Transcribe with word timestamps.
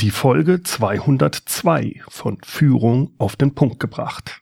Die 0.00 0.10
Folge 0.10 0.62
202 0.62 2.00
von 2.08 2.38
Führung 2.42 3.12
auf 3.18 3.36
den 3.36 3.54
Punkt 3.54 3.80
gebracht. 3.80 4.40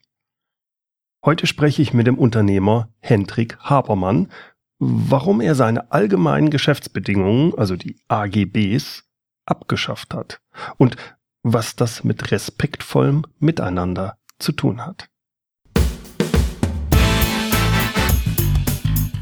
Heute 1.24 1.48
spreche 1.48 1.82
ich 1.82 1.92
mit 1.92 2.06
dem 2.06 2.16
Unternehmer 2.16 2.90
Hendrik 3.00 3.58
Habermann, 3.58 4.30
warum 4.78 5.40
er 5.40 5.56
seine 5.56 5.90
allgemeinen 5.90 6.50
Geschäftsbedingungen, 6.50 7.58
also 7.58 7.74
die 7.74 7.96
AGBs, 8.06 9.02
abgeschafft 9.46 10.14
hat 10.14 10.40
und 10.76 10.96
was 11.42 11.74
das 11.74 12.04
mit 12.04 12.30
respektvollem 12.30 13.24
Miteinander 13.40 14.16
zu 14.38 14.52
tun 14.52 14.86
hat. 14.86 15.08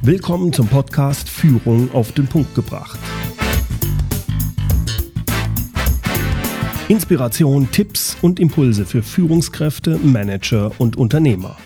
Willkommen 0.03 0.53
zum 0.53 0.69
Podcast 0.69 1.31
Führung 1.31 1.91
auf 1.95 2.13
den 2.13 2.27
Punkt 2.27 2.55
gebracht. 2.55 2.99
Inspiration, 6.89 7.69
Tipps 7.73 8.17
und 8.23 8.39
Impulse 8.39 8.87
für 8.87 9.03
Führungskräfte, 9.03 9.99
Manager 9.99 10.71
und 10.79 10.95
Unternehmer. 10.95 11.57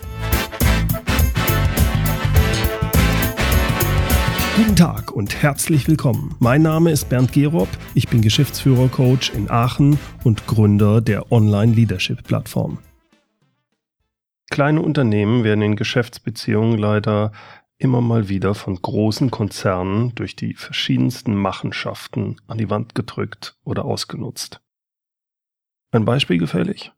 Guten 4.57 4.77
Tag 4.77 5.13
und 5.13 5.43
herzlich 5.43 5.87
willkommen. 5.89 6.35
Mein 6.39 6.63
Name 6.63 6.91
ist 6.91 7.11
Bernd 7.11 7.35
Gerob, 7.35 7.69
ich 7.95 8.09
bin 8.09 8.23
Geschäftsführer-Coach 8.23 9.35
in 9.35 9.51
Aachen 9.51 9.99
und 10.25 10.47
Gründer 10.47 11.03
der 11.03 11.31
Online-Leadership-Plattform. 11.31 12.79
Kleine 14.51 14.81
Unternehmen 14.81 15.45
werden 15.45 15.61
in 15.61 15.77
Geschäftsbeziehungen 15.77 16.79
leider 16.79 17.33
immer 17.77 18.01
mal 18.01 18.31
wieder 18.31 18.55
von 18.55 18.81
großen 18.81 19.31
Konzernen 19.31 20.15
durch 20.15 20.35
die 20.35 20.55
verschiedensten 20.55 21.35
Machenschaften 21.35 22.37
an 22.47 22.57
die 22.57 22.71
Wand 22.71 22.95
gedrückt 22.95 23.59
oder 23.65 23.85
ausgenutzt. 23.85 24.63
Ein 25.93 26.05
Beispiel 26.05 26.39
gefällig? 26.39 26.93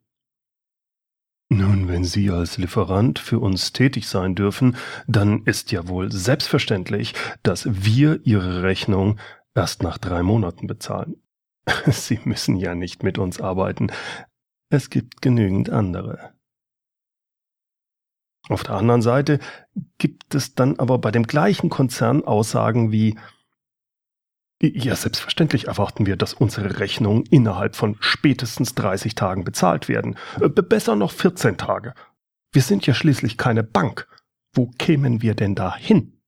Nun, 1.48 1.88
wenn 1.88 2.04
Sie 2.04 2.30
als 2.30 2.56
Lieferant 2.56 3.18
für 3.18 3.38
uns 3.38 3.72
tätig 3.72 4.08
sein 4.08 4.34
dürfen, 4.34 4.76
dann 5.06 5.44
ist 5.44 5.70
ja 5.70 5.86
wohl 5.86 6.10
selbstverständlich, 6.10 7.14
dass 7.42 7.66
wir 7.84 8.20
Ihre 8.24 8.62
Rechnung 8.62 9.18
erst 9.54 9.82
nach 9.82 9.98
drei 9.98 10.22
Monaten 10.22 10.66
bezahlen. 10.66 11.16
Sie 11.86 12.20
müssen 12.24 12.56
ja 12.56 12.74
nicht 12.74 13.02
mit 13.02 13.18
uns 13.18 13.40
arbeiten. 13.40 13.92
Es 14.70 14.88
gibt 14.88 15.20
genügend 15.20 15.68
andere. 15.68 16.32
Auf 18.48 18.62
der 18.64 18.74
anderen 18.74 19.02
Seite 19.02 19.38
gibt 19.98 20.34
es 20.34 20.54
dann 20.54 20.78
aber 20.78 20.98
bei 20.98 21.10
dem 21.10 21.24
gleichen 21.24 21.70
Konzern 21.70 22.24
Aussagen 22.24 22.90
wie 22.90 23.18
ja, 24.62 24.94
selbstverständlich 24.94 25.66
erwarten 25.66 26.06
wir, 26.06 26.16
dass 26.16 26.34
unsere 26.34 26.78
Rechnungen 26.78 27.24
innerhalb 27.26 27.74
von 27.74 27.96
spätestens 27.98 28.74
30 28.76 29.16
Tagen 29.16 29.42
bezahlt 29.42 29.88
werden. 29.88 30.16
Äh, 30.40 30.48
besser 30.48 30.94
noch 30.94 31.10
14 31.10 31.56
Tage. 31.56 31.94
Wir 32.52 32.62
sind 32.62 32.86
ja 32.86 32.94
schließlich 32.94 33.36
keine 33.36 33.64
Bank. 33.64 34.06
Wo 34.54 34.68
kämen 34.78 35.20
wir 35.20 35.34
denn 35.34 35.56
da 35.56 35.76
hin? 35.76 36.20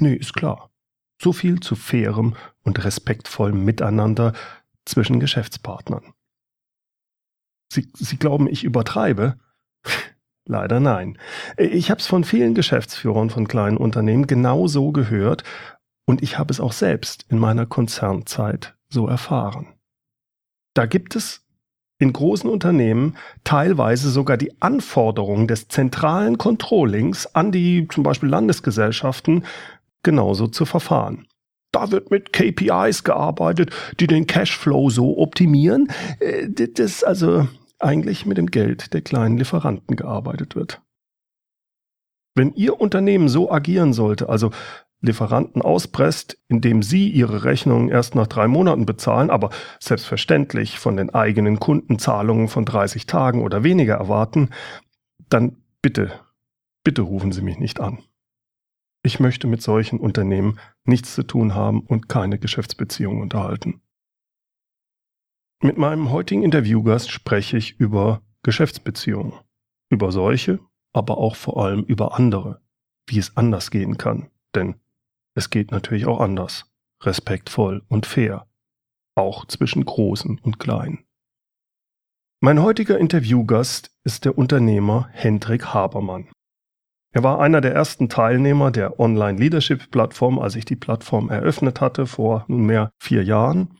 Nee, 0.00 0.14
ist 0.14 0.32
klar. 0.32 0.70
So 1.20 1.32
viel 1.32 1.60
zu 1.60 1.76
fairem 1.76 2.34
und 2.62 2.82
respektvollem 2.82 3.64
Miteinander 3.64 4.32
zwischen 4.86 5.20
Geschäftspartnern. 5.20 6.14
Sie, 7.70 7.90
Sie 7.94 8.16
glauben, 8.16 8.48
ich 8.48 8.64
übertreibe? 8.64 9.38
Leider 10.44 10.80
nein. 10.80 11.18
Ich 11.56 11.90
habe 11.90 12.00
es 12.00 12.06
von 12.06 12.24
vielen 12.24 12.54
Geschäftsführern 12.54 13.30
von 13.30 13.46
kleinen 13.46 13.76
Unternehmen 13.76 14.26
genau 14.26 14.66
so 14.66 14.92
gehört 14.92 15.44
und 16.06 16.22
ich 16.22 16.38
habe 16.38 16.52
es 16.52 16.60
auch 16.60 16.72
selbst 16.72 17.26
in 17.28 17.38
meiner 17.38 17.66
Konzernzeit 17.66 18.74
so 18.88 19.06
erfahren. 19.06 19.74
Da 20.74 20.86
gibt 20.86 21.16
es 21.16 21.44
in 21.98 22.12
großen 22.12 22.50
Unternehmen 22.50 23.16
teilweise 23.44 24.10
sogar 24.10 24.36
die 24.36 24.60
Anforderung 24.60 25.46
des 25.46 25.68
zentralen 25.68 26.36
Controllings 26.36 27.26
an 27.26 27.52
die 27.52 27.86
zum 27.88 28.02
Beispiel 28.02 28.28
Landesgesellschaften 28.28 29.44
genauso 30.02 30.48
zu 30.48 30.64
verfahren. 30.64 31.28
Da 31.70 31.90
wird 31.90 32.10
mit 32.10 32.32
KPIs 32.32 33.04
gearbeitet, 33.04 33.70
die 34.00 34.06
den 34.06 34.26
Cashflow 34.26 34.90
so 34.90 35.16
optimieren, 35.18 35.88
äh, 36.18 36.48
dass 36.48 37.04
also 37.04 37.48
eigentlich 37.78 38.26
mit 38.26 38.36
dem 38.36 38.50
Geld 38.50 38.92
der 38.92 39.00
kleinen 39.00 39.38
Lieferanten 39.38 39.96
gearbeitet 39.96 40.54
wird. 40.54 40.82
Wenn 42.34 42.52
Ihr 42.54 42.80
Unternehmen 42.80 43.28
so 43.28 43.50
agieren 43.50 43.92
sollte, 43.92 44.28
also 44.28 44.50
Lieferanten 45.02 45.62
auspresst, 45.62 46.38
indem 46.48 46.82
sie 46.82 47.08
ihre 47.10 47.44
Rechnungen 47.44 47.88
erst 47.88 48.14
nach 48.14 48.28
drei 48.28 48.46
Monaten 48.46 48.86
bezahlen, 48.86 49.30
aber 49.30 49.50
selbstverständlich 49.80 50.78
von 50.78 50.96
den 50.96 51.10
eigenen 51.10 51.58
Kunden 51.58 51.98
Zahlungen 51.98 52.48
von 52.48 52.64
30 52.64 53.06
Tagen 53.06 53.42
oder 53.42 53.64
weniger 53.64 53.96
erwarten, 53.96 54.50
dann 55.28 55.56
bitte, 55.82 56.12
bitte 56.84 57.02
rufen 57.02 57.32
Sie 57.32 57.42
mich 57.42 57.58
nicht 57.58 57.80
an. 57.80 57.98
Ich 59.02 59.18
möchte 59.18 59.48
mit 59.48 59.60
solchen 59.60 59.98
Unternehmen 59.98 60.60
nichts 60.84 61.14
zu 61.14 61.24
tun 61.24 61.56
haben 61.56 61.80
und 61.80 62.08
keine 62.08 62.38
Geschäftsbeziehungen 62.38 63.20
unterhalten. 63.20 63.82
Mit 65.60 65.76
meinem 65.78 66.10
heutigen 66.10 66.44
Interviewgast 66.44 67.10
spreche 67.10 67.56
ich 67.56 67.78
über 67.80 68.22
Geschäftsbeziehungen, 68.44 69.32
über 69.90 70.12
solche, 70.12 70.60
aber 70.92 71.18
auch 71.18 71.34
vor 71.34 71.64
allem 71.64 71.82
über 71.82 72.16
andere, 72.16 72.60
wie 73.06 73.18
es 73.18 73.36
anders 73.36 73.72
gehen 73.72 73.96
kann. 73.96 74.30
Denn 74.54 74.76
es 75.34 75.50
geht 75.50 75.70
natürlich 75.70 76.06
auch 76.06 76.20
anders, 76.20 76.64
respektvoll 77.02 77.82
und 77.88 78.06
fair, 78.06 78.46
auch 79.14 79.46
zwischen 79.46 79.84
Großen 79.84 80.38
und 80.38 80.58
Kleinen. 80.58 81.04
Mein 82.40 82.60
heutiger 82.60 82.98
Interviewgast 82.98 83.96
ist 84.04 84.24
der 84.24 84.36
Unternehmer 84.36 85.08
Hendrik 85.12 85.66
Habermann. 85.72 86.28
Er 87.14 87.22
war 87.22 87.40
einer 87.40 87.60
der 87.60 87.74
ersten 87.74 88.08
Teilnehmer 88.08 88.70
der 88.70 88.98
Online 88.98 89.38
Leadership 89.38 89.90
Plattform, 89.90 90.38
als 90.38 90.56
ich 90.56 90.64
die 90.64 90.76
Plattform 90.76 91.28
eröffnet 91.28 91.80
hatte 91.80 92.06
vor 92.06 92.44
nunmehr 92.48 92.90
vier 92.98 93.22
Jahren. 93.22 93.78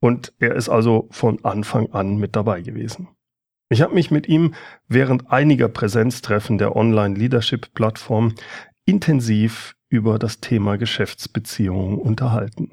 Und 0.00 0.34
er 0.40 0.56
ist 0.56 0.68
also 0.68 1.08
von 1.10 1.44
Anfang 1.44 1.92
an 1.92 2.16
mit 2.16 2.34
dabei 2.34 2.60
gewesen. 2.60 3.08
Ich 3.70 3.80
habe 3.80 3.94
mich 3.94 4.10
mit 4.10 4.28
ihm 4.28 4.54
während 4.88 5.30
einiger 5.30 5.68
Präsenztreffen 5.68 6.58
der 6.58 6.76
Online 6.76 7.14
Leadership 7.14 7.72
Plattform 7.72 8.34
intensiv 8.84 9.74
über 9.92 10.18
das 10.18 10.40
Thema 10.40 10.78
Geschäftsbeziehungen 10.78 11.98
unterhalten. 11.98 12.72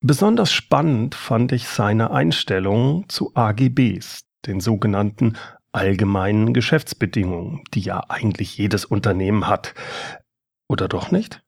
Besonders 0.00 0.52
spannend 0.52 1.14
fand 1.14 1.52
ich 1.52 1.68
seine 1.68 2.10
Einstellung 2.10 3.08
zu 3.08 3.32
AGBs, 3.34 4.24
den 4.46 4.60
sogenannten 4.60 5.34
allgemeinen 5.72 6.54
Geschäftsbedingungen, 6.54 7.64
die 7.74 7.80
ja 7.80 8.04
eigentlich 8.08 8.56
jedes 8.56 8.84
Unternehmen 8.84 9.46
hat. 9.46 9.74
Oder 10.68 10.88
doch 10.88 11.10
nicht? 11.10 11.42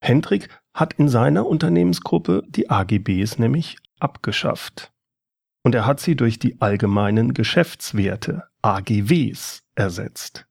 Hendrik 0.00 0.48
hat 0.72 0.94
in 0.94 1.08
seiner 1.08 1.46
Unternehmensgruppe 1.46 2.44
die 2.48 2.70
AGBs 2.70 3.38
nämlich 3.38 3.76
abgeschafft. 3.98 4.92
Und 5.64 5.74
er 5.74 5.84
hat 5.84 6.00
sie 6.00 6.16
durch 6.16 6.38
die 6.38 6.60
allgemeinen 6.60 7.34
Geschäftswerte 7.34 8.44
AGWs 8.62 9.64
ersetzt. 9.74 10.45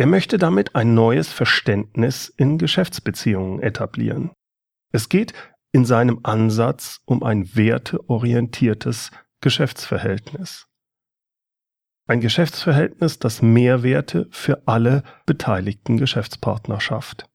Er 0.00 0.06
möchte 0.06 0.38
damit 0.38 0.74
ein 0.76 0.94
neues 0.94 1.30
Verständnis 1.30 2.32
in 2.34 2.56
Geschäftsbeziehungen 2.56 3.60
etablieren. 3.60 4.30
Es 4.94 5.10
geht 5.10 5.34
in 5.72 5.84
seinem 5.84 6.20
Ansatz 6.22 7.02
um 7.04 7.22
ein 7.22 7.54
werteorientiertes 7.54 9.10
Geschäftsverhältnis. 9.42 10.66
Ein 12.08 12.22
Geschäftsverhältnis, 12.22 13.18
das 13.18 13.42
Mehrwerte 13.42 14.26
für 14.30 14.66
alle 14.66 15.02
beteiligten 15.26 15.98
Geschäftspartner 15.98 16.80
schafft. 16.80 17.28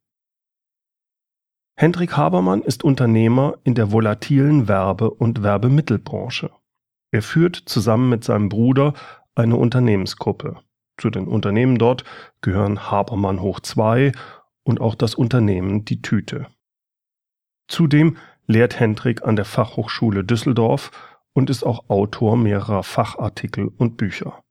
Hendrik 1.78 2.18
Habermann 2.18 2.64
ist 2.64 2.84
Unternehmer 2.84 3.60
in 3.64 3.76
der 3.76 3.92
volatilen 3.92 4.68
Werbe- 4.68 5.12
und 5.12 5.44
Werbemittelbranche. 5.44 6.50
Er 7.12 7.22
führt 7.22 7.58
zusammen 7.58 8.10
mit 8.10 8.24
seinem 8.24 8.50
Bruder 8.50 8.96
eine 9.36 9.56
Unternehmensgruppe. 9.56 10.66
Zu 10.98 11.10
den 11.10 11.28
Unternehmen 11.28 11.78
dort 11.78 12.04
gehören 12.42 12.90
Habermann 12.90 13.42
hoch 13.42 13.60
2 13.60 14.12
und 14.64 14.82
auch 14.82 14.96
das 14.96 15.16
Unternehmen 15.16 15.86
Die 15.86 16.02
Tüte. 16.02 16.48
Zudem 17.68 18.18
lehrt 18.48 18.80
Hendrik 18.80 19.24
an 19.24 19.36
der 19.36 19.46
Fachhochschule 19.46 20.24
Düsseldorf 20.24 20.92
und 21.34 21.50
ist 21.50 21.64
auch 21.64 21.90
Autor 21.90 22.38
mehrerer 22.38 22.84
Fachartikel 22.84 23.68
und 23.68 23.98
Bücher. 23.98 24.44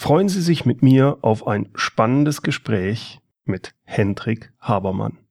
Freuen 0.00 0.28
Sie 0.28 0.40
sich 0.40 0.66
mit 0.66 0.82
mir 0.82 1.18
auf 1.22 1.46
ein 1.46 1.70
spannendes 1.74 2.42
Gespräch 2.42 3.20
mit 3.44 3.74
Hendrik 3.84 4.52
Habermann. 4.58 5.21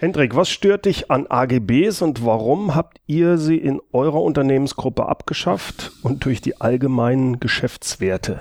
Hendrik, 0.00 0.34
was 0.34 0.48
stört 0.48 0.86
dich 0.86 1.10
an 1.10 1.26
AGBs 1.28 2.00
und 2.00 2.24
warum 2.24 2.74
habt 2.74 3.02
ihr 3.06 3.36
sie 3.36 3.58
in 3.58 3.82
eurer 3.92 4.22
Unternehmensgruppe 4.22 5.06
abgeschafft 5.06 5.92
und 6.02 6.24
durch 6.24 6.40
die 6.40 6.58
allgemeinen 6.58 7.38
Geschäftswerte 7.38 8.38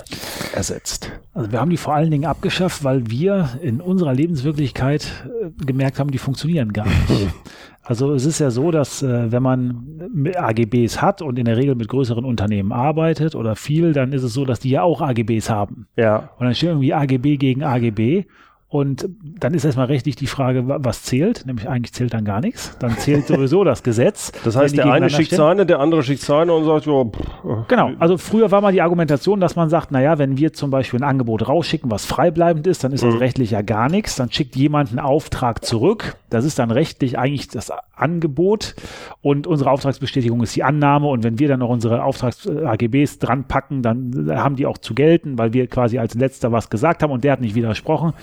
ersetzt? 0.56 1.12
Also 1.34 1.52
wir 1.52 1.60
haben 1.60 1.70
die 1.70 1.76
vor 1.76 1.94
allen 1.94 2.12
Dingen 2.12 2.28
abgeschafft, 2.28 2.86
weil 2.86 3.10
wir 3.10 3.60
in 3.62 3.82
unserer 3.82 4.14
Lebenswirklichkeit 4.14 5.26
äh, 5.26 5.66
gemerkt 5.66 6.00
haben, 6.00 6.12
die 6.12 6.18
funktionieren 6.18 6.72
gar 6.72 6.86
nicht. 6.86 7.28
Also 7.82 8.14
es 8.14 8.24
ist 8.24 8.38
ja 8.38 8.52
so, 8.52 8.70
dass 8.70 9.02
äh, 9.02 9.32
wenn 9.32 9.42
man 9.42 10.12
AGBs 10.36 11.02
hat 11.02 11.24
und 11.24 11.40
in 11.40 11.46
der 11.46 11.58
Regel 11.58 11.74
mit 11.74 11.88
größeren 11.88 12.24
Unternehmen 12.24 12.72
arbeitet 12.72 13.34
oder 13.34 13.56
viel, 13.56 13.94
dann 13.94 14.14
ist 14.14 14.22
es 14.22 14.32
so, 14.34 14.46
dass 14.46 14.60
die 14.60 14.70
ja 14.70 14.84
auch 14.84 15.02
AGBs 15.02 15.50
haben. 15.50 15.88
Ja. 15.96 16.30
Und 16.38 16.46
dann 16.46 16.54
steht 16.54 16.70
irgendwie 16.70 16.94
AGB 16.94 17.38
gegen 17.38 17.64
AGB 17.64 18.26
und 18.72 19.10
dann 19.20 19.56
ist 19.56 19.66
erstmal 19.66 19.88
rechtlich 19.88 20.16
die 20.16 20.28
Frage, 20.28 20.64
was 20.68 21.02
zählt? 21.02 21.44
Nämlich 21.48 21.68
eigentlich 21.68 21.92
zählt 21.92 22.14
dann 22.14 22.24
gar 22.24 22.40
nichts. 22.40 22.78
Dann 22.78 22.96
zählt 23.00 23.26
sowieso 23.26 23.64
das 23.64 23.82
Gesetz. 23.82 24.32
Das 24.44 24.56
heißt, 24.56 24.78
der 24.78 24.92
eine 24.92 25.10
schickt 25.10 25.32
seine, 25.32 25.66
der 25.66 25.80
andere 25.80 26.04
schickt 26.04 26.22
seine 26.22 26.54
und 26.54 26.66
sagt, 26.66 26.86
ja. 26.86 27.66
Genau. 27.68 27.92
Also 27.98 28.20
früher 28.20 28.52
war 28.52 28.62
mal 28.62 28.72
die 28.72 28.84
Argumentation, 28.84 29.40
dass 29.40 29.56
man 29.56 29.70
sagt, 29.70 29.90
naja, 29.90 30.20
wenn 30.20 30.38
wir 30.38 30.54
zum 30.54 30.70
Beispiel 30.70 31.00
ein 31.00 31.04
Angebot 31.04 31.48
rausschicken, 31.48 31.90
was 31.90 32.06
freibleibend 32.06 32.68
ist, 32.68 32.84
dann 32.84 32.92
ist 32.92 33.04
das 33.04 33.16
mhm. 33.16 33.20
rechtlich 33.20 33.50
ja 33.50 33.64
gar 33.64 33.90
nichts. 33.90 34.16
Dann 34.16 34.32
schickt 34.32 34.56
jemand 34.56 34.92
einen 34.92 35.00
Auftrag 35.00 35.66
zurück. 35.66 36.18
Das 36.30 36.46
ist 36.46 36.60
dann 36.60 36.72
rechtlich 36.72 37.18
eigentlich 37.18 37.48
das 37.48 37.72
Angebot 37.94 38.76
und 39.22 39.48
unsere 39.48 39.72
Auftragsbestätigung 39.72 40.42
ist 40.42 40.56
die 40.56 40.64
Annahme. 40.64 41.08
Und 41.08 41.24
wenn 41.24 41.40
wir 41.40 41.48
dann 41.48 41.60
noch 41.60 41.70
unsere 41.70 42.04
Auftrags-AGBs 42.04 43.20
dran 43.20 43.48
packen, 43.48 43.82
dann 43.82 44.30
haben 44.36 44.56
die 44.56 44.66
auch 44.66 44.78
zu 44.78 44.94
gelten, 44.94 45.38
weil 45.38 45.54
wir 45.54 45.68
quasi 45.68 45.98
als 45.98 46.16
letzter 46.16 46.52
was 46.52 46.70
gesagt 46.70 47.04
haben 47.04 47.12
und 47.12 47.24
der 47.24 47.34
hat 47.34 47.42
nicht 47.42 47.56
widersprochen. 47.56 48.14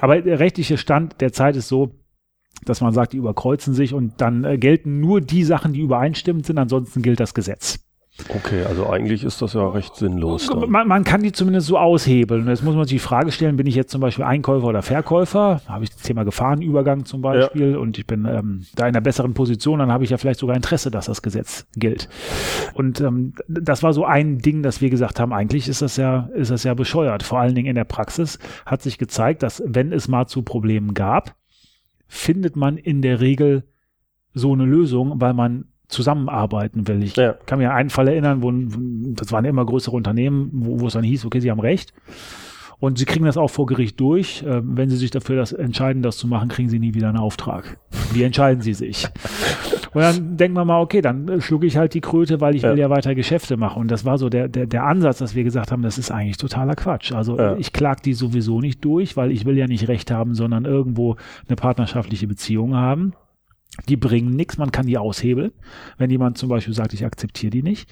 Aber 0.00 0.20
der 0.20 0.38
rechtliche 0.38 0.78
Stand 0.78 1.20
der 1.20 1.32
Zeit 1.32 1.56
ist 1.56 1.68
so, 1.68 1.92
dass 2.64 2.80
man 2.80 2.92
sagt, 2.92 3.12
die 3.12 3.18
überkreuzen 3.18 3.74
sich 3.74 3.94
und 3.94 4.20
dann 4.20 4.44
äh, 4.44 4.58
gelten 4.58 5.00
nur 5.00 5.20
die 5.20 5.44
Sachen, 5.44 5.72
die 5.72 5.80
übereinstimmend 5.80 6.46
sind, 6.46 6.58
ansonsten 6.58 7.02
gilt 7.02 7.20
das 7.20 7.34
Gesetz. 7.34 7.87
Okay, 8.28 8.64
also 8.64 8.90
eigentlich 8.90 9.24
ist 9.24 9.40
das 9.40 9.54
ja 9.54 9.66
recht 9.68 9.96
sinnlos. 9.96 10.50
Man, 10.68 10.88
man, 10.88 11.04
kann 11.04 11.22
die 11.22 11.32
zumindest 11.32 11.68
so 11.68 11.78
aushebeln. 11.78 12.48
Jetzt 12.48 12.62
muss 12.62 12.74
man 12.74 12.84
sich 12.84 12.96
die 12.96 12.98
Frage 12.98 13.30
stellen, 13.32 13.56
bin 13.56 13.66
ich 13.66 13.74
jetzt 13.74 13.90
zum 13.90 14.00
Beispiel 14.00 14.24
Einkäufer 14.24 14.66
oder 14.66 14.82
Verkäufer? 14.82 15.62
Habe 15.66 15.84
ich 15.84 15.90
das 15.90 16.02
Thema 16.02 16.24
Gefahrenübergang 16.24 17.04
zum 17.04 17.22
Beispiel 17.22 17.72
ja. 17.72 17.78
und 17.78 17.96
ich 17.96 18.06
bin 18.06 18.26
ähm, 18.26 18.66
da 18.74 18.84
in 18.84 18.94
einer 18.94 19.00
besseren 19.00 19.34
Position, 19.34 19.78
dann 19.78 19.92
habe 19.92 20.04
ich 20.04 20.10
ja 20.10 20.18
vielleicht 20.18 20.40
sogar 20.40 20.56
Interesse, 20.56 20.90
dass 20.90 21.06
das 21.06 21.22
Gesetz 21.22 21.66
gilt. 21.76 22.08
Und 22.74 23.00
ähm, 23.00 23.34
das 23.46 23.82
war 23.82 23.92
so 23.92 24.04
ein 24.04 24.38
Ding, 24.38 24.62
dass 24.62 24.80
wir 24.80 24.90
gesagt 24.90 25.20
haben, 25.20 25.32
eigentlich 25.32 25.68
ist 25.68 25.80
das 25.80 25.96
ja, 25.96 26.28
ist 26.34 26.50
das 26.50 26.64
ja 26.64 26.74
bescheuert. 26.74 27.22
Vor 27.22 27.38
allen 27.38 27.54
Dingen 27.54 27.68
in 27.68 27.76
der 27.76 27.84
Praxis 27.84 28.38
hat 28.66 28.82
sich 28.82 28.98
gezeigt, 28.98 29.42
dass 29.42 29.62
wenn 29.64 29.92
es 29.92 30.08
mal 30.08 30.26
zu 30.26 30.42
Problemen 30.42 30.92
gab, 30.92 31.36
findet 32.08 32.56
man 32.56 32.76
in 32.76 33.00
der 33.00 33.20
Regel 33.20 33.64
so 34.34 34.52
eine 34.52 34.64
Lösung, 34.64 35.20
weil 35.20 35.34
man 35.34 35.66
zusammenarbeiten 35.88 36.86
will. 36.86 37.02
Ich 37.02 37.16
ja. 37.16 37.34
kann 37.46 37.58
mir 37.58 37.72
einen 37.72 37.90
Fall 37.90 38.08
erinnern, 38.08 38.42
wo, 38.42 38.52
das 39.14 39.32
waren 39.32 39.44
immer 39.44 39.64
größere 39.64 39.96
Unternehmen, 39.96 40.50
wo, 40.52 40.80
wo 40.80 40.86
es 40.86 40.92
dann 40.92 41.04
hieß, 41.04 41.24
okay, 41.24 41.40
sie 41.40 41.50
haben 41.50 41.60
recht. 41.60 41.92
Und 42.80 42.98
sie 42.98 43.06
kriegen 43.06 43.24
das 43.24 43.36
auch 43.36 43.48
vor 43.48 43.66
Gericht 43.66 43.98
durch. 43.98 44.42
Äh, 44.42 44.60
wenn 44.62 44.88
sie 44.88 44.96
sich 44.96 45.10
dafür 45.10 45.36
das 45.36 45.52
entscheiden, 45.52 46.02
das 46.02 46.16
zu 46.16 46.28
machen, 46.28 46.48
kriegen 46.48 46.68
sie 46.68 46.78
nie 46.78 46.94
wieder 46.94 47.08
einen 47.08 47.18
Auftrag. 47.18 47.78
Wie 48.12 48.22
entscheiden 48.22 48.62
sie 48.62 48.74
sich? 48.74 49.08
Und 49.94 50.02
dann 50.02 50.36
denken 50.36 50.56
wir 50.56 50.64
mal, 50.64 50.80
okay, 50.80 51.00
dann 51.00 51.40
schlug 51.40 51.64
ich 51.64 51.76
halt 51.76 51.94
die 51.94 52.00
Kröte, 52.00 52.40
weil 52.40 52.54
ich 52.54 52.62
ja. 52.62 52.70
will 52.70 52.78
ja 52.78 52.90
weiter 52.90 53.14
Geschäfte 53.14 53.56
machen. 53.56 53.80
Und 53.80 53.90
das 53.90 54.04
war 54.04 54.18
so 54.18 54.28
der, 54.28 54.46
der, 54.46 54.66
der 54.66 54.84
Ansatz, 54.84 55.18
dass 55.18 55.34
wir 55.34 55.42
gesagt 55.44 55.72
haben, 55.72 55.82
das 55.82 55.98
ist 55.98 56.10
eigentlich 56.10 56.36
totaler 56.36 56.76
Quatsch. 56.76 57.12
Also 57.12 57.36
ja. 57.36 57.56
ich 57.56 57.72
klag 57.72 58.00
die 58.00 58.12
sowieso 58.12 58.60
nicht 58.60 58.84
durch, 58.84 59.16
weil 59.16 59.32
ich 59.32 59.44
will 59.44 59.56
ja 59.56 59.66
nicht 59.66 59.88
Recht 59.88 60.10
haben, 60.10 60.34
sondern 60.34 60.66
irgendwo 60.66 61.16
eine 61.48 61.56
partnerschaftliche 61.56 62.28
Beziehung 62.28 62.76
haben. 62.76 63.14
Die 63.88 63.96
bringen 63.96 64.34
nichts, 64.34 64.58
man 64.58 64.72
kann 64.72 64.86
die 64.86 64.98
aushebeln, 64.98 65.52
wenn 65.98 66.10
jemand 66.10 66.36
zum 66.36 66.48
Beispiel 66.48 66.74
sagt, 66.74 66.94
ich 66.94 67.04
akzeptiere 67.04 67.50
die 67.50 67.62
nicht. 67.62 67.88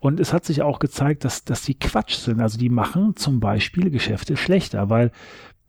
Und 0.00 0.20
es 0.20 0.32
hat 0.32 0.44
sich 0.44 0.62
auch 0.62 0.78
gezeigt, 0.78 1.24
dass, 1.24 1.44
dass 1.44 1.62
die 1.62 1.78
Quatsch 1.78 2.16
sind. 2.16 2.40
Also 2.40 2.58
die 2.58 2.70
machen 2.70 3.14
zum 3.16 3.38
Beispiel 3.38 3.90
Geschäfte 3.90 4.36
schlechter, 4.36 4.90
weil 4.90 5.12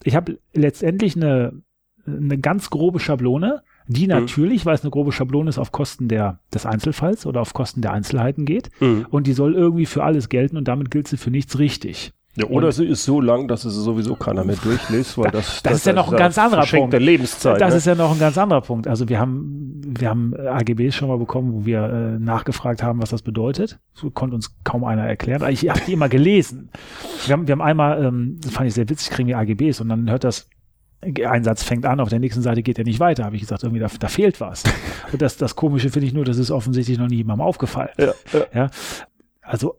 ich 0.03 0.15
habe 0.15 0.39
letztendlich 0.53 1.15
eine, 1.15 1.61
eine 2.05 2.37
ganz 2.39 2.69
grobe 2.69 2.99
Schablone, 2.99 3.63
die 3.87 4.03
mhm. 4.03 4.09
natürlich, 4.09 4.65
weil 4.65 4.75
es 4.75 4.81
eine 4.81 4.91
grobe 4.91 5.11
Schablone 5.11 5.49
ist, 5.49 5.57
auf 5.57 5.71
Kosten 5.71 6.07
der, 6.07 6.39
des 6.53 6.65
Einzelfalls 6.65 7.25
oder 7.25 7.41
auf 7.41 7.53
Kosten 7.53 7.81
der 7.81 7.91
Einzelheiten 7.91 8.45
geht. 8.45 8.69
Mhm. 8.79 9.07
Und 9.09 9.27
die 9.27 9.33
soll 9.33 9.55
irgendwie 9.55 9.85
für 9.85 10.03
alles 10.03 10.29
gelten 10.29 10.57
und 10.57 10.67
damit 10.67 10.89
gilt 10.89 11.07
sie 11.07 11.17
für 11.17 11.31
nichts 11.31 11.59
richtig. 11.59 12.13
Ja, 12.39 12.45
oder 12.45 12.67
und, 12.67 12.73
sie 12.73 12.85
ist 12.85 13.03
so 13.03 13.19
lang, 13.19 13.47
dass 13.47 13.65
es 13.65 13.73
sowieso 13.75 14.15
keiner 14.15 14.45
mehr 14.45 14.55
durchliest, 14.55 15.17
weil 15.17 15.31
das, 15.31 15.61
das, 15.61 15.63
das 15.63 15.73
ist 15.73 15.85
ja 15.87 15.93
noch 15.93 16.11
ein 16.11 16.17
ganz 16.17 16.37
anderer 16.37 16.65
Punkt. 16.65 16.97
Lebenszeit. 16.97 17.59
Das 17.59 17.71
ne? 17.71 17.77
ist 17.77 17.85
ja 17.85 17.95
noch 17.95 18.13
ein 18.13 18.19
ganz 18.19 18.37
anderer 18.37 18.61
Punkt. 18.61 18.87
Also 18.87 19.09
wir 19.09 19.19
haben, 19.19 19.81
wir 19.85 20.09
haben 20.09 20.33
AGBs 20.33 20.95
schon 20.95 21.09
mal 21.09 21.17
bekommen, 21.17 21.53
wo 21.53 21.65
wir 21.65 21.83
äh, 21.83 22.19
nachgefragt 22.19 22.81
haben, 22.81 23.01
was 23.01 23.09
das 23.09 23.21
bedeutet. 23.21 23.79
So 23.93 24.09
konnte 24.09 24.35
uns 24.35 24.55
kaum 24.63 24.85
einer 24.85 25.05
erklären. 25.05 25.43
Ich 25.51 25.67
habe 25.69 25.81
die 25.85 25.93
immer 25.93 26.07
gelesen. 26.07 26.69
Wir 27.25 27.33
haben, 27.33 27.47
wir 27.47 27.51
haben 27.51 27.61
einmal, 27.61 28.05
ähm, 28.05 28.37
das 28.41 28.53
fand 28.53 28.67
ich 28.67 28.73
sehr 28.73 28.89
witzig, 28.89 29.09
kriegen 29.09 29.27
wir 29.27 29.37
AGBs 29.37 29.81
und 29.81 29.89
dann 29.89 30.09
hört 30.09 30.23
das 30.23 30.47
ein 31.01 31.43
Satz 31.43 31.63
fängt 31.63 31.85
an, 31.85 31.99
auf 31.99 32.09
der 32.09 32.19
nächsten 32.19 32.41
Seite 32.41 32.61
geht 32.61 32.77
er 32.77 32.83
nicht 32.83 32.99
weiter. 32.99 33.23
Habe 33.23 33.35
ich 33.35 33.41
gesagt, 33.41 33.63
irgendwie 33.63 33.79
da, 33.79 33.87
da 33.99 34.07
fehlt 34.07 34.41
was. 34.41 34.63
Und 35.11 35.21
das, 35.21 35.37
das 35.37 35.55
Komische 35.55 35.89
finde 35.89 36.07
ich 36.07 36.13
nur, 36.13 36.25
das 36.25 36.37
ist 36.37 36.51
offensichtlich 36.51 36.97
noch 36.97 37.07
nie 37.07 37.17
jemandem 37.17 37.45
aufgefallen. 37.45 37.91
Ja, 37.97 38.13
ja. 38.33 38.45
ja. 38.53 38.69
Also 39.41 39.75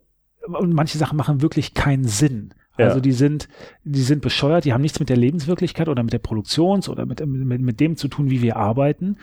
und 0.55 0.73
manche 0.73 0.99
Sachen 0.99 1.17
machen 1.17 1.43
wirklich 1.43 1.75
keinen 1.75 2.05
Sinn. 2.05 2.55
Ja. 2.79 2.87
Also 2.87 3.01
die 3.01 3.13
sind, 3.13 3.49
die 3.85 4.03
sind 4.03 4.23
bescheuert, 4.23 4.65
die 4.65 4.73
haben 4.73 4.81
nichts 4.81 5.01
mit 5.01 5.09
der 5.09 5.17
Lebenswirklichkeit 5.17 5.89
oder 5.89 6.03
mit 6.03 6.13
der 6.13 6.19
Produktions- 6.19 6.89
oder 6.89 7.05
mit, 7.05 7.25
mit, 7.27 7.61
mit 7.61 7.81
dem 7.81 7.97
zu 7.97 8.09
tun, 8.09 8.31
wie 8.31 8.43
wir 8.43 8.57
arbeiten. 8.57 9.19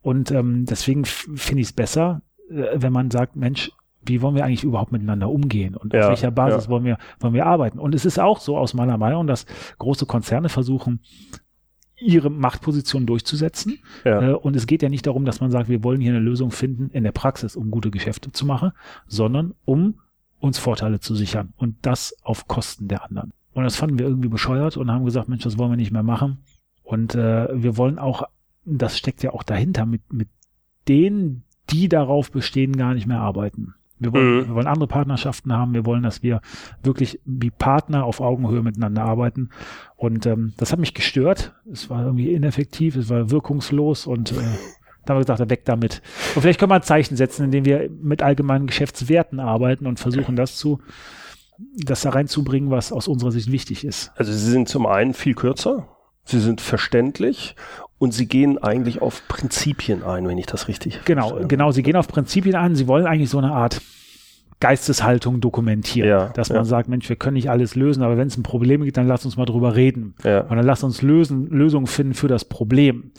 Und 0.00 0.30
ähm, 0.30 0.64
deswegen 0.64 1.04
finde 1.04 1.60
ich 1.60 1.68
es 1.68 1.72
besser, 1.72 2.22
äh, 2.50 2.66
wenn 2.74 2.92
man 2.92 3.10
sagt, 3.10 3.36
Mensch, 3.36 3.72
wie 4.06 4.20
wollen 4.22 4.34
wir 4.34 4.44
eigentlich 4.44 4.64
überhaupt 4.64 4.92
miteinander 4.92 5.30
umgehen 5.30 5.74
und 5.76 5.94
ja, 5.94 6.02
auf 6.02 6.08
welcher 6.08 6.30
Basis 6.30 6.64
ja. 6.64 6.70
wollen 6.70 6.84
wir 6.84 6.98
wollen 7.20 7.34
wir 7.34 7.46
arbeiten? 7.46 7.78
Und 7.78 7.94
es 7.94 8.04
ist 8.04 8.18
auch 8.18 8.40
so 8.40 8.58
aus 8.58 8.74
meiner 8.74 8.98
Meinung, 8.98 9.26
dass 9.26 9.46
große 9.78 10.06
Konzerne 10.06 10.48
versuchen 10.48 11.00
ihre 11.96 12.30
Machtposition 12.30 13.06
durchzusetzen. 13.06 13.78
Ja. 14.04 14.30
Äh, 14.30 14.34
und 14.34 14.56
es 14.56 14.66
geht 14.66 14.82
ja 14.82 14.88
nicht 14.88 15.06
darum, 15.06 15.24
dass 15.24 15.40
man 15.40 15.50
sagt, 15.50 15.68
wir 15.68 15.82
wollen 15.84 16.00
hier 16.00 16.12
eine 16.12 16.20
Lösung 16.20 16.50
finden 16.50 16.90
in 16.90 17.04
der 17.04 17.12
Praxis, 17.12 17.56
um 17.56 17.70
gute 17.70 17.90
Geschäfte 17.90 18.32
zu 18.32 18.46
machen, 18.46 18.72
sondern 19.06 19.54
um 19.64 20.00
uns 20.44 20.58
Vorteile 20.58 21.00
zu 21.00 21.14
sichern 21.14 21.54
und 21.56 21.76
das 21.82 22.14
auf 22.22 22.46
Kosten 22.46 22.86
der 22.86 23.04
anderen. 23.04 23.32
Und 23.54 23.64
das 23.64 23.76
fanden 23.76 23.98
wir 23.98 24.06
irgendwie 24.06 24.28
bescheuert 24.28 24.76
und 24.76 24.90
haben 24.90 25.04
gesagt, 25.04 25.28
Mensch, 25.28 25.42
das 25.42 25.56
wollen 25.56 25.70
wir 25.70 25.76
nicht 25.76 25.90
mehr 25.90 26.02
machen. 26.02 26.44
Und 26.82 27.14
äh, 27.14 27.48
wir 27.50 27.78
wollen 27.78 27.98
auch, 27.98 28.24
das 28.66 28.98
steckt 28.98 29.22
ja 29.22 29.32
auch 29.32 29.42
dahinter, 29.42 29.86
mit, 29.86 30.12
mit 30.12 30.28
denen, 30.86 31.44
die 31.70 31.88
darauf 31.88 32.30
bestehen, 32.30 32.76
gar 32.76 32.92
nicht 32.92 33.06
mehr 33.06 33.20
arbeiten. 33.20 33.74
Wir 33.98 34.12
wollen, 34.12 34.36
mhm. 34.36 34.48
wir 34.48 34.54
wollen 34.54 34.66
andere 34.66 34.88
Partnerschaften 34.88 35.52
haben. 35.52 35.72
Wir 35.72 35.86
wollen, 35.86 36.02
dass 36.02 36.22
wir 36.22 36.42
wirklich 36.82 37.20
wie 37.24 37.50
Partner 37.50 38.04
auf 38.04 38.20
Augenhöhe 38.20 38.62
miteinander 38.62 39.02
arbeiten. 39.02 39.48
Und 39.96 40.26
ähm, 40.26 40.52
das 40.58 40.72
hat 40.72 40.78
mich 40.78 40.92
gestört. 40.92 41.54
Es 41.70 41.88
war 41.88 42.04
irgendwie 42.04 42.34
ineffektiv, 42.34 42.96
es 42.96 43.08
war 43.08 43.30
wirkungslos 43.30 44.06
und 44.06 44.32
äh, 44.32 44.34
da 45.06 45.14
haben 45.14 45.20
wir 45.20 45.24
gesagt, 45.24 45.50
weg 45.50 45.64
damit. 45.64 46.02
Und 46.34 46.42
vielleicht 46.42 46.58
können 46.58 46.70
wir 46.70 46.76
ein 46.76 46.82
Zeichen 46.82 47.16
setzen, 47.16 47.44
indem 47.44 47.64
wir 47.64 47.88
mit 48.00 48.22
allgemeinen 48.22 48.66
Geschäftswerten 48.66 49.40
arbeiten 49.40 49.86
und 49.86 50.00
versuchen, 50.00 50.36
das 50.36 50.56
zu, 50.56 50.80
das 51.76 52.02
da 52.02 52.10
reinzubringen, 52.10 52.70
was 52.70 52.92
aus 52.92 53.08
unserer 53.08 53.30
Sicht 53.30 53.50
wichtig 53.50 53.84
ist. 53.84 54.12
Also 54.16 54.32
sie 54.32 54.50
sind 54.50 54.68
zum 54.68 54.86
einen 54.86 55.14
viel 55.14 55.34
kürzer, 55.34 55.88
sie 56.24 56.40
sind 56.40 56.60
verständlich 56.60 57.56
und 57.98 58.12
sie 58.12 58.26
gehen 58.26 58.58
eigentlich 58.58 59.02
auf 59.02 59.26
Prinzipien 59.28 60.02
ein, 60.02 60.26
wenn 60.26 60.38
ich 60.38 60.46
das 60.46 60.68
richtig 60.68 61.00
Genau, 61.04 61.28
verstehe. 61.28 61.48
genau, 61.48 61.70
sie 61.70 61.82
gehen 61.82 61.96
auf 61.96 62.08
Prinzipien 62.08 62.54
ein, 62.56 62.74
sie 62.74 62.88
wollen 62.88 63.06
eigentlich 63.06 63.30
so 63.30 63.38
eine 63.38 63.52
Art 63.52 63.80
Geisteshaltung 64.60 65.40
dokumentieren, 65.40 66.08
ja, 66.08 66.28
dass 66.28 66.48
man 66.48 66.58
ja. 66.58 66.64
sagt, 66.64 66.88
Mensch, 66.88 67.08
wir 67.08 67.16
können 67.16 67.34
nicht 67.34 67.50
alles 67.50 67.74
lösen, 67.74 68.02
aber 68.02 68.16
wenn 68.16 68.28
es 68.28 68.36
ein 68.36 68.42
Problem 68.42 68.82
gibt, 68.82 68.96
dann 68.96 69.06
lass 69.06 69.24
uns 69.24 69.36
mal 69.36 69.44
drüber 69.44 69.76
reden. 69.76 70.14
Ja. 70.24 70.40
Und 70.40 70.56
dann 70.56 70.64
lass 70.64 70.82
uns 70.82 71.02
lösen, 71.02 71.48
Lösungen 71.48 71.86
finden 71.86 72.14
für 72.14 72.28
das 72.28 72.44
Problem 72.46 73.10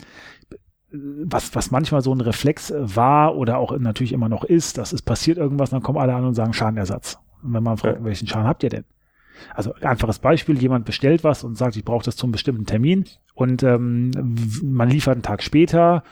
was, 1.24 1.54
was 1.54 1.70
manchmal 1.70 2.02
so 2.02 2.14
ein 2.14 2.20
Reflex 2.20 2.72
war 2.76 3.36
oder 3.36 3.58
auch 3.58 3.76
natürlich 3.78 4.12
immer 4.12 4.28
noch 4.28 4.44
ist, 4.44 4.78
dass 4.78 4.92
es 4.92 5.02
passiert 5.02 5.38
irgendwas, 5.38 5.70
dann 5.70 5.82
kommen 5.82 5.98
alle 5.98 6.14
an 6.14 6.24
und 6.24 6.34
sagen 6.34 6.52
Schadenersatz. 6.52 7.18
Und 7.42 7.54
wenn 7.54 7.62
man 7.62 7.76
fragt, 7.76 7.98
ja. 7.98 8.04
welchen 8.04 8.26
Schaden 8.26 8.46
habt 8.46 8.62
ihr 8.62 8.70
denn? 8.70 8.84
Also 9.54 9.74
einfaches 9.82 10.18
Beispiel, 10.18 10.58
jemand 10.58 10.86
bestellt 10.86 11.22
was 11.22 11.44
und 11.44 11.56
sagt, 11.56 11.76
ich 11.76 11.84
brauche 11.84 12.04
das 12.04 12.16
zum 12.16 12.32
bestimmten 12.32 12.64
Termin 12.64 13.04
und 13.34 13.62
ähm, 13.62 14.10
man 14.62 14.88
liefert 14.88 15.14
einen 15.14 15.22
Tag 15.22 15.42
später 15.42 16.02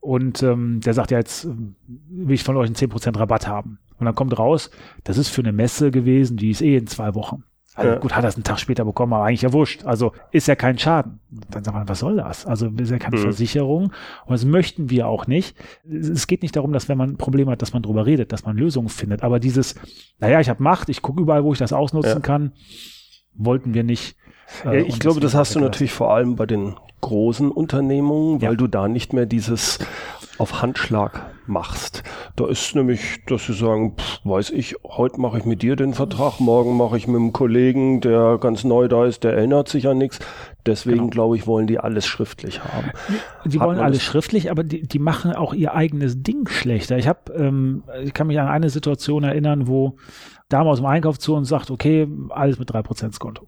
und 0.00 0.42
ähm, 0.42 0.80
der 0.80 0.92
sagt 0.92 1.10
ja 1.10 1.18
jetzt, 1.18 1.48
will 1.86 2.34
ich 2.34 2.44
von 2.44 2.56
euch 2.56 2.66
einen 2.66 2.76
10% 2.76 3.18
Rabatt 3.18 3.48
haben. 3.48 3.78
Und 3.98 4.06
dann 4.06 4.14
kommt 4.14 4.38
raus, 4.38 4.70
das 5.04 5.18
ist 5.18 5.28
für 5.28 5.40
eine 5.40 5.52
Messe 5.52 5.90
gewesen, 5.90 6.36
die 6.36 6.50
ist 6.50 6.60
eh 6.60 6.76
in 6.76 6.86
zwei 6.86 7.14
Wochen. 7.14 7.44
Also 7.74 7.90
ja. 7.90 7.98
gut, 7.98 8.14
hat 8.14 8.24
er 8.24 8.28
es 8.28 8.36
einen 8.36 8.44
Tag 8.44 8.60
später 8.60 8.84
bekommen, 8.84 9.12
aber 9.12 9.24
eigentlich 9.24 9.42
ja 9.42 9.52
wurscht. 9.52 9.84
Also 9.84 10.12
ist 10.30 10.46
ja 10.46 10.54
kein 10.54 10.78
Schaden. 10.78 11.18
Dann 11.50 11.64
sagt 11.64 11.76
man, 11.76 11.88
was 11.88 11.98
soll 11.98 12.16
das? 12.16 12.46
Also 12.46 12.68
ist 12.68 12.90
ja 12.90 12.98
keine 12.98 13.16
mhm. 13.16 13.22
Versicherung 13.22 13.92
und 14.26 14.30
das 14.30 14.44
möchten 14.44 14.90
wir 14.90 15.08
auch 15.08 15.26
nicht. 15.26 15.56
Es 15.84 16.28
geht 16.28 16.42
nicht 16.42 16.54
darum, 16.54 16.72
dass 16.72 16.88
wenn 16.88 16.98
man 16.98 17.10
ein 17.10 17.16
Problem 17.16 17.50
hat, 17.50 17.62
dass 17.62 17.72
man 17.72 17.82
drüber 17.82 18.06
redet, 18.06 18.30
dass 18.30 18.44
man 18.44 18.56
Lösungen 18.56 18.88
findet. 18.88 19.22
Aber 19.22 19.40
dieses, 19.40 19.74
naja, 20.20 20.40
ich 20.40 20.48
habe 20.48 20.62
Macht, 20.62 20.88
ich 20.88 21.02
gucke 21.02 21.20
überall, 21.20 21.42
wo 21.42 21.52
ich 21.52 21.58
das 21.58 21.72
ausnutzen 21.72 22.12
ja. 22.12 22.20
kann, 22.20 22.52
wollten 23.34 23.74
wir 23.74 23.82
nicht 23.82 24.16
Äh, 24.64 24.80
ja, 24.80 24.86
ich 24.86 24.98
glaube, 24.98 25.20
das 25.20 25.34
hast 25.34 25.54
du 25.54 25.60
natürlich 25.60 25.92
vor 25.92 26.12
allem 26.14 26.36
bei 26.36 26.46
den 26.46 26.76
großen 27.00 27.50
Unternehmungen, 27.50 28.40
weil 28.40 28.52
ja. 28.52 28.56
du 28.56 28.66
da 28.66 28.88
nicht 28.88 29.12
mehr 29.12 29.26
dieses 29.26 29.78
auf 30.38 30.62
Handschlag 30.62 31.26
machst. 31.46 32.02
Da 32.34 32.48
ist 32.48 32.74
nämlich, 32.74 33.24
dass 33.26 33.46
sie 33.46 33.52
sagen, 33.52 33.96
pff, 33.96 34.20
weiß 34.24 34.50
ich, 34.50 34.74
heute 34.84 35.20
mache 35.20 35.38
ich 35.38 35.44
mit 35.44 35.62
dir 35.62 35.76
den 35.76 35.94
Vertrag, 35.94 36.40
morgen 36.40 36.76
mache 36.76 36.96
ich 36.96 37.06
mit 37.06 37.16
einem 37.16 37.32
Kollegen, 37.32 38.00
der 38.00 38.38
ganz 38.38 38.64
neu 38.64 38.88
da 38.88 39.04
ist, 39.04 39.22
der 39.22 39.34
erinnert 39.34 39.68
sich 39.68 39.86
an 39.86 39.98
nichts. 39.98 40.18
Deswegen 40.66 40.98
genau. 40.98 41.10
glaube 41.10 41.36
ich, 41.36 41.46
wollen 41.46 41.66
die 41.66 41.78
alles 41.78 42.06
schriftlich 42.06 42.64
haben. 42.64 42.90
Die 43.44 43.60
wollen 43.60 43.78
alles 43.78 44.02
schriftlich, 44.02 44.50
aber 44.50 44.64
die, 44.64 44.82
die 44.82 44.98
machen 44.98 45.32
auch 45.34 45.52
ihr 45.52 45.74
eigenes 45.74 46.22
Ding 46.22 46.48
schlechter. 46.48 46.96
Ich 46.96 47.06
habe, 47.06 47.32
ähm, 47.34 47.84
ich 48.02 48.14
kann 48.14 48.26
mich 48.26 48.40
an 48.40 48.48
eine 48.48 48.70
Situation 48.70 49.24
erinnern, 49.24 49.68
wo 49.68 49.96
Dame 50.48 50.70
aus 50.70 50.78
dem 50.78 50.86
Einkauf 50.86 51.18
zu 51.18 51.34
uns 51.34 51.48
sagt, 51.48 51.70
okay, 51.70 52.08
alles 52.30 52.58
mit 52.58 52.72
drei 52.72 52.82
Prozent 52.82 53.18
Konto. 53.20 53.46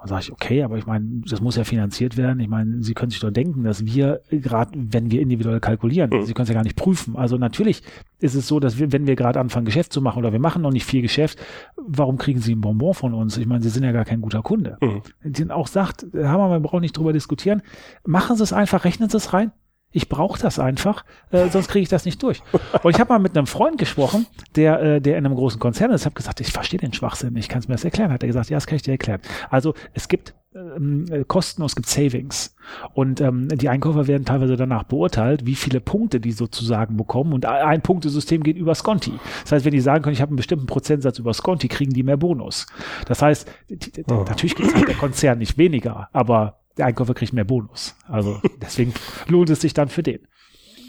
Dann 0.00 0.08
sage 0.08 0.22
ich, 0.22 0.32
okay, 0.32 0.62
aber 0.62 0.78
ich 0.78 0.86
meine, 0.86 1.22
das 1.28 1.40
muss 1.40 1.56
ja 1.56 1.64
finanziert 1.64 2.16
werden. 2.16 2.38
Ich 2.38 2.48
meine, 2.48 2.82
Sie 2.82 2.94
können 2.94 3.10
sich 3.10 3.18
doch 3.18 3.32
denken, 3.32 3.64
dass 3.64 3.84
wir 3.84 4.20
gerade, 4.30 4.70
wenn 4.74 5.10
wir 5.10 5.20
individuell 5.20 5.58
kalkulieren, 5.58 6.10
mhm. 6.10 6.22
Sie 6.24 6.34
können 6.34 6.44
es 6.44 6.48
ja 6.50 6.54
gar 6.54 6.62
nicht 6.62 6.76
prüfen. 6.76 7.16
Also 7.16 7.36
natürlich 7.36 7.82
ist 8.20 8.36
es 8.36 8.46
so, 8.46 8.60
dass 8.60 8.78
wir, 8.78 8.92
wenn 8.92 9.08
wir 9.08 9.16
gerade 9.16 9.40
anfangen, 9.40 9.66
Geschäft 9.66 9.92
zu 9.92 10.00
machen 10.00 10.18
oder 10.20 10.32
wir 10.32 10.38
machen 10.38 10.62
noch 10.62 10.70
nicht 10.70 10.84
viel 10.84 11.02
Geschäft, 11.02 11.40
warum 11.76 12.16
kriegen 12.16 12.40
Sie 12.40 12.54
ein 12.54 12.60
Bonbon 12.60 12.94
von 12.94 13.12
uns? 13.12 13.36
Ich 13.38 13.46
meine, 13.46 13.62
Sie 13.62 13.70
sind 13.70 13.82
ja 13.82 13.90
gar 13.90 14.04
kein 14.04 14.20
guter 14.20 14.42
Kunde. 14.42 14.78
Mhm. 14.80 15.02
Die 15.24 15.50
auch 15.50 15.66
sagt, 15.66 16.06
haben 16.14 16.50
wir 16.50 16.60
brauchen 16.60 16.80
nicht 16.80 16.96
drüber 16.96 17.12
diskutieren. 17.12 17.62
Machen 18.06 18.36
Sie 18.36 18.44
es 18.44 18.52
einfach, 18.52 18.84
rechnen 18.84 19.08
Sie 19.08 19.16
es 19.16 19.32
rein. 19.32 19.50
Ich 19.90 20.08
brauche 20.08 20.40
das 20.40 20.58
einfach, 20.58 21.04
äh, 21.30 21.48
sonst 21.48 21.68
kriege 21.68 21.82
ich 21.82 21.88
das 21.88 22.04
nicht 22.04 22.22
durch. 22.22 22.42
Und 22.82 22.90
ich 22.90 23.00
habe 23.00 23.12
mal 23.12 23.18
mit 23.18 23.36
einem 23.36 23.46
Freund 23.46 23.78
gesprochen, 23.78 24.26
der, 24.54 24.80
äh, 24.82 25.00
der 25.00 25.16
in 25.16 25.24
einem 25.24 25.34
großen 25.34 25.58
Konzern 25.58 25.90
ist. 25.92 26.04
Habe 26.04 26.14
gesagt, 26.14 26.40
ich 26.40 26.52
verstehe 26.52 26.78
den 26.78 26.92
Schwachsinn, 26.92 27.34
ich 27.36 27.48
kann 27.48 27.60
es 27.60 27.68
mir 27.68 27.74
das 27.74 27.84
erklären. 27.84 28.12
Hat 28.12 28.22
er 28.22 28.26
gesagt, 28.26 28.50
ja, 28.50 28.56
das 28.56 28.66
kann 28.66 28.76
ich 28.76 28.82
dir 28.82 28.92
erklären. 28.92 29.20
Also 29.48 29.74
es 29.94 30.08
gibt 30.08 30.34
ähm, 30.54 31.06
Kosten 31.26 31.62
und 31.62 31.66
es 31.66 31.76
gibt 31.76 31.88
Savings. 31.88 32.54
Und 32.94 33.20
ähm, 33.20 33.48
die 33.48 33.68
Einkäufer 33.68 34.06
werden 34.06 34.24
teilweise 34.24 34.56
danach 34.56 34.84
beurteilt, 34.84 35.46
wie 35.46 35.54
viele 35.54 35.80
Punkte 35.80 36.20
die 36.20 36.32
sozusagen 36.32 36.96
bekommen. 36.96 37.32
Und 37.32 37.46
ein 37.46 37.82
Punktesystem 37.82 38.42
geht 38.42 38.56
über 38.56 38.74
Sconti. 38.74 39.12
Das 39.42 39.52
heißt, 39.52 39.64
wenn 39.64 39.72
die 39.72 39.80
sagen 39.80 40.02
können, 40.02 40.14
ich 40.14 40.20
habe 40.20 40.30
einen 40.30 40.36
bestimmten 40.36 40.66
Prozentsatz 40.66 41.18
über 41.18 41.32
Sconti, 41.34 41.68
kriegen 41.68 41.92
die 41.92 42.02
mehr 42.02 42.16
Bonus. 42.16 42.66
Das 43.06 43.22
heißt, 43.22 43.50
die, 43.68 43.78
die, 43.78 44.04
oh. 44.10 44.24
natürlich 44.28 44.54
kriegt 44.54 44.74
halt 44.74 44.88
der 44.88 44.96
Konzern 44.96 45.38
nicht 45.38 45.58
weniger, 45.58 46.08
aber 46.12 46.60
der 46.78 46.86
Einkäufer 46.86 47.14
kriegt 47.14 47.32
mehr 47.32 47.44
Bonus. 47.44 47.96
Also 48.08 48.40
deswegen 48.62 48.94
lohnt 49.26 49.50
es 49.50 49.60
sich 49.60 49.74
dann 49.74 49.88
für 49.88 50.02
den. 50.02 50.20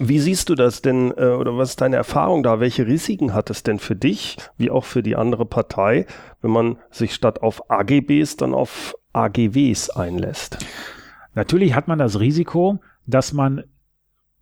Wie 0.02 0.20
siehst 0.20 0.48
du 0.48 0.56
das 0.56 0.82
denn 0.82 1.12
äh, 1.18 1.32
oder 1.32 1.58
was 1.58 1.72
ist 1.72 1.82
deine 1.82 1.98
Erfahrung 1.98 2.42
da? 2.42 2.62
Welche 2.62 2.88
Risiken 2.88 3.34
hat 3.34 3.50
es 3.50 3.64
denn 3.64 3.80
für 3.80 3.98
dich, 3.98 4.38
wie 4.58 4.72
auch 4.72 4.86
für 4.86 5.04
die 5.04 5.18
andere 5.18 5.46
Partei, 5.46 6.06
wenn 6.42 6.52
man 6.52 6.78
sich 6.90 7.14
statt 7.14 7.42
auf 7.42 7.70
AGBs 7.70 8.38
dann 8.38 8.54
auf 8.54 8.96
AGWs 9.12 9.90
einlässt? 9.90 10.66
Natürlich 11.36 11.76
hat 11.76 11.90
man 11.90 12.00
das 12.00 12.20
Risiko, 12.20 12.80
dass 13.08 13.34
man 13.34 13.64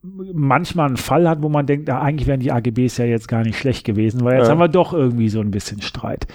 manchmal 0.02 0.88
einen 0.88 0.98
Fall 0.98 1.28
hat, 1.28 1.42
wo 1.42 1.50
man 1.50 1.66
denkt, 1.66 1.88
ja, 1.90 2.02
eigentlich 2.02 2.28
wären 2.28 2.40
die 2.40 2.52
AGBs 2.52 2.98
ja 2.98 3.06
jetzt 3.06 3.28
gar 3.28 3.42
nicht 3.42 3.58
schlecht 3.58 3.84
gewesen, 3.84 4.24
weil 4.24 4.38
jetzt 4.38 4.48
ja. 4.48 4.52
haben 4.52 4.60
wir 4.60 4.68
doch 4.68 4.94
irgendwie 4.94 5.30
so 5.30 5.42
ein 5.42 5.52
bisschen 5.52 5.82
Streit. 5.82 6.28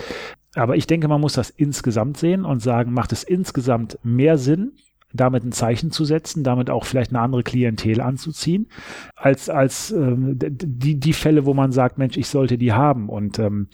Aber 0.54 0.76
ich 0.76 0.86
denke, 0.86 1.08
man 1.08 1.20
muss 1.20 1.34
das 1.34 1.48
insgesamt 1.48 2.16
sehen 2.16 2.44
und 2.44 2.60
sagen, 2.60 2.92
macht 2.92 3.12
es 3.12 3.22
insgesamt 3.22 3.98
mehr 4.02 4.36
Sinn, 4.36 4.72
damit 5.14 5.44
ein 5.44 5.52
Zeichen 5.52 5.90
zu 5.90 6.04
setzen, 6.04 6.44
damit 6.44 6.70
auch 6.70 6.84
vielleicht 6.84 7.10
eine 7.10 7.20
andere 7.20 7.42
Klientel 7.42 8.00
anzuziehen, 8.00 8.68
als, 9.16 9.48
als 9.48 9.90
ähm, 9.90 10.38
die, 10.38 10.98
die 10.98 11.12
Fälle, 11.12 11.46
wo 11.46 11.54
man 11.54 11.72
sagt, 11.72 11.98
Mensch, 11.98 12.16
ich 12.16 12.28
sollte 12.28 12.58
die 12.58 12.72
haben. 12.72 13.08
Und 13.08 13.38
ähm, 13.38 13.68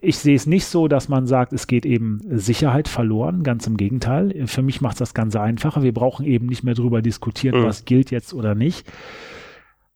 ich 0.00 0.18
sehe 0.18 0.36
es 0.36 0.46
nicht 0.46 0.66
so, 0.66 0.86
dass 0.86 1.08
man 1.08 1.26
sagt, 1.26 1.52
es 1.52 1.66
geht 1.66 1.84
eben 1.84 2.20
Sicherheit 2.30 2.86
verloren, 2.86 3.42
ganz 3.42 3.66
im 3.66 3.76
Gegenteil. 3.76 4.46
Für 4.46 4.62
mich 4.62 4.80
macht 4.80 4.94
es 4.94 4.98
das 5.00 5.14
Ganze 5.14 5.40
einfacher. 5.40 5.82
Wir 5.82 5.92
brauchen 5.94 6.24
eben 6.24 6.46
nicht 6.46 6.62
mehr 6.62 6.74
darüber 6.74 7.02
diskutieren, 7.02 7.60
mhm. 7.60 7.64
was 7.64 7.84
gilt 7.84 8.10
jetzt 8.10 8.32
oder 8.32 8.54
nicht. 8.54 8.86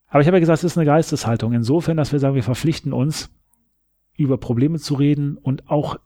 Aber 0.08 0.20
ich 0.20 0.26
habe 0.26 0.36
ja 0.36 0.40
gesagt, 0.40 0.58
es 0.58 0.64
ist 0.64 0.76
eine 0.76 0.86
Geisteshaltung. 0.86 1.52
Insofern, 1.52 1.96
dass 1.96 2.12
wir 2.12 2.18
sagen, 2.18 2.34
wir 2.34 2.42
verpflichten 2.42 2.92
uns, 2.92 3.30
über 4.16 4.36
Probleme 4.36 4.78
zu 4.78 4.94
reden 4.94 5.38
und 5.38 5.70
auch 5.70 5.96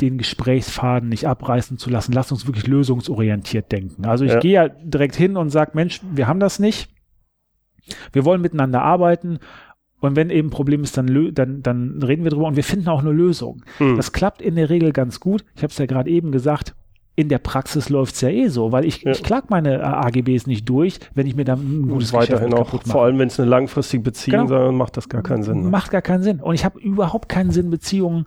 den 0.00 0.18
Gesprächsfaden 0.18 1.08
nicht 1.08 1.26
abreißen 1.26 1.78
zu 1.78 1.88
lassen. 1.90 2.12
Lass 2.12 2.32
uns 2.32 2.46
wirklich 2.46 2.66
lösungsorientiert 2.66 3.70
denken. 3.70 4.06
Also 4.06 4.24
ich 4.24 4.32
ja. 4.32 4.40
gehe 4.40 4.52
ja 4.52 4.68
direkt 4.68 5.14
hin 5.14 5.36
und 5.36 5.50
sage, 5.50 5.72
Mensch, 5.74 6.00
wir 6.12 6.26
haben 6.26 6.40
das 6.40 6.58
nicht. 6.58 6.88
Wir 8.12 8.24
wollen 8.24 8.40
miteinander 8.40 8.82
arbeiten. 8.82 9.38
Und 10.00 10.16
wenn 10.16 10.30
eben 10.30 10.48
ein 10.48 10.50
Problem 10.50 10.82
ist, 10.82 10.96
dann, 10.96 11.32
dann, 11.34 11.62
dann 11.62 12.02
reden 12.02 12.24
wir 12.24 12.30
drüber 12.30 12.46
und 12.46 12.56
wir 12.56 12.64
finden 12.64 12.88
auch 12.88 13.00
eine 13.00 13.12
Lösung. 13.12 13.62
Hm. 13.78 13.96
Das 13.96 14.12
klappt 14.12 14.42
in 14.42 14.56
der 14.56 14.68
Regel 14.68 14.92
ganz 14.92 15.20
gut. 15.20 15.44
Ich 15.54 15.62
habe 15.62 15.70
es 15.70 15.78
ja 15.78 15.86
gerade 15.86 16.10
eben 16.10 16.32
gesagt, 16.32 16.74
in 17.16 17.28
der 17.28 17.38
Praxis 17.38 17.88
läuft's 17.90 18.20
ja 18.22 18.28
eh 18.28 18.48
so, 18.48 18.72
weil 18.72 18.84
ich, 18.84 19.02
ja. 19.02 19.12
ich 19.12 19.22
klag 19.22 19.48
meine 19.48 19.78
äh, 19.78 19.82
AGBs 19.82 20.46
nicht 20.46 20.68
durch, 20.68 20.98
wenn 21.14 21.26
ich 21.26 21.36
mir 21.36 21.44
dann 21.44 21.60
ein 21.60 21.88
gutes 21.88 22.12
und 22.12 22.18
weiterhin 22.18 22.52
auch, 22.54 22.82
Vor 22.82 23.04
allem, 23.04 23.18
wenn 23.18 23.28
es 23.28 23.38
eine 23.38 23.48
langfristige 23.48 24.02
Beziehung 24.02 24.48
genau. 24.48 24.70
ist, 24.70 24.74
macht 24.74 24.96
das 24.96 25.08
gar 25.08 25.22
keinen 25.22 25.44
Sinn. 25.44 25.62
Ne? 25.62 25.68
Macht 25.68 25.92
gar 25.92 26.02
keinen 26.02 26.24
Sinn. 26.24 26.40
Und 26.40 26.54
ich 26.54 26.64
habe 26.64 26.80
überhaupt 26.80 27.28
keinen 27.28 27.52
Sinn, 27.52 27.70
Beziehungen 27.70 28.26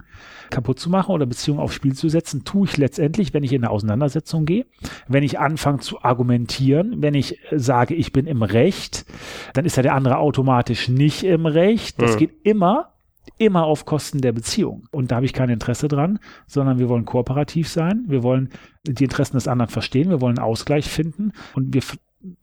kaputt 0.50 0.80
zu 0.80 0.90
machen 0.90 1.12
oder 1.12 1.26
Beziehungen 1.26 1.60
aufs 1.60 1.74
Spiel 1.74 1.94
zu 1.94 2.08
setzen, 2.08 2.46
tue 2.46 2.66
ich 2.66 2.78
letztendlich, 2.78 3.34
wenn 3.34 3.44
ich 3.44 3.52
in 3.52 3.64
eine 3.64 3.72
Auseinandersetzung 3.72 4.46
gehe, 4.46 4.66
wenn 5.10 5.24
ich 5.24 5.40
anfange 5.40 5.80
zu 5.80 6.02
argumentieren, 6.04 7.02
wenn 7.02 7.14
ich 7.14 7.40
äh, 7.52 7.60
sage, 7.60 7.94
ich 7.94 8.14
bin 8.14 8.26
im 8.26 8.42
Recht, 8.42 9.06
dann 9.54 9.66
ist 9.66 9.76
ja 9.76 9.84
der 9.84 9.96
andere 9.96 10.18
automatisch 10.18 10.88
nicht 10.88 11.24
im 11.24 11.46
Recht. 11.46 12.02
Das 12.02 12.16
mhm. 12.16 12.20
geht 12.20 12.32
immer 12.44 12.94
immer 13.38 13.66
auf 13.66 13.86
Kosten 13.86 14.22
der 14.22 14.32
Beziehung. 14.32 14.88
Und 14.92 15.12
da 15.12 15.18
habe 15.18 15.26
ich 15.26 15.34
kein 15.34 15.50
Interesse 15.50 15.88
dran, 15.88 16.20
sondern 16.46 16.80
wir 16.80 16.90
wollen 16.90 17.06
kooperativ 17.06 17.70
sein. 17.70 18.06
Wir 18.08 18.24
wollen 18.24 18.50
die 18.84 19.04
Interessen 19.04 19.38
des 19.38 19.48
anderen 19.48 19.70
verstehen. 19.70 20.10
Wir 20.10 20.22
wollen 20.22 20.40
Ausgleich 20.40 20.90
finden. 20.90 21.32
Und 21.56 21.74
wir 21.74 21.82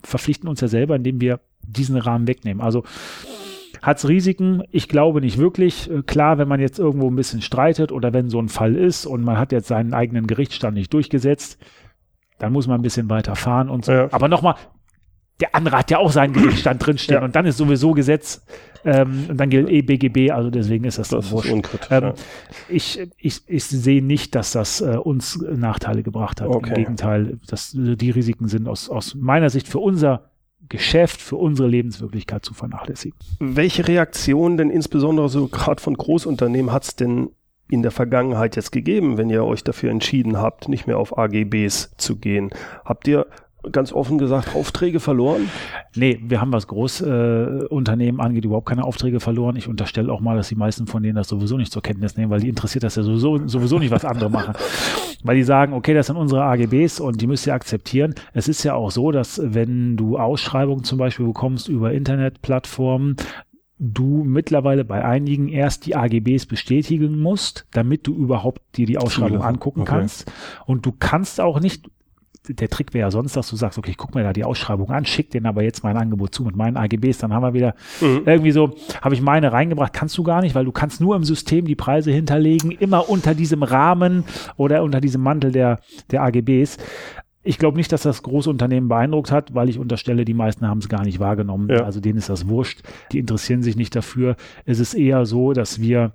verpflichten 0.03 0.49
uns 0.49 0.61
ja 0.61 0.69
selber, 0.69 0.97
indem 0.97 1.21
wir 1.21 1.41
diesen 1.63 1.97
Rahmen 1.97 2.27
wegnehmen. 2.27 2.63
Also 2.63 2.85
hat 3.83 3.99
es 3.99 4.09
Risiken? 4.09 4.63
Ich 4.71 4.89
glaube 4.89 5.21
nicht 5.21 5.39
wirklich. 5.39 5.91
Äh, 5.91 6.03
klar, 6.03 6.39
wenn 6.39 6.49
man 6.49 6.61
jetzt 6.61 6.79
irgendwo 6.79 7.11
ein 7.11 7.17
bisschen 7.17 7.43
streitet 7.43 7.93
oder 7.93 8.13
wenn 8.13 8.31
so 8.31 8.39
ein 8.39 8.49
Fall 8.49 8.77
ist 8.77 9.07
und 9.07 9.23
man 9.23 9.39
hat 9.39 9.53
jetzt 9.53 9.69
seinen 9.69 9.95
eigenen 9.95 10.27
Gerichtsstand 10.27 10.75
nicht 10.75 10.93
durchgesetzt, 10.93 11.59
dann 12.39 12.53
muss 12.53 12.67
man 12.67 12.81
ein 12.81 12.83
bisschen 12.83 13.11
weiter 13.11 13.37
fahren 13.37 13.69
und 13.69 13.85
so. 13.85 13.93
Ja. 13.93 14.09
Aber 14.11 14.29
nochmal, 14.29 14.55
der 15.41 15.55
andere 15.55 15.79
hat 15.79 15.91
ja 15.91 15.99
auch 15.99 16.13
seinen 16.13 16.33
Gerichtsstand 16.33 16.81
drinstehen 16.87 17.21
ja. 17.21 17.25
und 17.25 17.35
dann 17.35 17.47
ist 17.47 17.57
sowieso 17.57 17.93
Gesetz 17.93 18.45
ähm, 18.85 19.27
und 19.31 19.39
dann 19.39 19.51
gilt 19.51 19.69
eh 19.71 19.83
BGB, 19.83 20.31
also 20.31 20.51
deswegen 20.51 20.85
ist 20.85 20.99
das, 20.99 21.09
das 21.09 21.31
wurscht. 21.31 21.51
Unkritisch, 21.51 21.89
ähm, 21.91 22.03
ja. 22.05 22.15
ich, 22.69 23.01
ich, 23.17 23.41
ich 23.47 23.65
sehe 23.65 24.03
nicht, 24.03 24.35
dass 24.35 24.53
das 24.53 24.81
äh, 24.81 24.97
uns 24.97 25.41
Nachteile 25.41 26.03
gebracht 26.03 26.41
hat. 26.41 26.49
Okay. 26.49 26.69
Im 26.69 26.75
Gegenteil, 26.75 27.39
dass 27.47 27.73
die 27.75 28.11
Risiken 28.11 28.49
sind 28.49 28.69
aus, 28.69 28.91
aus 28.91 29.15
meiner 29.15 29.51
Sicht 29.51 29.69
für 29.69 29.79
unser 29.79 30.31
Geschäft, 30.69 31.21
für 31.21 31.37
unsere 31.37 31.69
Lebenswirklichkeit 31.69 32.45
zu 32.45 32.55
vernachlässigen. 32.55 33.19
Welche 33.39 33.87
Reaktionen 33.87 34.57
denn 34.57 34.71
insbesondere 34.71 35.29
so 35.29 35.49
gerade 35.49 35.81
von 35.81 35.95
Großunternehmen 35.95 36.73
hat 36.73 36.85
es 36.85 36.97
denn 36.97 37.31
in 37.69 37.83
der 37.83 37.91
Vergangenheit 37.91 38.57
jetzt 38.57 38.73
gegeben, 38.73 39.17
wenn 39.17 39.31
ihr 39.31 39.45
euch 39.45 39.65
dafür 39.65 39.91
entschieden 39.91 40.39
habt, 40.39 40.69
nicht 40.69 40.87
mehr 40.87 40.99
auf 40.99 41.17
AGBs 41.17 41.95
zu 41.97 42.17
gehen? 42.17 42.51
Habt 42.85 43.09
ihr 43.09 43.27
ganz 43.73 43.93
offen 43.93 44.19
gesagt 44.19 44.55
Aufträge 44.55 45.01
verloren? 45.01 45.51
Nee, 45.95 46.21
wir 46.27 46.41
haben, 46.41 46.53
was 46.53 46.67
Großunternehmen 46.67 48.21
äh, 48.21 48.23
angeht, 48.23 48.45
überhaupt 48.45 48.69
keine 48.69 48.85
Aufträge 48.85 49.21
verloren. 49.21 49.57
Ich 49.57 49.69
unterstelle 49.69 50.13
auch 50.13 50.21
mal, 50.21 50.37
dass 50.37 50.49
die 50.49 50.55
meisten 50.55 50.87
von 50.87 51.03
denen 51.03 51.17
das 51.17 51.29
sowieso 51.29 51.57
nicht 51.57 51.73
zur 51.73 51.83
Kenntnis 51.83 52.17
nehmen, 52.17 52.31
weil 52.31 52.41
die 52.41 52.49
interessiert 52.49 52.85
das 52.85 52.97
ja 52.97 53.03
sowieso, 53.03 53.47
sowieso 53.47 53.79
nicht, 53.79 53.91
was 53.91 54.05
andere 54.05 54.31
machen. 54.31 54.55
Weil 55.27 55.37
die 55.37 55.43
sagen, 55.43 55.73
okay, 55.73 55.95
das 55.95 56.09
sind 56.09 56.17
unsere 56.17 56.45
AGBs 56.45 57.01
und 57.01 57.19
die 57.23 57.27
müsst 57.27 57.47
ihr 57.47 57.55
akzeptieren. 57.55 58.15
Es 58.35 58.47
ist 58.47 58.63
ja 58.63 58.75
auch 58.75 58.91
so, 58.91 59.11
dass 59.11 59.41
wenn 59.43 59.97
du 59.97 60.19
Ausschreibungen 60.19 60.85
zum 60.85 60.99
Beispiel 60.99 61.25
bekommst 61.25 61.67
über 61.69 61.95
Internetplattformen, 61.95 63.17
du 63.79 64.23
mittlerweile 64.25 64.85
bei 64.85 65.05
einigen 65.05 65.49
erst 65.49 65.87
die 65.87 65.97
AGBs 65.97 66.47
bestätigen 66.47 67.19
musst, 67.19 67.67
damit 67.73 68.07
du 68.07 68.15
überhaupt 68.15 68.63
dir 68.77 68.87
die 68.87 68.99
Ausschreibung 68.99 69.43
angucken 69.43 69.83
okay. 69.83 69.93
kannst. 69.93 70.31
Und 70.67 70.87
du 70.87 70.93
kannst 70.93 71.41
auch 71.41 71.61
nicht, 71.61 71.91
der 72.49 72.69
Trick 72.69 72.93
wäre 72.93 73.07
ja 73.07 73.11
sonst, 73.11 73.37
dass 73.37 73.49
du 73.49 73.57
sagst, 73.57 73.79
okay, 73.79 73.91
ich 73.91 73.97
guck 73.97 74.15
mir 74.15 74.23
da 74.23 74.33
die 74.33 74.45
Ausschreibung 74.45 74.91
an, 74.91 75.07
schick 75.07 75.31
den 75.31 75.47
aber 75.47 75.63
jetzt 75.63 75.83
mein 75.83 75.97
Angebot 75.97 76.35
zu 76.35 76.45
mit 76.45 76.57
meinen 76.57 76.77
AGBs, 76.77 77.19
dann 77.19 77.33
haben 77.33 77.43
wir 77.43 77.55
wieder 77.55 77.75
mhm. 78.01 78.23
irgendwie 78.27 78.51
so, 78.51 78.75
habe 79.01 79.15
ich 79.15 79.23
meine 79.23 79.53
reingebracht, 79.53 79.93
kannst 79.93 80.19
du 80.19 80.23
gar 80.23 80.43
nicht, 80.43 80.55
weil 80.55 80.65
du 80.65 80.73
kannst 80.73 81.01
nur 81.01 81.17
im 81.17 81.25
System 81.25 81.65
die 81.65 81.75
Preise 81.75 82.11
hinterlegen, 82.11 82.71
immer 82.71 83.09
unter 83.09 83.35
diesem 83.35 83.63
Rahmen 83.63 84.25
oder 84.57 84.83
unter 84.83 85.01
diesem 85.01 85.23
Mantel 85.23 85.53
der, 85.53 85.81
der 86.11 86.23
AGBs. 86.23 86.77
Ich 87.47 87.59
glaube 87.59 87.77
nicht, 87.77 87.93
dass 87.93 88.03
das 88.03 88.23
Großunternehmen 88.23 88.89
beeindruckt 88.89 89.31
hat, 89.31 89.55
weil 89.55 89.69
ich 89.69 89.79
unterstelle, 89.79 90.25
die 90.25 90.35
meisten 90.35 90.67
haben 90.67 90.79
es 90.79 90.89
gar 90.89 91.05
nicht 91.05 91.21
wahrgenommen. 91.21 91.69
Ja. 91.69 91.85
Also 91.85 92.01
denen 92.01 92.19
ist 92.19 92.31
das 92.31 92.49
wurscht. 92.49 92.81
Die 93.13 93.19
interessieren 93.19 93.63
sich 93.63 93.77
nicht 93.77 93.95
dafür. 93.95 94.37
Es 94.65 94.81
ist 94.81 94.95
eher 94.95 95.27
so, 95.27 95.53
dass 95.53 95.79
wir 95.79 96.13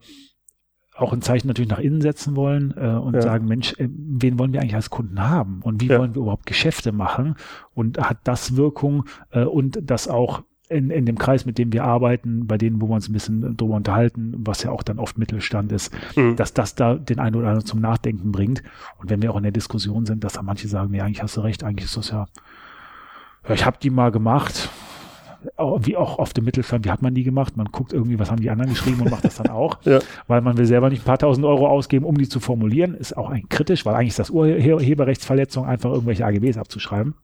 auch 1.02 1.14
ein 1.14 1.22
Zeichen 1.22 1.48
natürlich 1.48 1.70
nach 1.70 1.80
innen 1.80 2.02
setzen 2.02 2.36
wollen 2.36 2.74
äh, 2.78 2.90
und 2.90 3.16
ja. 3.16 3.22
sagen, 3.22 3.48
Mensch, 3.48 3.74
äh, 3.80 3.88
wen 3.90 4.38
wollen 4.38 4.54
wir 4.54 4.62
eigentlich 4.62 4.76
als 4.76 4.90
Kunden 4.90 5.22
haben 5.22 5.62
und 5.64 5.82
wie 5.82 5.88
ja. 5.88 6.00
wollen 6.00 6.16
wir 6.16 6.22
überhaupt 6.22 6.46
Geschäfte 6.46 6.92
machen 6.92 7.36
und 7.74 8.00
hat 8.00 8.20
das 8.24 8.56
Wirkung 8.56 9.06
äh, 9.32 9.44
und 9.44 9.80
das 9.82 10.08
auch 10.08 10.44
in, 10.70 10.92
in 10.92 11.06
dem 11.06 11.18
Kreis, 11.18 11.46
mit 11.46 11.58
dem 11.58 11.74
wir 11.74 11.84
arbeiten, 11.84 12.46
bei 12.46 12.58
denen, 12.58 12.80
wo 12.80 12.88
wir 12.88 12.94
uns 12.94 13.10
ein 13.10 13.14
bisschen 13.14 13.58
drüber 13.58 13.76
unterhalten, 13.76 14.36
was 14.38 14.62
ja 14.64 14.72
auch 14.72 14.84
dann 14.84 15.00
oft 15.00 15.18
Mittelstand 15.18 15.72
ist, 15.72 15.92
mhm. 16.16 16.36
dass 16.36 16.54
das 16.54 16.76
da 16.76 16.96
den 16.96 17.20
einen 17.20 17.36
oder 17.36 17.48
anderen 17.48 17.66
zum 17.66 17.82
Nachdenken 17.82 18.32
bringt. 18.32 18.62
Und 19.00 19.10
wenn 19.10 19.22
wir 19.22 19.32
auch 19.32 19.38
in 19.38 19.44
der 19.44 19.52
Diskussion 19.52 20.06
sind, 20.06 20.24
dass 20.24 20.34
da 20.34 20.44
manche 20.44 20.68
sagen, 20.68 20.92
nee, 20.92 21.02
eigentlich 21.02 21.24
hast 21.24 21.38
du 21.38 21.42
recht, 21.42 21.64
eigentlich 21.64 21.86
ist 21.86 21.98
das 21.98 22.12
ja, 22.12 22.28
ja 23.48 23.56
ich 23.56 23.66
habe 23.66 23.78
die 23.82 23.90
mal 23.90 24.12
gemacht, 24.12 24.70
wie 25.80 25.96
auch 25.96 26.20
auf 26.20 26.34
dem 26.34 26.46
Mittelstand, 26.46 26.86
wie 26.86 26.92
hat 26.92 27.02
man 27.02 27.14
die 27.14 27.24
gemacht? 27.24 27.56
Man 27.56 27.68
guckt 27.68 27.94
irgendwie, 27.94 28.20
was 28.20 28.30
haben 28.30 28.42
die 28.42 28.50
anderen 28.50 28.72
geschrieben 28.72 29.02
und 29.02 29.12
macht 29.12 29.24
das 29.24 29.38
dann 29.38 29.50
auch, 29.50 29.80
ja. 29.86 30.00
weil 30.28 30.42
man 30.42 30.58
will 30.58 30.66
selber 30.66 30.90
nicht 30.90 31.02
ein 31.02 31.06
paar 31.06 31.18
tausend 31.18 31.46
Euro 31.46 31.68
ausgeben, 31.68 32.06
um 32.06 32.18
die 32.18 32.28
zu 32.28 32.40
formulieren. 32.40 32.94
Ist 32.94 33.16
auch 33.16 33.30
ein 33.30 33.48
kritisch, 33.50 33.86
weil 33.86 33.96
eigentlich 33.96 34.10
ist 34.10 34.20
das 34.20 34.30
Urheberrechtsverletzung, 34.30 35.66
einfach 35.66 35.92
irgendwelche 35.92 36.26
AGBs 36.26 36.58
abzuschreiben. 36.58 37.16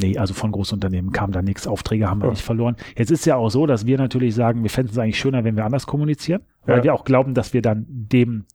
Nee, 0.00 0.16
also 0.16 0.32
von 0.32 0.52
Großunternehmen 0.52 1.12
kam 1.12 1.32
da 1.32 1.42
nichts, 1.42 1.66
Aufträge 1.66 2.08
haben 2.08 2.20
wir 2.20 2.26
ja. 2.26 2.32
nicht 2.32 2.44
verloren. 2.44 2.76
Jetzt 2.96 3.10
ist 3.10 3.26
ja 3.26 3.36
auch 3.36 3.50
so, 3.50 3.66
dass 3.66 3.86
wir 3.86 3.98
natürlich 3.98 4.34
sagen, 4.34 4.62
wir 4.62 4.70
fänden 4.70 4.92
es 4.92 4.98
eigentlich 4.98 5.18
schöner, 5.18 5.44
wenn 5.44 5.56
wir 5.56 5.64
anders 5.64 5.86
kommunizieren, 5.86 6.42
weil 6.64 6.78
ja. 6.78 6.84
wir 6.84 6.94
auch 6.94 7.04
glauben, 7.04 7.34
dass 7.34 7.52
wir 7.52 7.60
dann 7.60 7.84
dem 7.88 8.46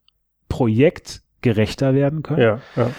Projekt 0.49 1.21
gerechter 1.41 1.93
werden 1.93 2.23
können. 2.23 2.41
Ja, 2.41 2.59
ja. 2.75 2.89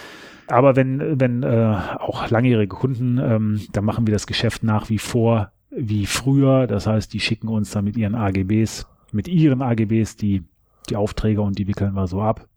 Aber 0.47 0.75
wenn, 0.75 1.19
wenn 1.19 1.43
äh, 1.43 1.77
auch 1.99 2.29
langjährige 2.29 2.75
Kunden, 2.75 3.19
ähm, 3.19 3.61
dann 3.71 3.85
machen 3.85 4.07
wir 4.07 4.13
das 4.13 4.25
Geschäft 4.25 4.63
nach 4.63 4.89
wie 4.89 4.97
vor 4.97 5.51
wie 5.69 6.05
früher. 6.05 6.67
Das 6.67 6.87
heißt, 6.87 7.13
die 7.13 7.19
schicken 7.19 7.47
uns 7.47 7.71
dann 7.71 7.85
mit 7.85 7.97
ihren 7.97 8.15
AGBs, 8.15 8.87
mit 9.11 9.27
ihren 9.27 9.61
AGBs 9.61 10.15
die, 10.15 10.43
die 10.89 10.95
Aufträge 10.95 11.41
und 11.41 11.57
die 11.57 11.67
wickeln 11.67 11.93
wir 11.93 12.07
so 12.07 12.21
ab. 12.21 12.47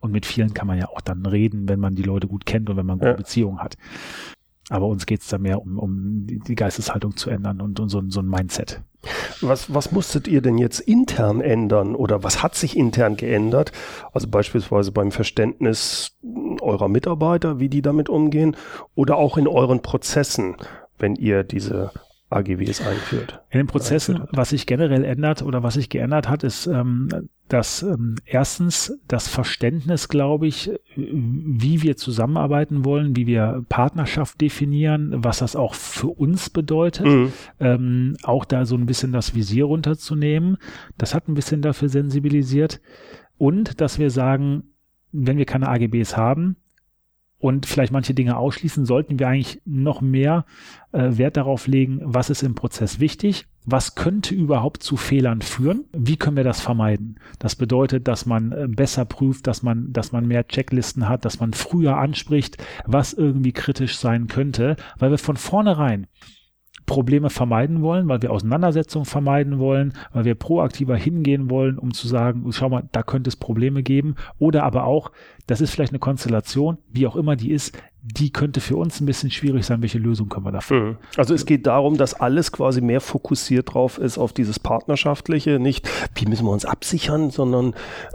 Und 0.00 0.12
mit 0.12 0.26
vielen 0.26 0.52
kann 0.52 0.66
man 0.66 0.78
ja 0.78 0.88
auch 0.88 1.00
dann 1.00 1.24
reden, 1.24 1.68
wenn 1.68 1.80
man 1.80 1.94
die 1.94 2.02
Leute 2.02 2.26
gut 2.26 2.44
kennt 2.44 2.68
und 2.68 2.76
wenn 2.76 2.86
man 2.86 2.98
gute 2.98 3.12
ja. 3.12 3.16
Beziehungen 3.16 3.60
hat. 3.60 3.76
Aber 4.70 4.86
uns 4.86 5.06
geht 5.06 5.20
es 5.20 5.28
da 5.28 5.38
mehr 5.38 5.60
um, 5.60 5.78
um 5.78 6.26
die 6.26 6.54
Geisteshaltung 6.54 7.16
zu 7.16 7.30
ändern 7.30 7.60
und, 7.60 7.80
und 7.80 7.88
so, 7.90 8.02
so 8.08 8.20
ein 8.20 8.28
Mindset. 8.28 8.82
Was, 9.42 9.72
was 9.72 9.92
musstet 9.92 10.26
ihr 10.26 10.40
denn 10.40 10.56
jetzt 10.56 10.80
intern 10.80 11.42
ändern 11.42 11.94
oder 11.94 12.22
was 12.22 12.42
hat 12.42 12.54
sich 12.54 12.76
intern 12.76 13.16
geändert? 13.16 13.72
Also 14.12 14.28
beispielsweise 14.28 14.92
beim 14.92 15.10
Verständnis 15.10 16.16
eurer 16.60 16.88
Mitarbeiter, 16.88 17.60
wie 17.60 17.68
die 17.68 17.82
damit 17.82 18.08
umgehen 18.08 18.56
oder 18.94 19.16
auch 19.16 19.36
in 19.36 19.46
euren 19.46 19.82
Prozessen, 19.82 20.56
wenn 20.98 21.14
ihr 21.14 21.44
diese 21.44 21.90
AGWs 22.34 22.80
einführt. 22.80 23.40
In 23.50 23.58
den 23.58 23.66
Prozessen, 23.66 24.24
was 24.30 24.50
sich 24.50 24.66
generell 24.66 25.04
ändert 25.04 25.42
oder 25.42 25.62
was 25.62 25.74
sich 25.74 25.88
geändert 25.88 26.28
hat, 26.28 26.42
ist, 26.44 26.66
ähm, 26.66 27.08
dass 27.48 27.82
ähm, 27.82 28.16
erstens 28.24 28.98
das 29.06 29.28
Verständnis, 29.28 30.08
glaube 30.08 30.46
ich, 30.46 30.70
wie 30.96 31.82
wir 31.82 31.96
zusammenarbeiten 31.96 32.84
wollen, 32.84 33.16
wie 33.16 33.26
wir 33.26 33.64
Partnerschaft 33.68 34.40
definieren, 34.40 35.12
was 35.16 35.38
das 35.38 35.54
auch 35.54 35.74
für 35.74 36.08
uns 36.08 36.48
bedeutet, 36.50 37.06
mhm. 37.06 37.32
ähm, 37.60 38.16
auch 38.22 38.44
da 38.44 38.64
so 38.64 38.76
ein 38.76 38.86
bisschen 38.86 39.12
das 39.12 39.34
Visier 39.34 39.66
runterzunehmen. 39.66 40.56
Das 40.96 41.14
hat 41.14 41.28
ein 41.28 41.34
bisschen 41.34 41.60
dafür 41.60 41.88
sensibilisiert. 41.88 42.80
Und 43.36 43.80
dass 43.80 43.98
wir 43.98 44.10
sagen, 44.10 44.64
wenn 45.12 45.36
wir 45.36 45.44
keine 45.44 45.68
AGBs 45.68 46.16
haben, 46.16 46.56
und 47.44 47.66
vielleicht 47.66 47.92
manche 47.92 48.14
Dinge 48.14 48.38
ausschließen, 48.38 48.86
sollten 48.86 49.18
wir 49.18 49.28
eigentlich 49.28 49.60
noch 49.66 50.00
mehr 50.00 50.46
äh, 50.92 51.18
Wert 51.18 51.36
darauf 51.36 51.66
legen, 51.66 52.00
was 52.02 52.30
ist 52.30 52.42
im 52.42 52.54
Prozess 52.54 53.00
wichtig, 53.00 53.44
was 53.66 53.96
könnte 53.96 54.34
überhaupt 54.34 54.82
zu 54.82 54.96
Fehlern 54.96 55.42
führen, 55.42 55.84
wie 55.92 56.16
können 56.16 56.38
wir 56.38 56.44
das 56.44 56.62
vermeiden. 56.62 57.20
Das 57.38 57.54
bedeutet, 57.54 58.08
dass 58.08 58.24
man 58.24 58.52
äh, 58.52 58.66
besser 58.66 59.04
prüft, 59.04 59.46
dass 59.46 59.62
man, 59.62 59.92
dass 59.92 60.10
man 60.10 60.26
mehr 60.26 60.48
Checklisten 60.48 61.06
hat, 61.06 61.26
dass 61.26 61.38
man 61.38 61.52
früher 61.52 61.98
anspricht, 61.98 62.56
was 62.86 63.12
irgendwie 63.12 63.52
kritisch 63.52 63.98
sein 63.98 64.26
könnte, 64.26 64.76
weil 64.98 65.10
wir 65.10 65.18
von 65.18 65.36
vornherein 65.36 66.06
Probleme 66.86 67.30
vermeiden 67.30 67.82
wollen, 67.82 68.08
weil 68.08 68.22
wir 68.22 68.30
Auseinandersetzungen 68.30 69.06
vermeiden 69.06 69.58
wollen, 69.58 69.94
weil 70.12 70.24
wir 70.24 70.34
proaktiver 70.34 70.96
hingehen 70.96 71.50
wollen, 71.50 71.78
um 71.78 71.94
zu 71.94 72.08
sagen, 72.08 72.44
schau 72.52 72.68
mal, 72.68 72.88
da 72.92 73.02
könnte 73.02 73.28
es 73.28 73.36
Probleme 73.36 73.82
geben. 73.82 74.16
Oder 74.38 74.64
aber 74.64 74.84
auch, 74.84 75.10
das 75.46 75.60
ist 75.60 75.70
vielleicht 75.70 75.92
eine 75.92 75.98
Konstellation, 75.98 76.78
wie 76.90 77.06
auch 77.06 77.16
immer 77.16 77.36
die 77.36 77.52
ist, 77.52 77.76
die 78.06 78.30
könnte 78.30 78.60
für 78.60 78.76
uns 78.76 79.00
ein 79.00 79.06
bisschen 79.06 79.30
schwierig 79.30 79.64
sein. 79.64 79.80
Welche 79.80 79.98
Lösung 79.98 80.28
können 80.28 80.44
wir 80.44 80.52
dafür? 80.52 80.80
Mhm. 80.80 80.96
Also 81.16 81.32
es 81.32 81.46
geht 81.46 81.66
darum, 81.66 81.96
dass 81.96 82.12
alles 82.12 82.52
quasi 82.52 82.82
mehr 82.82 83.00
fokussiert 83.00 83.72
drauf 83.72 83.96
ist 83.96 84.18
auf 84.18 84.34
dieses 84.34 84.58
Partnerschaftliche, 84.58 85.58
nicht 85.58 85.88
wie 86.14 86.26
müssen 86.26 86.44
wir 86.44 86.52
uns 86.52 86.66
absichern, 86.66 87.30
sondern 87.30 87.70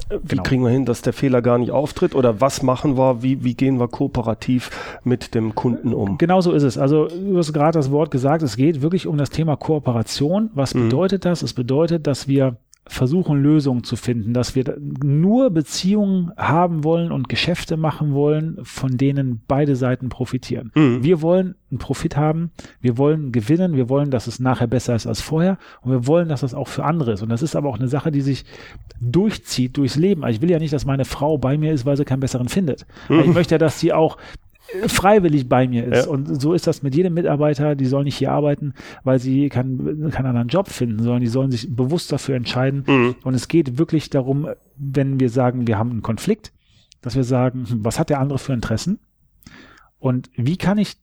äh, 0.10 0.20
wie 0.22 0.28
genau. 0.28 0.44
kriegen 0.44 0.64
wir 0.64 0.70
hin, 0.70 0.86
dass 0.86 1.02
der 1.02 1.14
Fehler 1.14 1.42
gar 1.42 1.58
nicht 1.58 1.72
auftritt 1.72 2.14
oder 2.14 2.40
was 2.40 2.62
machen 2.62 2.98
wir, 2.98 3.24
wie, 3.24 3.44
wie 3.44 3.56
gehen 3.56 3.80
wir 3.80 3.88
kooperativ 3.88 4.70
mit 5.04 5.34
dem 5.34 5.56
Kunden 5.56 5.96
um? 5.96 6.20
Genau 6.20 6.40
so 6.42 6.52
ist 6.52 6.64
es. 6.64 6.78
Also 6.78 7.08
du 7.08 7.36
hast 7.40 7.52
gerade 7.52 7.80
das 7.80 7.90
Wort 7.90 8.12
gesagt, 8.12 8.44
es 8.44 8.58
geht 8.58 8.84
wirklich 8.84 9.08
um 9.08 9.18
das 9.18 9.32
Thema 9.32 9.56
Kooperation. 9.56 10.52
Was 10.54 10.76
mhm. 10.76 10.84
bedeutet 10.84 11.26
das? 11.26 11.42
Es 11.42 11.54
bedeutet, 11.54 12.06
dass 12.06 12.28
wir 12.28 12.58
versuchen, 12.90 13.42
Lösungen 13.42 13.84
zu 13.84 13.96
finden, 13.96 14.34
dass 14.34 14.56
wir 14.56 14.76
nur 15.04 15.52
Beziehungen 15.52 16.32
haben 16.36 16.84
wollen 16.84 17.12
und 17.12 17.30
Geschäfte 17.30 17.78
machen 17.78 18.14
wollen, 18.14 18.58
von 18.64 18.98
denen 18.98 19.42
beide 19.48 19.76
Seiten 19.76 20.10
profitieren. 20.10 20.72
Mhm. 20.74 21.04
Wir 21.04 21.22
wollen 21.22 21.54
einen 21.70 21.78
Profit 21.78 22.18
haben, 22.18 22.50
wir 22.82 22.98
wollen 22.98 23.32
gewinnen, 23.32 23.76
wir 23.76 23.90
wollen, 23.90 24.10
dass 24.10 24.26
es 24.26 24.40
nachher 24.40 24.66
besser 24.66 24.96
ist 24.96 25.06
als 25.06 25.22
vorher 25.22 25.60
und 25.82 25.92
wir 25.92 26.08
wollen, 26.08 26.30
dass 26.30 26.42
das 26.42 26.56
auch 26.56 26.68
für 26.68 26.84
andere 26.84 27.12
ist. 27.12 27.22
Und 27.22 27.30
das 27.30 27.44
ist 27.44 27.56
aber 27.56 27.70
auch 27.70 27.78
eine 27.78 27.88
Sache, 27.88 28.10
die 28.10 28.22
sich 28.22 28.44
durchzieht 29.00 29.78
durchs 29.78 29.96
Leben. 29.96 30.24
Also 30.24 30.38
ich 30.38 30.42
will 30.42 30.50
ja 30.50 30.58
nicht, 30.58 30.74
dass 30.74 30.86
meine 30.86 31.06
Frau 31.06 31.38
bei 31.38 31.60
mir 31.60 31.72
ist, 31.72 31.86
weil 31.86 31.96
sie 31.96 32.06
keinen 32.06 32.22
besseren 32.22 32.50
findet. 32.50 32.88
Mhm. 33.08 33.20
Ich 33.20 33.34
möchte 33.34 33.54
ja, 33.54 33.60
dass 33.60 33.80
sie 33.80 33.94
auch 33.94 34.18
freiwillig 34.88 35.50
bei 35.50 35.68
mir 35.68 35.86
ist. 35.86 36.06
Ja. 36.06 36.12
Und 36.12 36.42
so 36.42 36.54
ist 36.54 36.68
das 36.68 36.84
mit 36.84 36.96
jedem 36.96 37.14
Mitarbeiter, 37.14 37.76
die 37.76 37.86
sollen 37.86 38.06
nicht 38.06 38.18
hier 38.18 38.32
arbeiten, 38.32 38.74
weil 39.04 39.20
sie 39.20 39.50
keinen, 39.50 40.12
keinen 40.12 40.28
anderen 40.28 40.48
Job 40.48 40.68
finden, 40.68 41.04
sondern 41.04 41.22
die 41.22 41.28
sollen 41.28 41.52
sich 41.52 41.76
bewusst 41.76 42.12
dafür 42.12 42.36
entscheiden. 42.36 42.84
Mhm. 42.88 43.16
Und 43.24 43.34
es 43.34 43.48
geht 43.48 43.78
wirklich 43.78 44.10
darum, 44.10 44.48
wenn 44.76 45.20
wir 45.20 45.30
sagen, 45.30 45.68
wir 45.68 45.78
haben 45.78 45.92
einen 45.92 46.02
Konflikt, 46.02 46.54
dass 47.02 47.16
wir 47.16 47.24
sagen, 47.24 47.66
hm, 47.68 47.86
was 47.86 48.00
hat 48.00 48.10
der 48.10 48.20
andere 48.20 48.40
für 48.40 48.54
Interessen? 48.54 49.00
Und 50.00 50.30
wie 50.36 50.58
kann 50.58 50.78
ich 50.78 50.98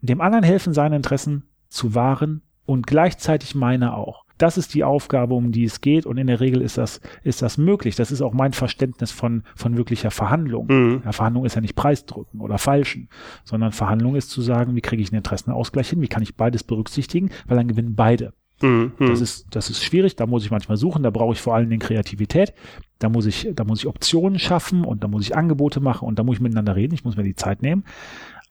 dem 0.00 0.20
anderen 0.20 0.44
helfen, 0.44 0.72
seine 0.72 0.96
Interessen 0.96 1.44
zu 1.68 1.94
wahren 1.94 2.42
und 2.64 2.86
gleichzeitig 2.86 3.54
meine 3.54 3.94
auch? 3.94 4.25
Das 4.38 4.58
ist 4.58 4.74
die 4.74 4.84
Aufgabe, 4.84 5.34
um 5.34 5.52
die 5.52 5.64
es 5.64 5.80
geht. 5.80 6.06
Und 6.06 6.18
in 6.18 6.26
der 6.26 6.40
Regel 6.40 6.62
ist 6.62 6.78
das, 6.78 7.00
ist 7.22 7.42
das 7.42 7.58
möglich. 7.58 7.96
Das 7.96 8.10
ist 8.10 8.22
auch 8.22 8.32
mein 8.32 8.52
Verständnis 8.52 9.10
von, 9.10 9.42
von 9.54 9.76
wirklicher 9.76 10.10
Verhandlung. 10.10 10.66
Mhm. 10.68 11.02
Ja, 11.04 11.12
Verhandlung 11.12 11.44
ist 11.44 11.54
ja 11.54 11.60
nicht 11.60 11.76
Preisdrücken 11.76 12.40
oder 12.40 12.58
Falschen, 12.58 13.08
sondern 13.44 13.72
Verhandlung 13.72 14.16
ist 14.16 14.30
zu 14.30 14.42
sagen, 14.42 14.74
wie 14.74 14.80
kriege 14.80 15.02
ich 15.02 15.10
einen 15.10 15.18
Interessenausgleich 15.18 15.90
hin? 15.90 16.00
Wie 16.00 16.08
kann 16.08 16.22
ich 16.22 16.36
beides 16.36 16.64
berücksichtigen? 16.64 17.30
Weil 17.46 17.56
dann 17.56 17.68
gewinnen 17.68 17.94
beide. 17.94 18.32
Mhm. 18.62 18.92
Das 18.98 19.20
ist, 19.20 19.46
das 19.50 19.68
ist 19.68 19.84
schwierig. 19.84 20.16
Da 20.16 20.26
muss 20.26 20.44
ich 20.44 20.50
manchmal 20.50 20.76
suchen. 20.76 21.02
Da 21.02 21.10
brauche 21.10 21.34
ich 21.34 21.40
vor 21.40 21.54
allen 21.54 21.68
Dingen 21.68 21.80
Kreativität. 21.80 22.54
Da 22.98 23.08
muss 23.10 23.26
ich, 23.26 23.48
da 23.54 23.64
muss 23.64 23.80
ich 23.80 23.86
Optionen 23.86 24.38
schaffen 24.38 24.84
und 24.84 25.04
da 25.04 25.08
muss 25.08 25.22
ich 25.22 25.36
Angebote 25.36 25.80
machen 25.80 26.08
und 26.08 26.18
da 26.18 26.22
muss 26.22 26.36
ich 26.36 26.42
miteinander 26.42 26.76
reden. 26.76 26.94
Ich 26.94 27.04
muss 27.04 27.16
mir 27.16 27.24
die 27.24 27.34
Zeit 27.34 27.60
nehmen 27.60 27.84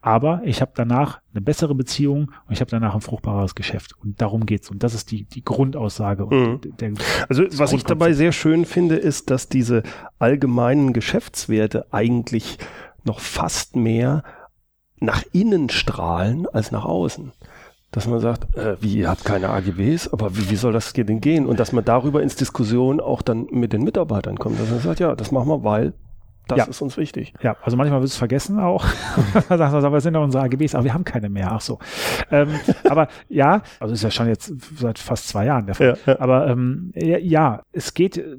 aber 0.06 0.40
ich 0.44 0.60
habe 0.60 0.70
danach 0.72 1.20
eine 1.34 1.40
bessere 1.40 1.74
Beziehung 1.74 2.30
und 2.46 2.52
ich 2.52 2.60
habe 2.60 2.70
danach 2.70 2.94
ein 2.94 3.00
fruchtbares 3.00 3.56
Geschäft. 3.56 3.90
Und 4.00 4.22
darum 4.22 4.46
geht's. 4.46 4.70
Und 4.70 4.84
das 4.84 4.94
ist 4.94 5.10
die, 5.10 5.24
die 5.24 5.42
Grundaussage. 5.42 6.26
Mhm. 6.26 6.60
Der, 6.78 6.92
also 7.28 7.42
was 7.58 7.72
ich 7.72 7.82
dabei 7.82 8.12
sehr 8.12 8.30
schön 8.30 8.66
finde, 8.66 8.94
ist, 8.94 9.30
dass 9.30 9.48
diese 9.48 9.82
allgemeinen 10.20 10.92
Geschäftswerte 10.92 11.92
eigentlich 11.92 12.58
noch 13.02 13.18
fast 13.18 13.74
mehr 13.74 14.22
nach 15.00 15.24
innen 15.32 15.70
strahlen 15.70 16.46
als 16.46 16.70
nach 16.70 16.84
außen 16.84 17.32
dass 17.92 18.06
man 18.06 18.20
sagt, 18.20 18.54
äh, 18.58 18.76
wie, 18.82 18.98
ihr 18.98 19.08
habt 19.08 19.24
keine 19.24 19.48
AGBs, 19.48 20.08
aber 20.08 20.36
wie, 20.36 20.50
wie 20.50 20.56
soll 20.56 20.74
das 20.74 20.92
denn 20.92 21.20
gehen? 21.22 21.46
Und 21.46 21.58
dass 21.58 21.72
man 21.72 21.82
darüber 21.82 22.22
ins 22.22 22.36
Diskussion 22.36 23.00
auch 23.00 23.22
dann 23.22 23.46
mit 23.50 23.72
den 23.72 23.84
Mitarbeitern 23.84 24.36
kommt, 24.38 24.60
dass 24.60 24.68
man 24.68 24.80
sagt, 24.80 25.00
ja, 25.00 25.14
das 25.14 25.32
machen 25.32 25.48
wir, 25.48 25.64
weil 25.64 25.94
das 26.46 26.58
ja. 26.58 26.64
ist 26.66 26.80
uns 26.80 26.96
wichtig. 26.96 27.34
Ja, 27.42 27.56
also 27.62 27.76
manchmal 27.76 28.00
wird 28.00 28.10
es 28.10 28.16
vergessen 28.16 28.60
auch. 28.60 28.84
aber 29.48 29.96
es 29.96 30.04
sind 30.04 30.14
doch 30.14 30.22
unsere 30.22 30.44
AGBs, 30.44 30.74
aber 30.74 30.84
wir 30.84 30.94
haben 30.94 31.04
keine 31.04 31.28
mehr. 31.28 31.50
Ach 31.52 31.60
so. 31.60 31.78
Ähm, 32.30 32.48
aber 32.88 33.08
ja, 33.28 33.62
also 33.80 33.94
ist 33.94 34.02
ja 34.02 34.10
schon 34.10 34.28
jetzt 34.28 34.52
seit 34.78 34.98
fast 34.98 35.28
zwei 35.28 35.46
Jahren 35.46 35.66
der 35.66 35.74
Fall. 35.74 35.98
Ja, 36.06 36.12
ja. 36.12 36.20
Aber 36.20 36.46
ähm, 36.46 36.92
ja, 36.94 37.62
es 37.72 37.94
geht, 37.94 38.18
äh, 38.18 38.36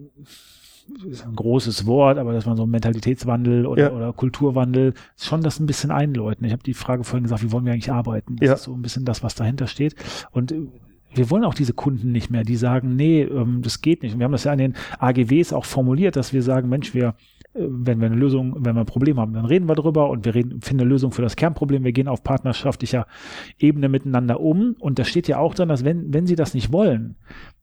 ist 1.09 1.25
ein 1.25 1.35
großes 1.35 1.85
Wort, 1.85 2.17
aber 2.17 2.31
dass 2.31 2.45
man 2.45 2.55
so 2.55 2.65
Mentalitätswandel 2.65 3.65
oder, 3.65 3.83
ja. 3.83 3.91
oder 3.91 4.13
Kulturwandel, 4.13 4.93
schon 5.17 5.41
das 5.41 5.59
ein 5.59 5.65
bisschen 5.65 5.91
einläuten. 5.91 6.45
Ich 6.45 6.53
habe 6.53 6.63
die 6.63 6.73
Frage 6.73 7.03
vorhin 7.03 7.23
gesagt, 7.23 7.43
wie 7.43 7.51
wollen 7.51 7.65
wir 7.65 7.73
eigentlich 7.73 7.91
arbeiten? 7.91 8.37
Das 8.37 8.47
ja. 8.47 8.53
ist 8.53 8.63
so 8.63 8.73
ein 8.73 8.81
bisschen 8.81 9.03
das, 9.03 9.21
was 9.21 9.35
dahinter 9.35 9.67
steht. 9.67 9.95
Und 10.31 10.53
äh, 10.53 10.61
wir 11.13 11.29
wollen 11.29 11.43
auch 11.43 11.53
diese 11.53 11.73
Kunden 11.73 12.11
nicht 12.11 12.29
mehr, 12.29 12.43
die 12.43 12.55
sagen, 12.55 12.95
nee, 12.95 13.23
ähm, 13.23 13.61
das 13.61 13.81
geht 13.81 14.03
nicht. 14.03 14.13
Und 14.13 14.19
wir 14.19 14.25
haben 14.25 14.31
das 14.31 14.45
ja 14.45 14.51
an 14.51 14.57
den 14.59 14.75
AGWs 14.99 15.51
auch 15.51 15.65
formuliert, 15.65 16.15
dass 16.15 16.31
wir 16.31 16.43
sagen, 16.43 16.69
Mensch, 16.69 16.93
wir 16.93 17.15
wenn 17.57 17.99
wir 17.99 18.07
eine 18.07 18.15
Lösung, 18.15 18.55
wenn 18.59 18.75
wir 18.75 18.81
ein 18.81 18.85
Problem 18.85 19.19
haben, 19.19 19.33
dann 19.33 19.45
reden 19.45 19.67
wir 19.67 19.75
darüber 19.75 20.09
und 20.09 20.25
wir 20.25 20.35
reden, 20.35 20.61
finden 20.61 20.81
eine 20.81 20.89
Lösung 20.89 21.11
für 21.11 21.21
das 21.21 21.35
Kernproblem. 21.35 21.83
Wir 21.83 21.91
gehen 21.91 22.07
auf 22.07 22.23
partnerschaftlicher 22.23 23.07
Ebene 23.57 23.89
miteinander 23.89 24.39
um. 24.39 24.75
Und 24.79 24.99
da 24.99 25.03
steht 25.05 25.27
ja 25.27 25.39
auch 25.39 25.53
drin, 25.53 25.69
dass 25.69 25.83
wenn, 25.83 26.13
wenn 26.13 26.27
sie 26.27 26.35
das 26.35 26.53
nicht 26.53 26.71
wollen, 26.71 27.15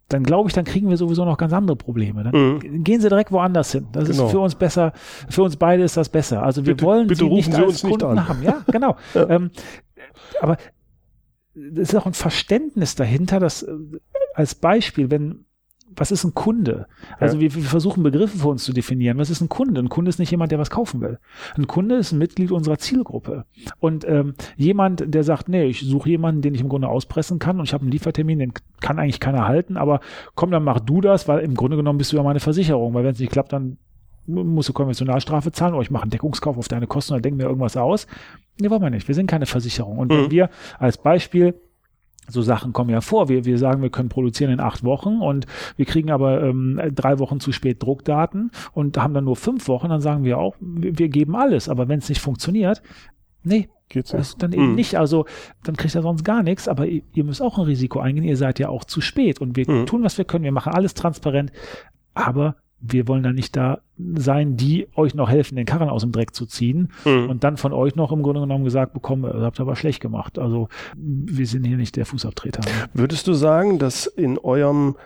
dann 0.09 0.23
glaube 0.23 0.49
ich, 0.49 0.55
dann 0.55 0.65
kriegen 0.65 0.91
wir 0.91 0.97
sowieso 0.97 1.25
noch 1.25 1.39
ganz 1.39 1.53
andere 1.53 1.77
Probleme. 1.77 2.25
Dann 2.25 2.35
mhm. 2.35 2.85
gehen 2.85 3.01
sie 3.01 3.09
direkt 3.09 3.33
woanders 3.33 3.73
hin. 3.73 3.87
Das 3.93 4.09
genau. 4.09 4.27
ist 4.27 4.31
für 4.33 4.41
uns 4.41 4.55
besser, 4.55 4.93
für 5.29 5.43
uns 5.43 5.57
beide 5.57 5.83
ist 5.83 5.97
das 5.97 6.09
besser. 6.09 6.43
Also 6.43 6.67
wir 6.67 6.75
bitte, 6.75 6.85
wollen 6.85 7.07
bitte 7.07 7.21
sie 7.21 7.25
rufen 7.25 7.51
nicht 7.51 7.57
sie 7.57 7.65
uns 7.65 7.81
Kunden 7.83 8.11
nicht 8.11 8.19
an. 8.19 8.29
haben. 8.29 8.43
Ja, 8.43 8.63
genau. 8.71 8.97
ja. 9.15 9.29
Ähm, 9.31 9.51
aber 10.41 10.59
es 11.55 11.91
ist 11.91 11.97
auch 11.97 12.07
ein 12.07 12.15
Verständnis 12.15 12.95
dahinter, 12.97 13.41
dass 13.41 13.63
äh, 13.63 13.73
als 14.35 14.55
Beispiel, 14.55 15.11
wenn 15.11 15.47
was 15.97 16.11
ist 16.11 16.25
ein 16.25 16.35
Kunde? 16.35 16.87
Also 17.19 17.37
ja. 17.37 17.43
wir, 17.43 17.55
wir, 17.55 17.63
versuchen 17.63 18.03
Begriffe 18.03 18.39
für 18.39 18.49
uns 18.49 18.65
zu 18.65 18.73
definieren. 18.73 19.19
Was 19.19 19.31
ist 19.31 19.41
ein 19.41 19.49
Kunde? 19.49 19.81
Ein 19.81 19.89
Kunde 19.89 20.09
ist 20.09 20.19
nicht 20.19 20.31
jemand, 20.31 20.53
der 20.53 20.59
was 20.59 20.71
kaufen 20.71 21.01
will. 21.01 21.19
Ein 21.57 21.67
Kunde 21.67 21.97
ist 21.97 22.13
ein 22.13 22.19
Mitglied 22.19 22.53
unserer 22.53 22.79
Zielgruppe. 22.79 23.45
Und 23.81 24.07
ähm, 24.07 24.35
jemand, 24.57 25.05
der 25.07 25.25
sagt, 25.25 25.49
nee, 25.49 25.65
ich 25.65 25.81
suche 25.81 26.11
jemanden, 26.11 26.43
den 26.43 26.55
ich 26.55 26.61
im 26.61 26.69
Grunde 26.69 26.89
auspressen 26.89 27.39
kann 27.39 27.59
und 27.59 27.65
ich 27.65 27.75
habe 27.75 27.83
einen 27.83 27.93
Liefertermin, 27.93 28.39
den 28.39 28.53
kann 28.81 28.99
eigentlich 28.99 29.21
keiner 29.21 29.47
halten, 29.47 29.77
aber 29.77 30.01
komm, 30.35 30.51
dann 30.51 30.65
mach 30.65 30.81
du 30.81 31.01
das, 31.01 31.29
weil 31.29 31.41
im 31.41 31.55
Grunde 31.55 31.77
genommen 31.77 31.99
bist 31.99 32.13
du 32.13 32.17
ja 32.17 32.23
meine 32.23 32.41
Versicherung, 32.41 32.95
weil 32.95 33.05
wenn 33.05 33.13
es 33.13 33.19
nicht 33.19 33.33
klappt, 33.33 33.53
dann 33.53 33.79
musst 34.27 34.69
du 34.69 34.73
Konventionalstrafe 34.73 35.53
zahlen 35.53 35.75
oder 35.75 35.83
ich 35.83 35.91
mache 35.91 36.05
einen 36.05 36.11
Deckungskauf 36.11 36.57
auf 36.57 36.69
deine 36.69 36.87
Kosten 36.87 37.13
oder 37.13 37.21
denke 37.21 37.37
mir 37.37 37.45
irgendwas 37.45 37.77
aus. 37.77 38.07
Nee, 38.59 38.71
wollen 38.71 38.83
wir 38.83 38.91
nicht. 38.91 39.07
Wir 39.09 39.15
sind 39.15 39.27
keine 39.27 39.47
Versicherung. 39.47 39.99
Und 39.99 40.11
mhm. 40.11 40.17
wenn 40.17 40.31
wir 40.31 40.51
als 40.79 40.99
Beispiel 40.99 41.55
so 42.29 42.43
Sachen 42.43 42.73
kommen 42.73 42.91
ja 42.91 43.01
vor. 43.01 43.29
Wir, 43.29 43.45
wir 43.45 43.59
sagen, 43.59 43.83
wir 43.83 43.91
können 43.91 44.09
produzieren 44.09 44.51
in 44.51 44.61
acht 44.61 44.85
Wochen 44.85 45.21
und 45.21 45.47
wir 45.77 45.85
kriegen 45.85 46.11
aber 46.11 46.43
ähm, 46.43 46.81
drei 46.95 47.19
Wochen 47.19 47.41
zu 47.41 47.53
spät 47.53 47.83
Druckdaten 47.83 48.51
und 48.73 48.97
haben 48.99 49.15
dann 49.15 49.25
nur 49.25 49.37
fünf 49.37 49.69
Wochen, 49.69 49.89
dann 49.89 50.01
sagen 50.01 50.25
wir 50.25 50.39
auch, 50.39 50.57
wir, 50.61 50.99
wir 50.99 51.09
geben 51.09 51.37
alles. 51.37 51.69
Aber 51.69 51.89
wenn 51.89 51.99
es 51.99 52.09
nicht 52.09 52.21
funktioniert, 52.21 52.83
nee, 53.43 53.69
Geht's 53.91 54.11
das 54.11 54.31
ist 54.31 54.43
dann 54.43 54.53
eben 54.53 54.73
mm. 54.73 54.75
nicht. 54.75 54.97
Also 54.97 55.27
dann 55.63 55.77
kriegt 55.77 55.95
er 55.95 56.03
sonst 56.03 56.25
gar 56.25 56.43
nichts, 56.43 56.69
aber 56.69 56.87
ihr, 56.87 57.03
ihr, 57.13 57.25
müsst 57.25 57.43
auch 57.43 57.59
ein 57.59 57.65
Risiko 57.65 58.01
eingehen. 58.01 58.25
Ihr 58.25 58.37
seid 58.37 58.59
ja 58.59 58.69
auch 58.69 58.85
zu 58.85 59.01
spät 59.01 59.41
und 59.41 59.57
wir 59.57 59.71
mm. 59.71 59.87
tun, 59.87 60.03
was 60.03 60.17
wir 60.17 60.25
können. 60.25 60.45
Wir 60.45 60.53
machen 60.53 60.73
alles 60.73 60.95
transparent, 60.95 61.53
aber 62.15 62.57
wir 62.87 63.09
wollen 63.09 63.23
dann 63.23 63.35
nicht 63.35 63.57
da 63.57 63.79
sein, 63.97 64.57
die 64.57 64.89
euch 64.95 65.15
noch 65.15 65.31
helfen, 65.31 65.57
den 65.57 65.67
Karren 65.67 65.89
aus 65.89 66.03
dem 66.03 66.13
Dreck 66.13 66.35
zu 66.35 66.47
ziehen 66.47 66.91
mhm. 67.05 67.31
und 67.31 67.45
dann 67.45 67.57
von 67.57 67.73
euch 67.73 67.95
noch 67.95 68.13
im 68.13 68.23
Grunde 68.23 68.41
genommen 68.41 68.65
gesagt 68.65 68.93
bekommen, 68.93 69.25
ihr 69.25 69.43
habt 69.43 69.61
aber 69.61 69.77
schlecht 69.77 70.01
gemacht. 70.01 70.39
Also 70.39 70.69
wir 70.97 71.47
sind 71.47 71.65
hier 71.65 71.77
nicht 71.77 71.97
der 71.97 72.07
Fußabtreter. 72.07 72.63
Würdest 72.93 73.27
du 73.27 73.35
sagen, 73.35 73.79
dass 73.79 74.07
in 74.07 74.39
eurem 74.39 74.97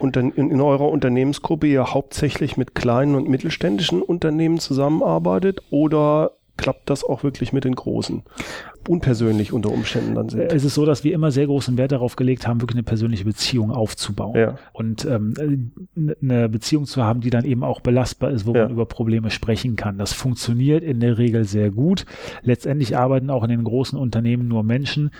in, 0.00 0.30
in 0.32 0.60
eurer 0.60 0.88
Unternehmensgruppe 0.88 1.66
ihr 1.66 1.92
hauptsächlich 1.92 2.56
mit 2.56 2.74
kleinen 2.74 3.14
und 3.14 3.28
mittelständischen 3.28 4.02
Unternehmen 4.02 4.58
zusammenarbeitet 4.58 5.60
oder 5.70 6.32
klappt 6.56 6.90
das 6.90 7.04
auch 7.04 7.22
wirklich 7.22 7.52
mit 7.52 7.64
den 7.64 7.74
Großen? 7.74 8.22
Unpersönlich 8.88 9.52
unter 9.52 9.70
Umständen 9.70 10.14
dann 10.14 10.28
sind. 10.28 10.52
Es 10.52 10.64
ist 10.64 10.74
so, 10.74 10.84
dass 10.84 11.04
wir 11.04 11.14
immer 11.14 11.30
sehr 11.30 11.46
großen 11.46 11.76
Wert 11.76 11.92
darauf 11.92 12.16
gelegt 12.16 12.46
haben, 12.46 12.60
wirklich 12.60 12.76
eine 12.76 12.82
persönliche 12.82 13.24
Beziehung 13.24 13.70
aufzubauen. 13.70 14.36
Ja. 14.36 14.58
Und 14.72 15.04
ähm, 15.04 15.72
eine 16.20 16.48
Beziehung 16.48 16.84
zu 16.86 17.02
haben, 17.02 17.20
die 17.20 17.30
dann 17.30 17.44
eben 17.44 17.64
auch 17.64 17.80
belastbar 17.80 18.30
ist, 18.30 18.46
wo 18.46 18.54
ja. 18.54 18.64
man 18.64 18.72
über 18.72 18.86
Probleme 18.86 19.30
sprechen 19.30 19.76
kann. 19.76 19.98
Das 19.98 20.12
funktioniert 20.12 20.82
in 20.82 21.00
der 21.00 21.18
Regel 21.18 21.44
sehr 21.44 21.70
gut. 21.70 22.04
Letztendlich 22.42 22.96
arbeiten 22.96 23.30
auch 23.30 23.42
in 23.42 23.50
den 23.50 23.64
großen 23.64 23.98
Unternehmen 23.98 24.48
nur 24.48 24.62
Menschen, 24.62 25.10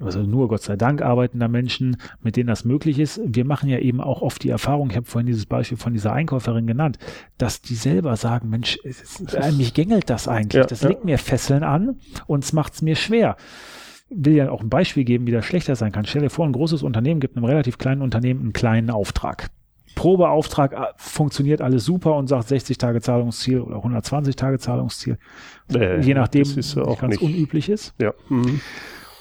also 0.00 0.22
nur 0.22 0.48
Gott 0.48 0.62
sei 0.62 0.76
Dank 0.76 1.02
arbeitender 1.02 1.48
Menschen, 1.48 1.96
mit 2.20 2.36
denen 2.36 2.48
das 2.48 2.64
möglich 2.64 2.98
ist. 2.98 3.20
Wir 3.24 3.44
machen 3.44 3.68
ja 3.68 3.78
eben 3.78 4.00
auch 4.00 4.22
oft 4.22 4.42
die 4.42 4.50
Erfahrung, 4.50 4.90
ich 4.90 4.96
habe 4.96 5.06
vorhin 5.06 5.26
dieses 5.26 5.46
Beispiel 5.46 5.78
von 5.78 5.92
dieser 5.92 6.12
Einkäuferin 6.12 6.66
genannt, 6.66 6.98
dass 7.38 7.62
die 7.62 7.76
selber 7.76 8.16
sagen, 8.16 8.50
Mensch, 8.50 8.78
es, 8.82 9.22
mich 9.56 9.72
gängelt 9.72 10.10
das 10.10 10.26
eigentlich, 10.26 10.60
ja, 10.60 10.66
das 10.66 10.82
ja. 10.82 10.88
legt 10.88 11.04
mir 11.04 11.18
Fesseln 11.18 11.62
an 11.62 12.00
und 12.26 12.44
es 12.44 12.52
macht 12.52 12.74
es 12.74 12.82
mir 12.82 12.96
schwer. 12.96 13.36
Will 14.10 14.34
ja 14.34 14.50
auch 14.50 14.60
ein 14.60 14.68
Beispiel 14.68 15.04
geben, 15.04 15.26
wie 15.26 15.32
das 15.32 15.44
schlechter 15.44 15.76
sein 15.76 15.92
kann. 15.92 16.04
Stell 16.04 16.22
dir 16.22 16.30
vor, 16.30 16.44
ein 16.44 16.52
großes 16.52 16.82
Unternehmen 16.82 17.20
gibt 17.20 17.36
einem 17.36 17.46
relativ 17.46 17.78
kleinen 17.78 18.02
Unternehmen 18.02 18.40
einen 18.40 18.52
kleinen 18.52 18.90
Auftrag. 18.90 19.48
Probeauftrag 19.94 20.72
äh, 20.72 20.76
funktioniert 20.96 21.60
alles 21.60 21.84
super 21.84 22.16
und 22.16 22.26
sagt 22.26 22.48
60 22.48 22.78
Tage 22.78 23.00
Zahlungsziel 23.00 23.60
oder 23.60 23.76
120 23.76 24.34
Tage 24.34 24.58
Zahlungsziel. 24.58 25.18
Äh, 25.72 26.00
Je 26.00 26.14
nachdem, 26.14 26.44
wie 26.44 26.96
ganz 26.96 27.16
unüblich 27.18 27.68
ist. 27.68 27.94
Ja. 28.00 28.12
Mhm. 28.28 28.60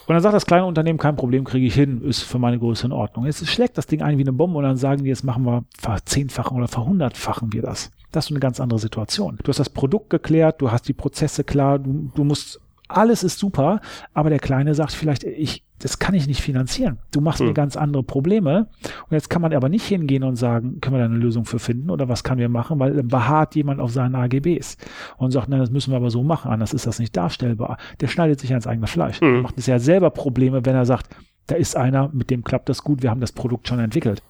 Und 0.05 0.13
dann 0.13 0.21
sagt 0.21 0.35
das 0.35 0.45
kleine 0.45 0.65
Unternehmen, 0.65 0.99
kein 0.99 1.15
Problem, 1.15 1.45
kriege 1.45 1.65
ich 1.65 1.75
hin, 1.75 2.01
ist 2.01 2.23
für 2.23 2.39
meine 2.39 2.59
Größe 2.59 2.85
in 2.85 2.91
Ordnung. 2.91 3.25
Jetzt 3.25 3.47
schlägt 3.47 3.77
das 3.77 3.87
Ding 3.87 4.01
ein 4.01 4.17
wie 4.17 4.23
eine 4.23 4.33
Bombe 4.33 4.57
und 4.57 4.63
dann 4.63 4.75
sagen 4.75 5.03
die, 5.03 5.09
jetzt 5.09 5.23
machen 5.23 5.45
wir 5.45 5.63
verzehnfachen 5.77 6.57
oder 6.57 6.67
verhundertfachen 6.67 7.53
wir 7.53 7.61
das. 7.61 7.91
Das 8.11 8.25
ist 8.25 8.31
eine 8.31 8.41
ganz 8.41 8.59
andere 8.59 8.79
Situation. 8.79 9.39
Du 9.41 9.47
hast 9.49 9.59
das 9.59 9.69
Produkt 9.69 10.09
geklärt, 10.09 10.61
du 10.61 10.71
hast 10.71 10.87
die 10.87 10.93
Prozesse 10.93 11.43
klar, 11.43 11.79
du, 11.79 12.11
du 12.13 12.23
musst 12.23 12.59
alles 12.97 13.23
ist 13.23 13.39
super, 13.39 13.81
aber 14.13 14.29
der 14.29 14.39
Kleine 14.39 14.75
sagt 14.75 14.93
vielleicht, 14.93 15.23
ich, 15.23 15.63
das 15.79 15.99
kann 15.99 16.15
ich 16.15 16.27
nicht 16.27 16.41
finanzieren. 16.41 16.99
Du 17.11 17.21
machst 17.21 17.39
hm. 17.39 17.47
mir 17.47 17.53
ganz 17.53 17.75
andere 17.75 18.03
Probleme. 18.03 18.67
Und 19.09 19.11
jetzt 19.11 19.29
kann 19.29 19.41
man 19.41 19.53
aber 19.53 19.69
nicht 19.69 19.85
hingehen 19.85 20.23
und 20.23 20.35
sagen, 20.35 20.79
können 20.79 20.95
wir 20.95 20.99
da 20.99 21.05
eine 21.05 21.17
Lösung 21.17 21.45
für 21.45 21.59
finden 21.59 21.89
oder 21.89 22.07
was 22.07 22.23
kann 22.23 22.37
wir 22.37 22.49
machen, 22.49 22.79
weil 22.79 23.03
beharrt 23.03 23.55
jemand 23.55 23.79
auf 23.79 23.91
seinen 23.91 24.15
AGBs 24.15 24.77
und 25.17 25.31
sagt, 25.31 25.49
nein, 25.49 25.59
das 25.59 25.71
müssen 25.71 25.91
wir 25.91 25.97
aber 25.97 26.09
so 26.09 26.23
machen, 26.23 26.51
anders 26.51 26.73
ist 26.73 26.87
das 26.87 26.99
nicht 26.99 27.15
darstellbar. 27.15 27.77
Der 27.99 28.07
schneidet 28.07 28.39
sich 28.39 28.51
ans 28.51 28.67
eigene 28.67 28.87
Fleisch. 28.87 29.19
Hm. 29.19 29.41
Macht 29.41 29.57
es 29.57 29.67
ja 29.67 29.79
selber 29.79 30.09
Probleme, 30.09 30.65
wenn 30.65 30.75
er 30.75 30.85
sagt, 30.85 31.07
da 31.47 31.55
ist 31.55 31.75
einer, 31.75 32.09
mit 32.13 32.29
dem 32.29 32.43
klappt 32.43 32.69
das 32.69 32.83
gut, 32.83 33.03
wir 33.03 33.09
haben 33.09 33.21
das 33.21 33.33
Produkt 33.33 33.67
schon 33.67 33.79
entwickelt. 33.79 34.23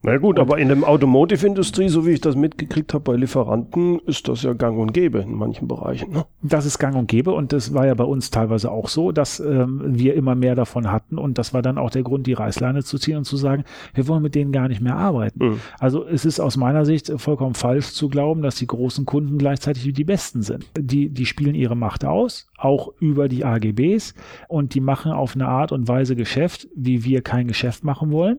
Na 0.00 0.16
gut, 0.16 0.38
aber 0.38 0.58
in 0.58 0.68
der 0.68 0.88
Automotive-Industrie, 0.88 1.88
so 1.88 2.06
wie 2.06 2.12
ich 2.12 2.20
das 2.20 2.36
mitgekriegt 2.36 2.94
habe 2.94 3.02
bei 3.02 3.16
Lieferanten, 3.16 3.98
ist 4.06 4.28
das 4.28 4.44
ja 4.44 4.52
gang 4.52 4.78
und 4.78 4.94
gäbe 4.94 5.18
in 5.18 5.34
manchen 5.34 5.66
Bereichen. 5.66 6.12
Ne? 6.12 6.24
Das 6.40 6.66
ist 6.66 6.78
gang 6.78 6.94
und 6.94 7.08
gäbe 7.08 7.32
und 7.32 7.52
das 7.52 7.74
war 7.74 7.84
ja 7.84 7.94
bei 7.94 8.04
uns 8.04 8.30
teilweise 8.30 8.70
auch 8.70 8.88
so, 8.88 9.10
dass 9.10 9.40
ähm, 9.40 9.80
wir 9.84 10.14
immer 10.14 10.36
mehr 10.36 10.54
davon 10.54 10.92
hatten 10.92 11.18
und 11.18 11.36
das 11.36 11.52
war 11.52 11.62
dann 11.62 11.78
auch 11.78 11.90
der 11.90 12.04
Grund, 12.04 12.28
die 12.28 12.32
Reißleine 12.32 12.84
zu 12.84 12.96
ziehen 12.96 13.16
und 13.16 13.24
zu 13.24 13.36
sagen, 13.36 13.64
wir 13.92 14.06
wollen 14.06 14.22
mit 14.22 14.36
denen 14.36 14.52
gar 14.52 14.68
nicht 14.68 14.80
mehr 14.80 14.94
arbeiten. 14.94 15.44
Mhm. 15.44 15.60
Also 15.80 16.06
es 16.06 16.24
ist 16.24 16.38
aus 16.38 16.56
meiner 16.56 16.84
Sicht 16.84 17.12
vollkommen 17.16 17.54
falsch 17.54 17.88
zu 17.88 18.08
glauben, 18.08 18.42
dass 18.42 18.54
die 18.54 18.68
großen 18.68 19.04
Kunden 19.04 19.36
gleichzeitig 19.36 19.92
die 19.92 20.04
besten 20.04 20.42
sind. 20.42 20.64
Die, 20.78 21.10
die 21.10 21.26
spielen 21.26 21.56
ihre 21.56 21.76
Macht 21.76 22.04
aus, 22.04 22.46
auch 22.56 22.92
über 23.00 23.28
die 23.28 23.44
AGBs 23.44 24.14
und 24.46 24.74
die 24.74 24.80
machen 24.80 25.10
auf 25.10 25.34
eine 25.34 25.48
Art 25.48 25.72
und 25.72 25.88
Weise 25.88 26.14
Geschäft, 26.14 26.68
wie 26.76 27.02
wir 27.02 27.22
kein 27.22 27.48
Geschäft 27.48 27.82
machen 27.82 28.12
wollen. 28.12 28.38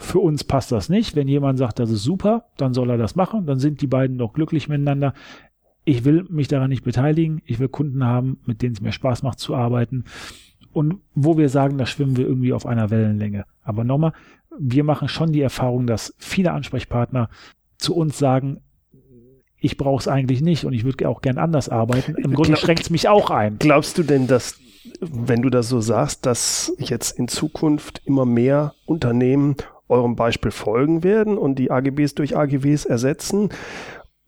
Für 0.00 0.20
uns 0.20 0.44
passt 0.44 0.72
das 0.72 0.88
nicht. 0.88 1.14
Wenn 1.14 1.28
jemand 1.28 1.58
sagt, 1.58 1.78
das 1.78 1.90
ist 1.90 2.02
super, 2.02 2.46
dann 2.56 2.72
soll 2.72 2.88
er 2.88 2.96
das 2.96 3.16
machen. 3.16 3.44
Dann 3.44 3.58
sind 3.58 3.82
die 3.82 3.86
beiden 3.86 4.16
doch 4.16 4.32
glücklich 4.32 4.66
miteinander. 4.66 5.12
Ich 5.84 6.06
will 6.06 6.24
mich 6.30 6.48
daran 6.48 6.70
nicht 6.70 6.84
beteiligen. 6.84 7.42
Ich 7.44 7.58
will 7.58 7.68
Kunden 7.68 8.02
haben, 8.04 8.38
mit 8.46 8.62
denen 8.62 8.72
es 8.72 8.80
mir 8.80 8.92
Spaß 8.92 9.22
macht 9.22 9.38
zu 9.38 9.54
arbeiten. 9.54 10.04
Und 10.72 11.00
wo 11.14 11.36
wir 11.36 11.50
sagen, 11.50 11.76
da 11.76 11.84
schwimmen 11.84 12.16
wir 12.16 12.26
irgendwie 12.26 12.54
auf 12.54 12.64
einer 12.64 12.88
Wellenlänge. 12.88 13.44
Aber 13.62 13.84
nochmal, 13.84 14.12
wir 14.58 14.84
machen 14.84 15.08
schon 15.08 15.32
die 15.32 15.42
Erfahrung, 15.42 15.86
dass 15.86 16.14
viele 16.16 16.52
Ansprechpartner 16.52 17.28
zu 17.76 17.94
uns 17.94 18.18
sagen, 18.18 18.60
ich 19.58 19.76
brauche 19.76 20.00
es 20.00 20.08
eigentlich 20.08 20.40
nicht 20.40 20.64
und 20.64 20.72
ich 20.72 20.84
würde 20.84 21.06
auch 21.10 21.20
gern 21.20 21.36
anders 21.36 21.68
arbeiten. 21.68 22.14
Im 22.14 22.32
Grunde 22.32 22.56
schränkt 22.56 22.84
es 22.84 22.90
mich 22.90 23.06
auch 23.06 23.30
ein. 23.30 23.58
Glaubst 23.58 23.98
du 23.98 24.02
denn, 24.02 24.26
dass, 24.26 24.58
wenn 25.00 25.42
du 25.42 25.50
das 25.50 25.68
so 25.68 25.82
sagst, 25.82 26.24
dass 26.24 26.72
jetzt 26.78 27.18
in 27.18 27.28
Zukunft 27.28 28.00
immer 28.06 28.24
mehr 28.24 28.72
Unternehmen 28.86 29.56
eurem 29.90 30.16
Beispiel 30.16 30.50
folgen 30.50 31.02
werden 31.02 31.36
und 31.36 31.56
die 31.56 31.70
AGBs 31.70 32.14
durch 32.14 32.36
AGWs 32.36 32.84
ersetzen? 32.84 33.50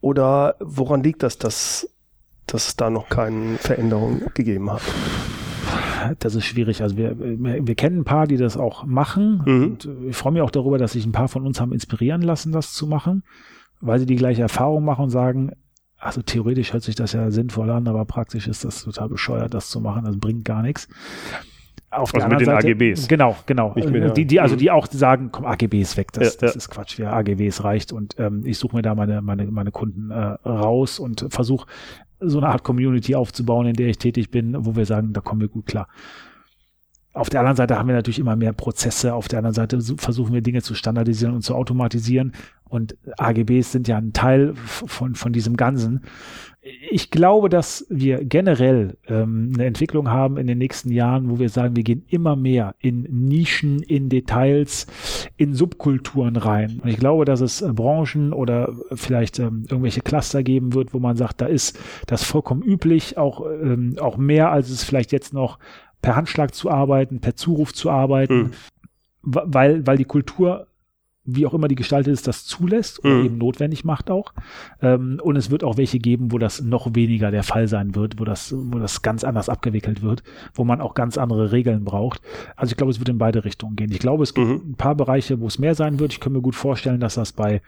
Oder 0.01 0.57
woran 0.61 1.03
liegt 1.03 1.23
das, 1.23 1.39
dass, 1.39 1.89
dass 2.47 2.69
es 2.69 2.77
da 2.77 2.91
noch 2.91 3.09
keine 3.09 3.57
Veränderung 3.59 4.23
gegeben 4.35 4.71
hat? 4.71 4.83
Das 6.19 6.35
ist 6.35 6.45
schwierig. 6.45 6.83
Also 6.83 6.97
wir, 6.97 7.15
wir 7.17 7.75
kennen 7.77 8.01
ein 8.01 8.05
paar, 8.05 8.27
die 8.27 8.37
das 8.37 8.57
auch 8.57 8.85
machen. 8.85 9.43
Mhm. 9.47 9.65
Und 9.65 9.89
ich 10.09 10.17
freue 10.17 10.33
mich 10.33 10.43
auch 10.43 10.51
darüber, 10.51 10.77
dass 10.77 10.93
sich 10.93 11.07
ein 11.07 11.13
paar 11.13 11.29
von 11.29 11.47
uns 11.47 11.61
haben 11.61 11.73
inspirieren 11.73 12.23
lassen, 12.23 12.51
das 12.51 12.73
zu 12.73 12.87
machen, 12.87 13.23
weil 13.81 14.01
sie 14.01 14.07
die 14.07 14.17
gleiche 14.17 14.43
Erfahrung 14.43 14.85
machen 14.85 15.05
und 15.05 15.11
sagen, 15.11 15.53
also 15.99 16.21
theoretisch 16.21 16.73
hört 16.73 16.83
sich 16.83 16.97
das 16.97 17.13
ja 17.13 17.31
sinnvoll 17.31 17.71
an, 17.71 17.87
aber 17.87 18.05
praktisch 18.05 18.49
ist 18.49 18.65
das 18.65 18.83
total 18.83 19.09
bescheuert, 19.09 19.55
das 19.55 19.71
zu 19.71 19.81
machen. 19.81 20.05
Das 20.05 20.19
bringt 20.19 20.45
gar 20.45 20.63
nichts. 20.63 20.89
Auf 21.91 22.15
also 22.15 22.27
der 22.27 22.29
mit 22.29 22.41
den 22.41 22.47
Seite, 22.47 22.69
AGBs. 22.69 23.07
Genau, 23.07 23.37
genau. 23.45 23.75
Die, 23.75 24.25
die, 24.25 24.41
also 24.41 24.57
die 24.57 24.71
auch 24.71 24.87
sagen, 24.91 25.29
komm, 25.31 25.45
AGBs 25.45 25.99
weg, 25.99 26.11
das, 26.13 26.35
ja, 26.35 26.41
das 26.41 26.55
ja. 26.55 26.59
ist 26.59 26.71
Quatsch, 26.71 26.99
ja, 26.99 27.13
AGBs 27.13 27.65
reicht 27.65 27.93
und 27.93 28.19
ähm, 28.19 28.43
ich 28.47 28.59
suche 28.59 28.77
mir 28.77 28.83
da 28.83 28.95
meine, 28.95 29.21
meine, 29.21 29.45
meine 29.47 29.73
Kunden 29.73 30.11
äh, 30.11 30.15
raus 30.15 30.99
und 30.99 31.27
versuche 31.29 31.67
so 32.19 32.39
eine 32.39 32.49
Art 32.49 32.63
Community 32.63 33.15
aufzubauen, 33.15 33.67
in 33.67 33.75
der 33.75 33.89
ich 33.89 33.99
tätig 33.99 34.31
bin, 34.31 34.65
wo 34.65 34.75
wir 34.75 34.87
sagen, 34.87 35.13
da 35.13 35.21
kommen 35.21 35.43
wir 35.43 35.49
gut 35.49 35.67
klar. 35.67 35.89
Auf 37.15 37.29
der 37.29 37.41
anderen 37.41 37.57
Seite 37.57 37.79
haben 37.79 37.89
wir 37.89 37.95
natürlich 37.95 38.19
immer 38.19 38.37
mehr 38.37 38.55
Prozesse. 38.55 39.13
Auf 39.13 39.29
der 39.29 39.41
anderen 39.41 39.55
Seite 39.55 39.79
versuchen 39.99 40.33
wir 40.33 40.41
Dinge 40.41 40.63
zu 40.63 40.75
standardisieren 40.75 41.35
und 41.35 41.43
zu 41.43 41.55
automatisieren. 41.55 42.33
Und 42.65 42.97
AGBs 43.19 43.73
sind 43.73 43.87
ja 43.87 43.99
ein 43.99 44.15
Teil 44.15 44.55
von, 44.55 45.15
von 45.15 45.33
diesem 45.35 45.59
Ganzen 45.59 46.05
ich 46.63 47.11
glaube, 47.11 47.49
dass 47.49 47.87
wir 47.89 48.25
generell 48.25 48.97
ähm, 49.09 49.51
eine 49.55 49.65
Entwicklung 49.65 50.11
haben 50.11 50.37
in 50.37 50.47
den 50.47 50.59
nächsten 50.59 50.93
Jahren, 50.93 51.29
wo 51.29 51.41
wir 51.41 51.49
sagen, 51.49 51.75
wir 51.75 51.83
gehen 51.83 52.05
immer 52.09 52.37
mehr 52.37 52.77
in 52.79 53.03
Nischen, 53.03 53.83
in 53.83 54.09
Details, 54.09 54.87
in 55.37 55.55
Subkulturen 55.55 56.37
rein. 56.37 56.81
Und 56.81 56.89
ich 56.89 56.99
glaube, 56.99 57.25
dass 57.25 57.41
es 57.41 57.63
äh, 57.63 57.73
Branchen 57.73 58.33
oder 58.33 58.73
vielleicht 58.95 59.41
ähm, 59.41 59.65
irgendwelche 59.69 60.03
Cluster 60.03 60.45
geben 60.45 60.73
wird, 60.73 60.95
wo 60.95 61.01
man 61.01 61.17
sagt, 61.17 61.41
da 61.41 61.47
ist 61.47 61.77
das 62.07 62.23
vollkommen 62.23 62.63
üblich, 62.63 63.19
auch, 63.19 63.45
ähm, 63.45 63.97
auch 64.01 64.17
mehr, 64.17 64.53
als 64.53 64.71
es 64.71 64.85
vielleicht 64.85 65.11
jetzt 65.11 65.35
noch 65.35 65.59
per 66.01 66.15
Handschlag 66.15 66.55
zu 66.55 66.71
arbeiten, 66.71 67.21
per 67.21 67.35
Zuruf 67.35 67.75
zu 67.75 67.91
arbeiten, 67.91 68.37
mhm. 68.37 68.51
weil, 69.23 69.85
weil 69.85 69.97
die 69.97 70.05
Kultur 70.05 70.69
wie 71.25 71.47
auch 71.47 71.55
immer 71.55 71.69
die 71.69 71.77
gestaltet 71.77 72.13
ist, 72.13 72.27
das 72.27 72.45
zulässt 72.45 73.05
oder 73.05 73.15
Mhm. 73.15 73.25
eben 73.25 73.39
notwendig 73.39 73.85
macht 73.85 74.11
auch. 74.11 74.33
Ähm, 74.81 75.21
und 75.23 75.37
es 75.37 75.51
wird 75.51 75.63
auch 75.63 75.77
welche 75.77 75.99
geben, 76.01 76.33
wo 76.33 76.39
das 76.39 76.61
noch 76.63 76.95
weniger 76.95 77.31
der 77.31 77.45
Fall 77.45 77.69
sein 77.69 77.95
wird, 77.95 78.19
wo 78.19 78.25
das, 78.25 78.53
wo 78.57 78.79
das 78.79 79.03
ganz 79.03 79.23
anders 79.23 79.49
abgewickelt 79.49 80.03
wird, 80.03 80.23
wo 80.55 80.65
man 80.65 80.81
auch 80.81 80.95
ganz 80.95 81.19
andere 81.19 81.53
Regeln 81.53 81.85
braucht. 81.85 82.21
Also 82.57 82.73
ich 82.73 82.77
glaube, 82.77 82.91
es 82.91 82.99
wird 82.99 83.09
in 83.09 83.19
beide 83.19 83.45
Richtungen 83.45 83.77
gehen. 83.77 83.93
Ich 83.93 84.01
glaube, 84.01 84.25
es 84.25 84.35
gibt 84.35 84.49
Mhm. 84.49 84.71
ein 84.73 84.75
paar 84.77 84.97
Bereiche, 84.97 85.41
wo 85.41 85.47
es 85.47 85.59
mehr 85.61 85.75
sein 85.77 86.01
wird. 86.01 86.13
Ich 86.13 86.21
kann 86.21 86.33
mir 86.33 86.43
gut 86.43 86.57
vorstellen, 86.57 87.01
dass 87.01 87.15
das 87.15 87.33
bei 87.33 87.63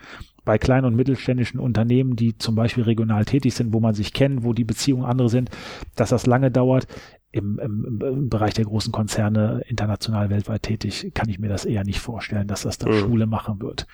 bei 0.46 0.58
kleinen 0.58 0.84
und 0.84 0.94
mittelständischen 0.94 1.58
Unternehmen, 1.58 2.16
die 2.16 2.36
zum 2.36 2.54
Beispiel 2.54 2.84
regional 2.84 3.24
tätig 3.24 3.54
sind, 3.54 3.72
wo 3.72 3.80
man 3.80 3.94
sich 3.94 4.12
kennt, 4.12 4.44
wo 4.44 4.52
die 4.52 4.64
Beziehungen 4.64 5.06
andere 5.06 5.30
sind, 5.30 5.48
dass 5.96 6.10
das 6.10 6.26
lange 6.26 6.50
dauert. 6.50 6.86
Im, 7.34 7.58
im, 7.58 8.00
im 8.00 8.28
Bereich 8.28 8.54
der 8.54 8.64
großen 8.64 8.92
Konzerne, 8.92 9.62
international, 9.66 10.30
weltweit 10.30 10.62
tätig, 10.62 11.10
kann 11.14 11.28
ich 11.28 11.38
mir 11.40 11.48
das 11.48 11.64
eher 11.64 11.82
nicht 11.84 11.98
vorstellen, 11.98 12.46
dass 12.46 12.62
das 12.62 12.78
dann 12.78 12.92
Mhm. 12.92 13.00
Schule 13.00 13.26
machen 13.26 13.60
wird. 13.60 13.86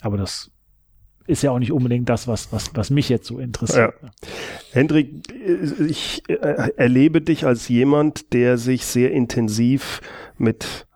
Aber 0.00 0.16
das 0.16 0.50
ist 1.26 1.42
ja 1.42 1.50
auch 1.50 1.58
nicht 1.58 1.72
unbedingt 1.72 2.08
das, 2.08 2.26
was, 2.26 2.52
was, 2.52 2.70
was 2.74 2.88
mich 2.90 3.08
jetzt 3.08 3.26
so 3.26 3.38
interessiert. 3.38 3.94
Hendrik, 4.72 5.10
ich 5.86 6.22
äh, 6.28 6.70
erlebe 6.76 7.20
dich 7.20 7.44
als 7.44 7.68
jemand, 7.68 8.32
der 8.32 8.58
sich 8.58 8.86
sehr 8.86 9.10
intensiv 9.12 10.00
mit 10.38 10.86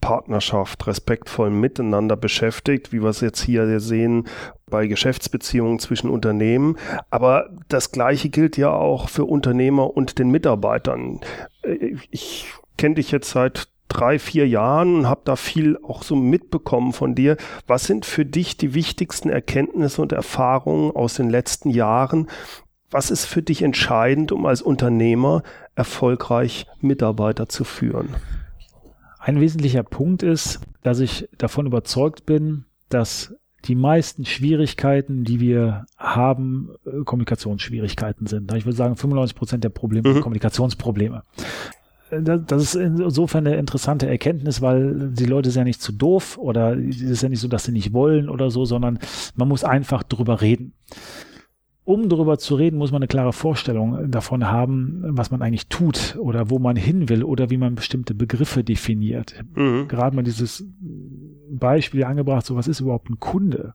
Partnerschaft, 0.00 0.86
respektvollem 0.86 1.60
Miteinander 1.60 2.16
beschäftigt, 2.16 2.92
wie 2.92 3.02
wir 3.02 3.10
es 3.10 3.20
jetzt 3.20 3.42
hier 3.42 3.80
sehen 3.80 4.26
bei 4.68 4.86
Geschäftsbeziehungen 4.86 5.78
zwischen 5.78 6.10
Unternehmen. 6.10 6.76
Aber 7.10 7.50
das 7.68 7.92
Gleiche 7.92 8.28
gilt 8.28 8.56
ja 8.56 8.70
auch 8.70 9.08
für 9.08 9.24
Unternehmer 9.24 9.96
und 9.96 10.18
den 10.18 10.30
Mitarbeitern. 10.30 11.20
Ich 12.10 12.46
kenne 12.78 12.96
dich 12.96 13.10
jetzt 13.10 13.30
seit 13.30 13.68
drei, 13.88 14.18
vier 14.18 14.48
Jahren, 14.48 15.08
habe 15.08 15.22
da 15.24 15.36
viel 15.36 15.76
auch 15.82 16.02
so 16.02 16.16
mitbekommen 16.16 16.92
von 16.92 17.14
dir. 17.14 17.36
Was 17.66 17.84
sind 17.84 18.06
für 18.06 18.24
dich 18.24 18.56
die 18.56 18.72
wichtigsten 18.72 19.28
Erkenntnisse 19.28 20.00
und 20.00 20.12
Erfahrungen 20.12 20.94
aus 20.94 21.14
den 21.14 21.28
letzten 21.28 21.70
Jahren? 21.70 22.30
Was 22.90 23.10
ist 23.10 23.24
für 23.24 23.42
dich 23.42 23.62
entscheidend, 23.62 24.32
um 24.32 24.46
als 24.46 24.62
Unternehmer 24.62 25.42
erfolgreich 25.74 26.66
Mitarbeiter 26.80 27.48
zu 27.48 27.64
führen? 27.64 28.16
Ein 29.30 29.40
wesentlicher 29.40 29.84
Punkt 29.84 30.24
ist, 30.24 30.58
dass 30.82 30.98
ich 30.98 31.28
davon 31.38 31.64
überzeugt 31.66 32.26
bin, 32.26 32.64
dass 32.88 33.32
die 33.66 33.76
meisten 33.76 34.24
Schwierigkeiten, 34.24 35.22
die 35.22 35.38
wir 35.38 35.86
haben, 35.96 36.70
äh, 36.84 37.04
Kommunikationsschwierigkeiten 37.04 38.26
sind. 38.26 38.52
Ich 38.54 38.64
würde 38.66 38.76
sagen, 38.76 38.96
95 38.96 39.36
Prozent 39.36 39.62
der 39.62 39.68
Probleme 39.68 40.08
Mhm. 40.08 40.14
sind 40.14 40.22
Kommunikationsprobleme. 40.22 41.22
Äh, 42.10 42.22
Das 42.22 42.40
das 42.44 42.62
ist 42.62 42.74
insofern 42.74 43.46
eine 43.46 43.56
interessante 43.56 44.08
Erkenntnis, 44.08 44.60
weil 44.62 45.10
die 45.12 45.26
Leute 45.26 45.52
sind 45.52 45.60
ja 45.60 45.64
nicht 45.64 45.80
zu 45.80 45.92
doof 45.92 46.36
oder 46.38 46.76
es 46.76 47.00
ist 47.00 47.22
ja 47.22 47.28
nicht 47.28 47.38
so, 47.40 47.46
dass 47.46 47.62
sie 47.62 47.72
nicht 47.72 47.92
wollen 47.92 48.28
oder 48.28 48.50
so, 48.50 48.64
sondern 48.64 48.98
man 49.36 49.46
muss 49.46 49.62
einfach 49.62 50.02
drüber 50.02 50.40
reden. 50.40 50.72
Um 51.90 52.08
darüber 52.08 52.38
zu 52.38 52.54
reden, 52.54 52.78
muss 52.78 52.92
man 52.92 53.00
eine 53.02 53.08
klare 53.08 53.32
Vorstellung 53.32 54.10
davon 54.10 54.46
haben, 54.46 55.02
was 55.08 55.30
man 55.32 55.42
eigentlich 55.42 55.66
tut 55.66 56.16
oder 56.20 56.48
wo 56.48 56.58
man 56.60 56.76
hin 56.76 57.08
will 57.08 57.24
oder 57.24 57.50
wie 57.50 57.56
man 57.56 57.74
bestimmte 57.74 58.14
Begriffe 58.14 58.62
definiert 58.62 59.34
Mhm. 59.56 59.88
gerade 59.88 60.14
mal 60.14 60.22
dieses 60.22 60.64
Beispiel 61.50 62.04
angebracht, 62.04 62.46
so 62.46 62.54
was 62.54 62.68
ist 62.68 62.80
überhaupt 62.80 63.10
ein 63.10 63.18
Kunde? 63.18 63.74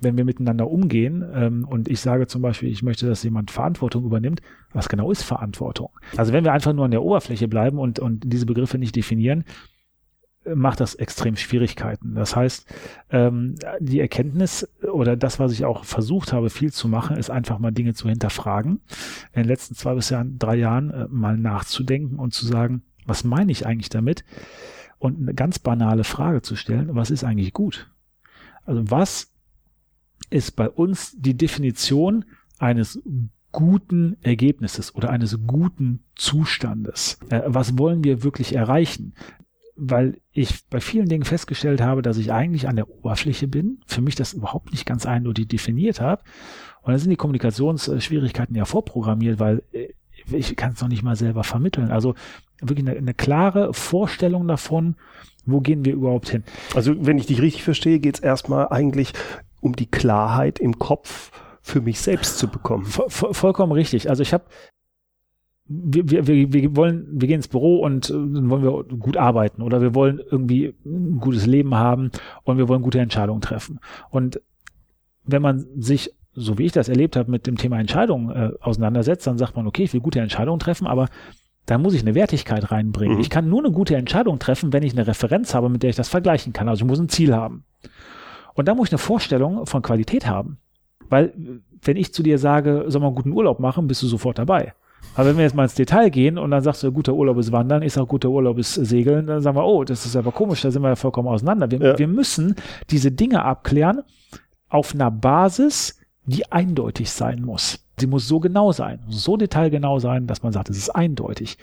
Wenn 0.00 0.16
wir 0.16 0.24
miteinander 0.24 0.70
umgehen 0.70 1.24
ähm, 1.34 1.66
und 1.68 1.88
ich 1.88 2.00
sage 2.00 2.26
zum 2.26 2.42
Beispiel, 2.42 2.68
ich 2.68 2.82
möchte, 2.82 3.06
dass 3.06 3.22
jemand 3.24 3.50
Verantwortung 3.50 4.04
übernimmt, 4.04 4.42
was 4.72 4.88
genau 4.88 5.10
ist 5.10 5.22
Verantwortung? 5.22 5.88
Also 6.16 6.32
wenn 6.32 6.44
wir 6.44 6.52
einfach 6.52 6.72
nur 6.72 6.84
an 6.84 6.92
der 6.92 7.02
Oberfläche 7.02 7.48
bleiben 7.48 7.78
und, 7.78 7.98
und 7.98 8.22
diese 8.32 8.46
Begriffe 8.46 8.78
nicht 8.78 8.94
definieren, 8.94 9.44
macht 10.54 10.80
das 10.80 10.94
extrem 10.94 11.36
Schwierigkeiten. 11.36 12.14
Das 12.14 12.36
heißt, 12.36 12.66
ähm, 13.10 13.56
die 13.80 14.00
Erkenntnis 14.00 14.68
oder 14.82 15.16
das, 15.16 15.38
was 15.38 15.52
ich 15.52 15.64
auch 15.64 15.84
versucht 15.84 16.32
habe, 16.32 16.50
viel 16.50 16.72
zu 16.72 16.88
machen, 16.88 17.16
ist 17.16 17.30
einfach 17.30 17.58
mal 17.58 17.70
Dinge 17.70 17.94
zu 17.94 18.08
hinterfragen. 18.08 18.80
In 19.32 19.42
den 19.42 19.48
letzten 19.48 19.74
zwei 19.74 19.94
bis 19.94 20.12
drei 20.38 20.56
Jahren 20.56 20.90
äh, 20.90 21.06
mal 21.08 21.36
nachzudenken 21.36 22.18
und 22.18 22.34
zu 22.34 22.46
sagen, 22.46 22.82
was 23.06 23.24
meine 23.24 23.52
ich 23.52 23.66
eigentlich 23.66 23.88
damit? 23.88 24.24
Und 24.98 25.20
eine 25.20 25.34
ganz 25.34 25.58
banale 25.58 26.04
Frage 26.04 26.42
zu 26.42 26.56
stellen, 26.56 26.94
was 26.94 27.10
ist 27.10 27.24
eigentlich 27.24 27.52
gut? 27.52 27.90
Also 28.64 28.90
was 28.90 29.32
ist 30.30 30.56
bei 30.56 30.68
uns 30.68 31.14
die 31.16 31.36
Definition 31.36 32.24
eines 32.58 33.00
guten 33.52 34.16
Ergebnisses 34.22 34.94
oder 34.94 35.10
eines 35.10 35.38
guten 35.46 36.04
Zustandes? 36.14 37.18
Äh, 37.30 37.42
was 37.46 37.78
wollen 37.78 38.04
wir 38.04 38.22
wirklich 38.22 38.54
erreichen? 38.54 39.14
Weil 39.80 40.20
ich 40.32 40.66
bei 40.68 40.80
vielen 40.80 41.08
Dingen 41.08 41.24
festgestellt 41.24 41.80
habe, 41.80 42.02
dass 42.02 42.18
ich 42.18 42.32
eigentlich 42.32 42.66
an 42.66 42.76
der 42.76 42.90
Oberfläche 42.90 43.46
bin, 43.46 43.80
für 43.86 44.00
mich 44.00 44.16
das 44.16 44.32
überhaupt 44.32 44.72
nicht 44.72 44.86
ganz 44.86 45.06
eindeutig 45.06 45.48
definiert 45.48 46.00
habe. 46.00 46.22
Und 46.82 46.92
dann 46.92 46.98
sind 46.98 47.10
die 47.10 47.16
Kommunikationsschwierigkeiten 47.16 48.56
ja 48.56 48.64
vorprogrammiert, 48.64 49.38
weil 49.38 49.62
äh, 49.72 49.88
ich 50.30 50.56
kann 50.56 50.72
es 50.72 50.80
noch 50.80 50.88
nicht 50.88 51.02
mal 51.02 51.16
selber 51.16 51.44
vermitteln. 51.44 51.90
Also 51.90 52.14
wirklich 52.60 52.86
eine, 52.88 52.98
eine 52.98 53.14
klare 53.14 53.72
Vorstellung 53.72 54.48
davon, 54.48 54.96
wo 55.46 55.60
gehen 55.60 55.84
wir 55.84 55.94
überhaupt 55.94 56.28
hin. 56.28 56.44
Also 56.74 56.94
wenn 57.06 57.18
ich 57.18 57.26
dich 57.26 57.40
richtig 57.40 57.62
verstehe, 57.62 58.00
geht 58.00 58.16
es 58.16 58.20
erstmal 58.20 58.68
eigentlich 58.68 59.12
um 59.60 59.74
die 59.74 59.86
Klarheit 59.86 60.58
im 60.58 60.78
Kopf 60.78 61.30
für 61.62 61.80
mich 61.80 62.00
selbst 62.00 62.38
zu 62.38 62.48
bekommen. 62.48 62.84
Vo 62.86 63.04
vo 63.08 63.32
vollkommen 63.32 63.72
richtig. 63.72 64.08
Also 64.10 64.22
ich 64.22 64.32
habe 64.32 64.44
wir, 65.68 66.10
wir, 66.10 66.26
wir, 66.26 66.52
wir 66.52 66.76
wollen, 66.76 67.06
wir 67.10 67.28
gehen 67.28 67.36
ins 67.36 67.48
Büro 67.48 67.78
und 67.78 68.08
äh, 68.08 68.12
dann 68.12 68.48
wollen 68.48 68.62
wir 68.62 68.84
gut 68.96 69.16
arbeiten 69.16 69.62
oder 69.62 69.80
wir 69.80 69.94
wollen 69.94 70.18
irgendwie 70.30 70.74
ein 70.84 71.18
gutes 71.20 71.46
Leben 71.46 71.74
haben 71.74 72.10
und 72.44 72.58
wir 72.58 72.68
wollen 72.68 72.82
gute 72.82 73.00
Entscheidungen 73.00 73.40
treffen. 73.40 73.78
Und 74.10 74.40
wenn 75.24 75.42
man 75.42 75.66
sich, 75.76 76.14
so 76.32 76.58
wie 76.58 76.64
ich 76.64 76.72
das 76.72 76.88
erlebt 76.88 77.16
habe, 77.16 77.30
mit 77.30 77.46
dem 77.46 77.56
Thema 77.56 77.78
Entscheidungen 77.78 78.30
äh, 78.30 78.50
auseinandersetzt, 78.60 79.26
dann 79.26 79.38
sagt 79.38 79.56
man, 79.56 79.66
okay, 79.66 79.84
ich 79.84 79.92
will 79.92 80.00
gute 80.00 80.20
Entscheidungen 80.20 80.58
treffen, 80.58 80.86
aber 80.86 81.08
da 81.66 81.76
muss 81.76 81.92
ich 81.92 82.00
eine 82.00 82.14
Wertigkeit 82.14 82.70
reinbringen. 82.70 83.16
Mhm. 83.16 83.20
Ich 83.20 83.28
kann 83.28 83.50
nur 83.50 83.62
eine 83.62 83.70
gute 83.70 83.94
Entscheidung 83.94 84.38
treffen, 84.38 84.72
wenn 84.72 84.82
ich 84.82 84.94
eine 84.94 85.06
Referenz 85.06 85.54
habe, 85.54 85.68
mit 85.68 85.82
der 85.82 85.90
ich 85.90 85.96
das 85.96 86.08
vergleichen 86.08 86.54
kann. 86.54 86.68
Also 86.68 86.84
ich 86.84 86.88
muss 86.88 86.98
ein 86.98 87.10
Ziel 87.10 87.34
haben. 87.34 87.64
Und 88.54 88.68
da 88.68 88.74
muss 88.74 88.88
ich 88.88 88.92
eine 88.92 88.98
Vorstellung 88.98 89.66
von 89.66 89.82
Qualität 89.82 90.26
haben. 90.26 90.56
Weil, 91.10 91.34
wenn 91.82 91.96
ich 91.96 92.14
zu 92.14 92.22
dir 92.22 92.38
sage, 92.38 92.84
soll 92.88 93.02
man 93.02 93.08
einen 93.08 93.16
guten 93.16 93.32
Urlaub 93.32 93.60
machen, 93.60 93.86
bist 93.86 94.02
du 94.02 94.06
sofort 94.06 94.38
dabei. 94.38 94.72
Aber 95.14 95.30
wenn 95.30 95.36
wir 95.36 95.44
jetzt 95.44 95.54
mal 95.56 95.64
ins 95.64 95.74
Detail 95.74 96.10
gehen 96.10 96.38
und 96.38 96.52
dann 96.52 96.62
sagst 96.62 96.82
du, 96.84 96.92
guter 96.92 97.12
Urlaub 97.14 97.38
ist 97.38 97.50
Wandern, 97.50 97.82
ich 97.82 97.92
sage, 97.92 98.06
guter 98.06 98.28
Urlaub 98.30 98.56
ist 98.58 98.74
Segeln, 98.74 99.26
dann 99.26 99.42
sagen 99.42 99.56
wir, 99.56 99.64
oh, 99.64 99.82
das 99.82 100.06
ist 100.06 100.14
aber 100.14 100.30
komisch, 100.30 100.62
da 100.62 100.70
sind 100.70 100.82
wir 100.82 100.90
ja 100.90 100.96
vollkommen 100.96 101.28
auseinander. 101.28 101.70
Wir, 101.70 101.80
Ja. 101.80 101.98
wir 101.98 102.06
müssen 102.08 102.54
diese 102.90 103.10
Dinge 103.10 103.44
abklären 103.44 104.02
auf 104.68 104.94
einer 104.94 105.10
Basis, 105.10 105.98
die 106.24 106.52
eindeutig 106.52 107.10
sein 107.10 107.42
muss. 107.42 107.84
Sie 107.98 108.06
muss 108.06 108.28
so 108.28 108.38
genau 108.38 108.70
sein, 108.70 109.00
so 109.08 109.36
detailgenau 109.36 109.98
sein, 109.98 110.28
dass 110.28 110.44
man 110.44 110.52
sagt, 110.52 110.70
es 110.70 110.76
ist 110.78 110.90
eindeutig. 110.90 111.58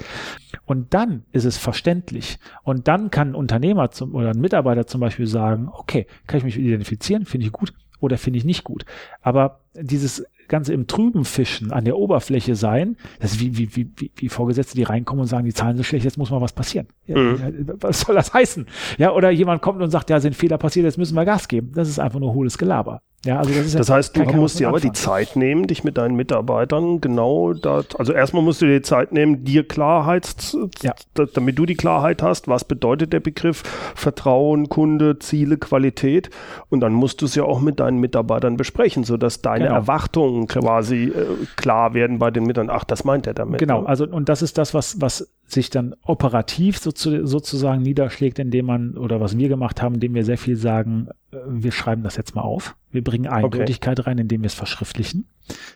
Und 0.66 0.94
dann 0.94 1.24
ist 1.32 1.46
es 1.46 1.58
verständlich. 1.58 2.40
Und 2.64 2.90
dann 2.90 3.10
kann 3.10 3.30
ein 3.30 3.36
Unternehmer 3.36 3.90
zum, 3.92 4.14
oder 4.16 4.32
ein 4.32 4.42
Mitarbeiter 4.42 4.86
zum 4.86 5.00
Beispiel 5.00 5.28
sagen, 5.28 5.70
okay, 5.72 6.08
kann 6.28 6.40
ich 6.40 6.44
mich 6.44 6.58
identifizieren, 6.60 7.24
finde 7.24 7.46
ich 7.46 7.54
gut 7.54 7.74
oder 8.06 8.18
finde 8.18 8.40
ich 8.40 8.46
nicht 8.46 8.64
gut. 8.64 8.86
Aber 9.22 9.60
dieses 9.74 10.26
Ganze 10.48 10.74
im 10.74 10.88
Trüben 10.88 11.26
fischen, 11.26 11.72
an 11.72 11.86
der 11.86 11.98
Oberfläche 11.98 12.56
sein, 12.56 12.98
das 13.20 13.34
ist 13.34 13.40
wie, 13.40 13.58
wie, 13.58 13.76
wie, 13.76 14.12
wie, 14.16 14.30
Vorgesetzte, 14.30 14.76
die 14.76 14.84
reinkommen 14.84 15.22
und 15.22 15.28
sagen, 15.28 15.46
die 15.46 15.54
Zahlen 15.54 15.76
sind 15.76 15.86
schlecht, 15.86 16.06
jetzt 16.06 16.18
muss 16.18 16.30
mal 16.30 16.42
was 16.42 16.54
passieren. 16.54 16.88
Ja, 17.08 17.16
Mhm. 17.16 17.74
Was 17.80 18.02
soll 18.02 18.16
das 18.16 18.34
heißen? 18.34 18.68
Ja, 18.98 19.12
oder 19.12 19.32
jemand 19.32 19.62
kommt 19.62 19.82
und 19.82 19.90
sagt, 19.90 20.10
ja, 20.10 20.20
sind 20.20 20.36
Fehler 20.36 20.58
passiert, 20.58 20.86
jetzt 20.86 20.98
müssen 20.98 21.16
wir 21.16 21.26
Gas 21.26 21.48
geben. 21.48 21.72
Das 21.74 21.90
ist 21.90 22.00
einfach 22.00 22.20
nur 22.20 22.34
hohles 22.34 22.58
Gelaber. 22.58 23.02
Ja, 23.24 23.40
also 23.40 23.52
das 23.60 23.72
Das 23.72 23.90
heißt, 23.90 24.16
du 24.18 24.24
musst 24.36 24.60
dir 24.60 24.68
aber 24.68 24.80
die. 24.80 24.92
Zeit 24.92 25.36
nehmen, 25.36 25.66
dich 25.66 25.84
mit 25.84 25.98
deinen 25.98 26.16
Mitarbeitern 26.16 27.02
genau 27.02 27.54
da, 27.54 27.82
also 27.98 28.14
erstmal 28.14 28.44
musst 28.44 28.62
du 28.62 28.68
dir 28.68 28.76
die 28.76 28.82
Zeit 28.84 29.12
nehmen, 29.14 29.44
dir 29.44 29.68
Klarheit, 29.68 30.26
zu- 30.26 30.70
Ja. 30.84 30.94
da- 31.16 31.26
damit 31.34 31.58
du 31.58 31.66
die 31.66 31.74
Klarheit 31.74 32.22
hast, 32.22 32.48
was 32.48 32.66
bedeutet 32.66 33.14
der 33.14 33.20
Begriff 33.22 33.64
Vertrauen, 33.96 34.70
Kunde, 34.70 35.18
Ziele, 35.18 35.58
Qualität 35.58 36.30
und 36.70 36.82
dann 36.82 36.94
musst 36.94 37.22
du 37.22 37.26
es 37.26 37.34
ja 37.34 37.44
auch 37.44 37.62
mit 37.62 37.80
deinen 37.80 37.98
Mitarbeitern 38.00 38.58
besprechen, 38.58 39.04
sodass 39.04 39.42
deine 39.42 39.66
Genau. 39.66 39.76
Erwartungen 39.76 40.48
quasi 40.48 41.06
äh, 41.06 41.26
klar 41.56 41.96
werden 41.96 42.20
bei 42.20 42.30
den 42.30 42.44
Mitarbeitern. 42.44 42.78
Ach, 42.80 42.84
das 42.84 43.06
meint 43.06 43.26
er 43.26 43.34
damit. 43.34 43.60
Genau, 43.60 43.82
ne? 43.82 43.88
also 43.88 44.06
und 44.06 44.30
das 44.30 44.44
ist 44.44 44.60
das, 44.60 44.76
was, 44.76 45.02
was 45.02 45.28
sich 45.48 45.70
dann 45.70 45.96
operativ 46.04 46.78
sozu, 46.80 47.26
sozusagen 47.26 47.82
niederschlägt, 47.82 48.40
indem 48.40 48.66
man, 48.66 48.98
oder 48.98 49.22
was 49.22 49.38
wir 49.38 49.48
gemacht 49.48 49.82
haben, 49.82 49.96
indem 49.96 50.16
wir 50.16 50.26
sehr 50.26 50.38
viel 50.38 50.56
sagen, 50.56 51.10
äh, 51.32 51.38
wir 51.48 51.72
schreiben 51.72 52.04
das 52.04 52.18
jetzt 52.18 52.36
mal 52.36 52.42
auf. 52.42 52.76
Wir 52.92 53.04
bringen 53.04 53.28
Eindeutigkeit 53.28 54.08
rein, 54.08 54.18
indem 54.18 54.42
wir 54.42 54.48
es 54.48 54.54
verschriftlichen. 54.54 55.28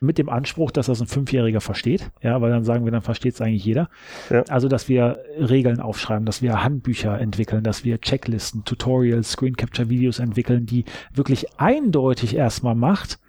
Mit 0.01 0.17
dem 0.17 0.29
Anspruch, 0.29 0.71
dass 0.71 0.87
das 0.87 0.99
ein 1.01 1.07
Fünfjähriger 1.07 1.61
versteht. 1.61 2.09
Ja, 2.23 2.41
weil 2.41 2.49
dann 2.49 2.63
sagen 2.63 2.85
wir, 2.85 2.91
dann 2.91 3.01
versteht 3.01 3.35
es 3.35 3.41
eigentlich 3.41 3.65
jeder. 3.65 3.89
Ja. 4.31 4.43
Also, 4.49 4.67
dass 4.67 4.89
wir 4.89 5.19
Regeln 5.37 5.79
aufschreiben, 5.79 6.25
dass 6.25 6.41
wir 6.41 6.63
Handbücher 6.63 7.19
entwickeln, 7.19 7.63
dass 7.63 7.83
wir 7.83 8.01
Checklisten, 8.01 8.63
Tutorials, 8.65 9.31
Screen 9.31 9.55
Capture 9.55 9.89
Videos 9.89 10.17
entwickeln, 10.17 10.65
die 10.65 10.85
wirklich 11.13 11.59
eindeutig 11.59 12.35
erstmal 12.35 12.75
macht, 12.75 13.19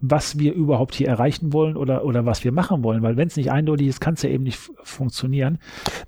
was 0.00 0.38
wir 0.38 0.54
überhaupt 0.54 0.94
hier 0.94 1.08
erreichen 1.08 1.52
wollen 1.52 1.76
oder, 1.76 2.04
oder 2.04 2.24
was 2.24 2.42
wir 2.44 2.52
machen 2.52 2.82
wollen. 2.82 3.02
Weil 3.02 3.16
wenn 3.16 3.28
es 3.28 3.36
nicht 3.36 3.50
eindeutig 3.50 3.88
ist, 3.88 4.00
kann 4.00 4.14
es 4.14 4.22
ja 4.22 4.30
eben 4.30 4.44
nicht 4.44 4.58
funktionieren. 4.82 5.58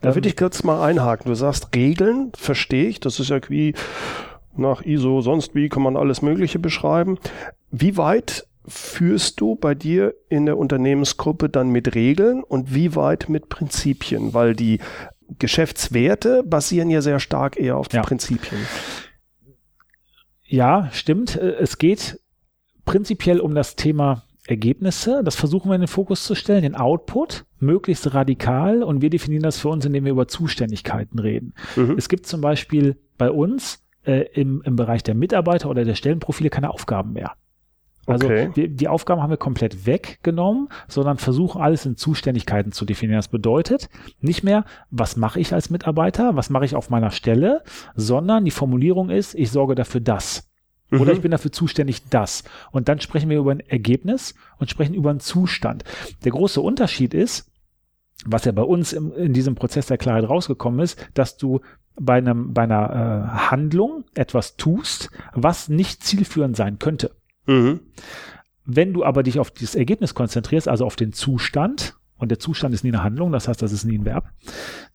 Da 0.01 0.11
Ähm, 0.11 0.15
würde 0.15 0.29
ich 0.29 0.37
kurz 0.37 0.63
mal 0.63 0.83
einhaken. 0.83 1.29
Du 1.29 1.35
sagst 1.35 1.75
Regeln, 1.75 2.33
verstehe 2.35 2.89
ich. 2.89 3.01
Das 3.01 3.21
ist 3.21 3.29
ja 3.29 3.39
wie 3.49 3.75
nach 4.57 4.83
ISO, 4.83 5.21
sonst 5.21 5.55
wie 5.55 5.69
kann 5.69 5.83
man 5.83 5.97
alles 5.97 6.23
Mögliche 6.23 6.59
beschreiben. 6.59 7.19
Wie 7.71 7.97
weit 7.97 8.47
führst 8.67 9.41
du 9.41 9.57
bei 9.57 9.75
dir 9.75 10.15
in 10.29 10.47
der 10.47 10.57
Unternehmensgruppe 10.57 11.49
dann 11.49 11.71
mit 11.71 11.95
Regeln 11.95 12.43
und 12.43 12.75
wie 12.75 12.95
weit 12.95 13.29
mit 13.29 13.49
Prinzipien? 13.49 14.35
Weil 14.35 14.55
die 14.55 14.79
Geschäftswerte 15.39 16.43
basieren 16.45 16.91
ja 16.91 17.03
sehr 17.03 17.21
stark 17.21 17.59
eher 17.59 17.77
auf 17.77 17.93
ja. 17.93 18.03
Prinzipien. 18.03 18.61
Ja, 20.47 20.91
stimmt. 20.93 21.37
Äh, 21.37 21.55
es 21.61 21.79
geht 21.79 22.21
prinzipiell 22.85 23.40
um 23.40 23.55
das 23.55 23.77
Thema 23.77 24.25
Ergebnisse. 24.47 25.23
Das 25.25 25.37
versuchen 25.37 25.71
wir 25.71 25.75
in 25.75 25.83
den 25.83 25.88
Fokus 25.88 26.25
zu 26.25 26.35
stellen, 26.35 26.62
den 26.62 26.75
Output, 26.75 27.45
möglichst 27.61 28.12
radikal. 28.14 28.83
Und 28.83 29.03
wir 29.03 29.11
definieren 29.11 29.42
das 29.42 29.59
für 29.59 29.68
uns, 29.68 29.85
indem 29.85 30.05
wir 30.05 30.12
über 30.12 30.29
Zuständigkeiten 30.29 31.18
reden. 31.18 31.55
Mhm. 31.77 31.97
Es 31.97 32.09
gibt 32.09 32.27
zum 32.27 32.40
Beispiel 32.40 32.97
bei 33.18 33.31
uns 33.31 33.85
äh, 34.05 34.27
im, 34.33 34.62
im 34.64 34.77
Bereich 34.77 35.03
der 35.03 35.14
Mitarbeiter 35.14 35.71
oder 35.71 35.85
der 35.85 35.95
Stellenprofile 35.95 36.51
keine 36.51 36.71
Aufgaben 36.71 37.12
mehr. 37.12 37.33
Also 38.07 38.27
okay. 38.27 38.51
wir, 38.55 38.68
die 38.68 38.88
Aufgaben 38.88 39.23
haben 39.23 39.31
wir 39.31 39.37
komplett 39.37 39.87
weggenommen, 39.87 40.68
sondern 40.88 41.18
versuchen 41.18 41.62
alles 41.62 41.87
in 41.87 41.97
Zuständigkeiten 41.97 42.73
zu 42.73 42.85
definieren. 42.85 43.18
Das 43.18 43.29
bedeutet 43.29 43.88
nicht 44.21 44.42
mehr, 44.42 44.64
was 44.90 45.16
mache 45.16 45.38
ich 45.38 45.53
als 45.55 45.71
Mitarbeiter, 45.71 46.35
was 46.35 46.51
mache 46.51 46.64
ich 46.64 46.75
auf 46.75 46.90
meiner 46.90 47.12
Stelle, 47.12 47.62
sondern 47.95 48.45
die 48.45 48.51
Formulierung 48.51 49.09
ist, 49.09 49.35
ich 49.35 49.53
sorge 49.53 49.77
dafür 49.77 50.01
das. 50.01 50.52
Mhm. 50.93 51.01
Oder 51.01 51.13
ich 51.13 51.23
bin 51.23 51.31
dafür 51.31 51.51
zuständig 51.51 52.09
das. 52.11 52.45
Und 52.71 52.89
dann 52.89 53.01
sprechen 53.01 53.31
wir 53.31 53.39
über 53.39 53.51
ein 53.51 53.61
Ergebnis 53.61 54.35
und 54.59 54.71
sprechen 54.71 54.95
über 54.95 55.11
einen 55.11 55.21
Zustand. 55.21 55.85
Der 56.25 56.33
große 56.33 56.61
Unterschied 56.61 57.15
ist, 57.15 57.51
was 58.27 58.45
ja 58.45 58.53
bei 58.53 58.63
uns 58.63 58.93
im, 58.93 59.13
in 59.13 59.33
diesem 59.33 59.55
Prozess 59.55 59.87
der 59.87 59.99
Klarheit 59.99 60.29
rausgekommen 60.29 60.81
ist, 60.81 60.99
dass 61.15 61.37
du 61.39 61.61
bei 61.99 62.15
einem 62.15 62.53
bei 62.53 62.63
einer 62.63 62.91
äh, 62.91 63.51
Handlung 63.51 64.05
etwas 64.15 64.57
tust, 64.57 65.11
was 65.35 65.69
nicht 65.69 66.05
zielführend 66.05 66.57
sein 66.57 66.79
könnte. 66.79 67.11
Mhm. 67.47 67.81
Wenn 68.65 68.93
du 68.93 69.05
aber 69.05 69.23
dich 69.23 69.41
auf 69.41 69.51
dieses 69.51 69.75
Ergebnis 69.75 70.15
konzentrierst, 70.15 70.69
also 70.69 70.85
auf 70.85 70.97
den 70.97 71.13
Zustand, 71.13 71.97
und 72.17 72.31
der 72.31 72.39
Zustand 72.39 72.75
ist 72.75 72.85
nie 72.85 72.91
eine 72.91 73.03
Handlung, 73.03 73.33
das 73.33 73.49
heißt, 73.49 73.61
das 73.61 73.73
ist 73.73 73.85
nie 73.85 73.99
ein 73.99 74.05
Verb, 74.05 74.31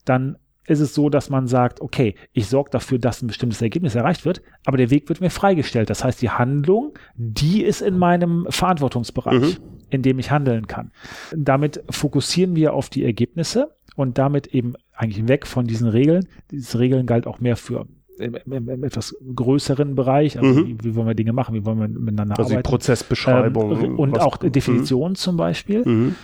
dann 0.06 0.38
ist 0.67 0.80
es 0.82 0.93
so, 0.93 1.10
dass 1.10 1.30
man 1.30 1.47
sagt, 1.47 1.82
okay, 1.82 2.15
ich 2.34 2.47
sorge 2.47 2.69
dafür, 2.69 2.99
dass 2.99 3.21
ein 3.21 3.27
bestimmtes 3.27 3.62
Ergebnis 3.62 3.95
erreicht 3.95 4.25
wird, 4.25 4.41
aber 4.65 4.77
der 4.77 4.89
Weg 4.89 5.10
wird 5.10 5.21
mir 5.21 5.30
freigestellt. 5.30 5.89
Das 5.89 6.03
heißt, 6.03 6.21
die 6.21 6.30
Handlung, 6.30 6.97
die 7.15 7.63
ist 7.63 7.82
in 7.82 7.97
meinem 7.97 8.45
Verantwortungsbereich, 8.49 9.60
mhm. 9.60 9.63
in 9.89 10.01
dem 10.01 10.19
ich 10.19 10.30
handeln 10.30 10.67
kann. 10.67 10.91
Damit 11.36 11.84
fokussieren 11.89 12.56
wir 12.56 12.73
auf 12.73 12.89
die 12.89 13.06
Ergebnisse 13.06 13.75
und 13.95 14.17
damit 14.17 14.47
eben 14.47 14.73
eigentlich 14.93 15.27
weg 15.27 15.47
von 15.47 15.65
diesen 15.65 15.88
Regeln. 15.88 16.27
Diese 16.51 16.80
Regeln 16.80 17.06
galt 17.06 17.25
auch 17.27 17.39
mehr 17.39 17.56
für 17.56 17.88
im, 18.19 18.36
im, 18.45 18.69
im 18.69 18.84
etwas 18.84 19.15
größeren 19.36 19.95
Bereich, 19.95 20.39
also 20.39 20.62
mhm. 20.62 20.67
wie, 20.67 20.77
wie, 20.84 20.95
wollen 20.95 21.08
wir 21.08 21.15
Dinge 21.15 21.34
machen, 21.34 21.53
wie 21.56 21.65
wollen 21.65 21.80
wir 21.80 21.88
miteinander 21.88 22.38
also 22.38 22.51
arbeiten. 22.51 22.63
Die 22.63 22.69
Prozessbeschreibung. 22.69 23.84
Ähm, 23.84 23.99
und 23.99 24.19
auch 24.19 24.38
Definitionen 24.38 25.15
zum 25.15 25.38
Beispiel. 25.38 25.88
Mhm. 25.88 26.15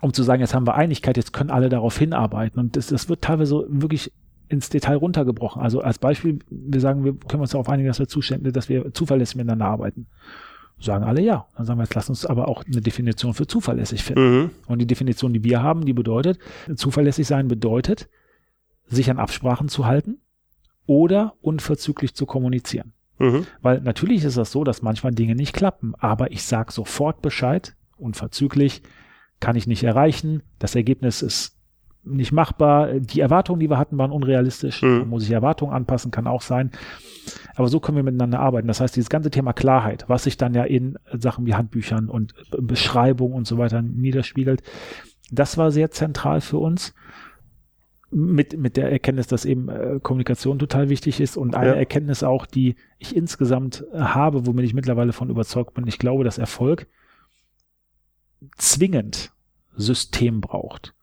Um 0.00 0.12
zu 0.12 0.22
sagen, 0.22 0.40
jetzt 0.40 0.54
haben 0.54 0.66
wir 0.66 0.74
Einigkeit, 0.74 1.16
jetzt 1.16 1.32
können 1.32 1.50
alle 1.50 1.68
darauf 1.68 1.98
hinarbeiten. 1.98 2.60
Und 2.60 2.76
das, 2.76 2.88
das 2.88 3.08
wird 3.08 3.22
teilweise 3.22 3.66
wirklich 3.68 4.12
ins 4.48 4.68
Detail 4.68 4.96
runtergebrochen. 4.96 5.60
Also 5.60 5.80
als 5.80 5.98
Beispiel, 5.98 6.38
wir 6.50 6.80
sagen, 6.80 7.04
wir 7.04 7.14
können 7.14 7.42
uns 7.42 7.50
darauf 7.50 7.68
einigen, 7.68 7.88
dass 7.88 7.98
wir 7.98 8.08
Zustände, 8.08 8.52
dass 8.52 8.68
wir 8.68 8.94
zuverlässig 8.94 9.36
miteinander 9.36 9.66
arbeiten. 9.66 10.06
Sagen 10.80 11.04
alle 11.04 11.20
ja. 11.20 11.46
Dann 11.56 11.66
sagen 11.66 11.78
wir, 11.78 11.84
jetzt 11.84 11.94
lass 11.94 12.08
uns 12.08 12.24
aber 12.24 12.48
auch 12.48 12.64
eine 12.64 12.80
Definition 12.80 13.34
für 13.34 13.46
zuverlässig 13.46 14.04
finden. 14.04 14.38
Mhm. 14.38 14.50
Und 14.66 14.78
die 14.78 14.86
Definition, 14.86 15.32
die 15.32 15.42
wir 15.44 15.62
haben, 15.62 15.84
die 15.84 15.92
bedeutet, 15.92 16.38
zuverlässig 16.76 17.26
sein 17.26 17.48
bedeutet, 17.48 18.08
sich 18.86 19.10
an 19.10 19.18
Absprachen 19.18 19.68
zu 19.68 19.86
halten, 19.86 20.18
oder 20.88 21.34
unverzüglich 21.42 22.14
zu 22.14 22.26
kommunizieren. 22.26 22.94
Mhm. 23.18 23.46
Weil 23.60 23.80
natürlich 23.82 24.24
ist 24.24 24.38
das 24.38 24.50
so, 24.50 24.64
dass 24.64 24.82
manchmal 24.82 25.12
Dinge 25.12 25.36
nicht 25.36 25.52
klappen, 25.52 25.94
aber 25.98 26.32
ich 26.32 26.42
sage 26.42 26.72
sofort 26.72 27.20
Bescheid, 27.20 27.76
unverzüglich, 27.98 28.82
kann 29.40 29.56
ich 29.56 29.66
nicht 29.66 29.84
erreichen, 29.84 30.42
das 30.58 30.74
Ergebnis 30.74 31.22
ist 31.22 31.56
nicht 32.04 32.32
machbar, 32.32 32.94
die 32.94 33.20
Erwartungen, 33.20 33.60
die 33.60 33.68
wir 33.68 33.78
hatten, 33.78 33.98
waren 33.98 34.12
unrealistisch, 34.12 34.82
mhm. 34.82 35.08
muss 35.08 35.24
ich 35.24 35.30
Erwartungen 35.30 35.72
anpassen, 35.72 36.10
kann 36.10 36.26
auch 36.26 36.42
sein. 36.42 36.70
Aber 37.54 37.68
so 37.68 37.80
können 37.80 37.96
wir 37.96 38.02
miteinander 38.02 38.40
arbeiten. 38.40 38.68
Das 38.68 38.80
heißt, 38.80 38.96
dieses 38.96 39.10
ganze 39.10 39.30
Thema 39.30 39.52
Klarheit, 39.52 40.04
was 40.08 40.24
sich 40.24 40.36
dann 40.36 40.54
ja 40.54 40.64
in 40.64 40.96
Sachen 41.12 41.44
wie 41.44 41.54
Handbüchern 41.54 42.08
und 42.08 42.34
Beschreibung 42.50 43.32
und 43.32 43.46
so 43.46 43.58
weiter 43.58 43.82
niederspiegelt, 43.82 44.62
das 45.30 45.58
war 45.58 45.70
sehr 45.70 45.90
zentral 45.90 46.40
für 46.40 46.58
uns 46.58 46.94
mit, 48.10 48.56
mit 48.56 48.76
der 48.76 48.90
Erkenntnis, 48.90 49.26
dass 49.26 49.44
eben 49.44 49.68
äh, 49.68 50.00
Kommunikation 50.02 50.58
total 50.58 50.88
wichtig 50.88 51.20
ist 51.20 51.36
und 51.36 51.54
eine 51.54 51.70
ja. 51.70 51.76
Erkenntnis 51.76 52.22
auch, 52.22 52.46
die 52.46 52.76
ich 52.98 53.14
insgesamt 53.14 53.84
äh, 53.92 53.98
habe, 53.98 54.46
womit 54.46 54.64
ich 54.64 54.72
mittlerweile 54.72 55.12
von 55.12 55.28
überzeugt 55.28 55.74
bin. 55.74 55.86
Ich 55.86 55.98
glaube, 55.98 56.24
dass 56.24 56.38
Erfolg 56.38 56.86
zwingend 58.56 59.32
System 59.76 60.40
braucht. 60.40 60.94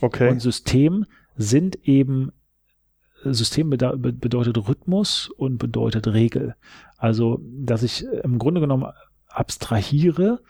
Okay. 0.00 0.30
Und 0.30 0.40
System 0.40 1.06
sind 1.36 1.76
eben 1.88 2.32
System 3.24 3.70
bedeutet 3.70 4.68
Rhythmus 4.68 5.30
und 5.30 5.58
bedeutet 5.58 6.08
Regel. 6.08 6.56
Also, 6.98 7.40
dass 7.42 7.82
ich 7.82 8.04
im 8.22 8.38
Grunde 8.38 8.60
genommen 8.60 8.92
abstrahiere 9.28 10.40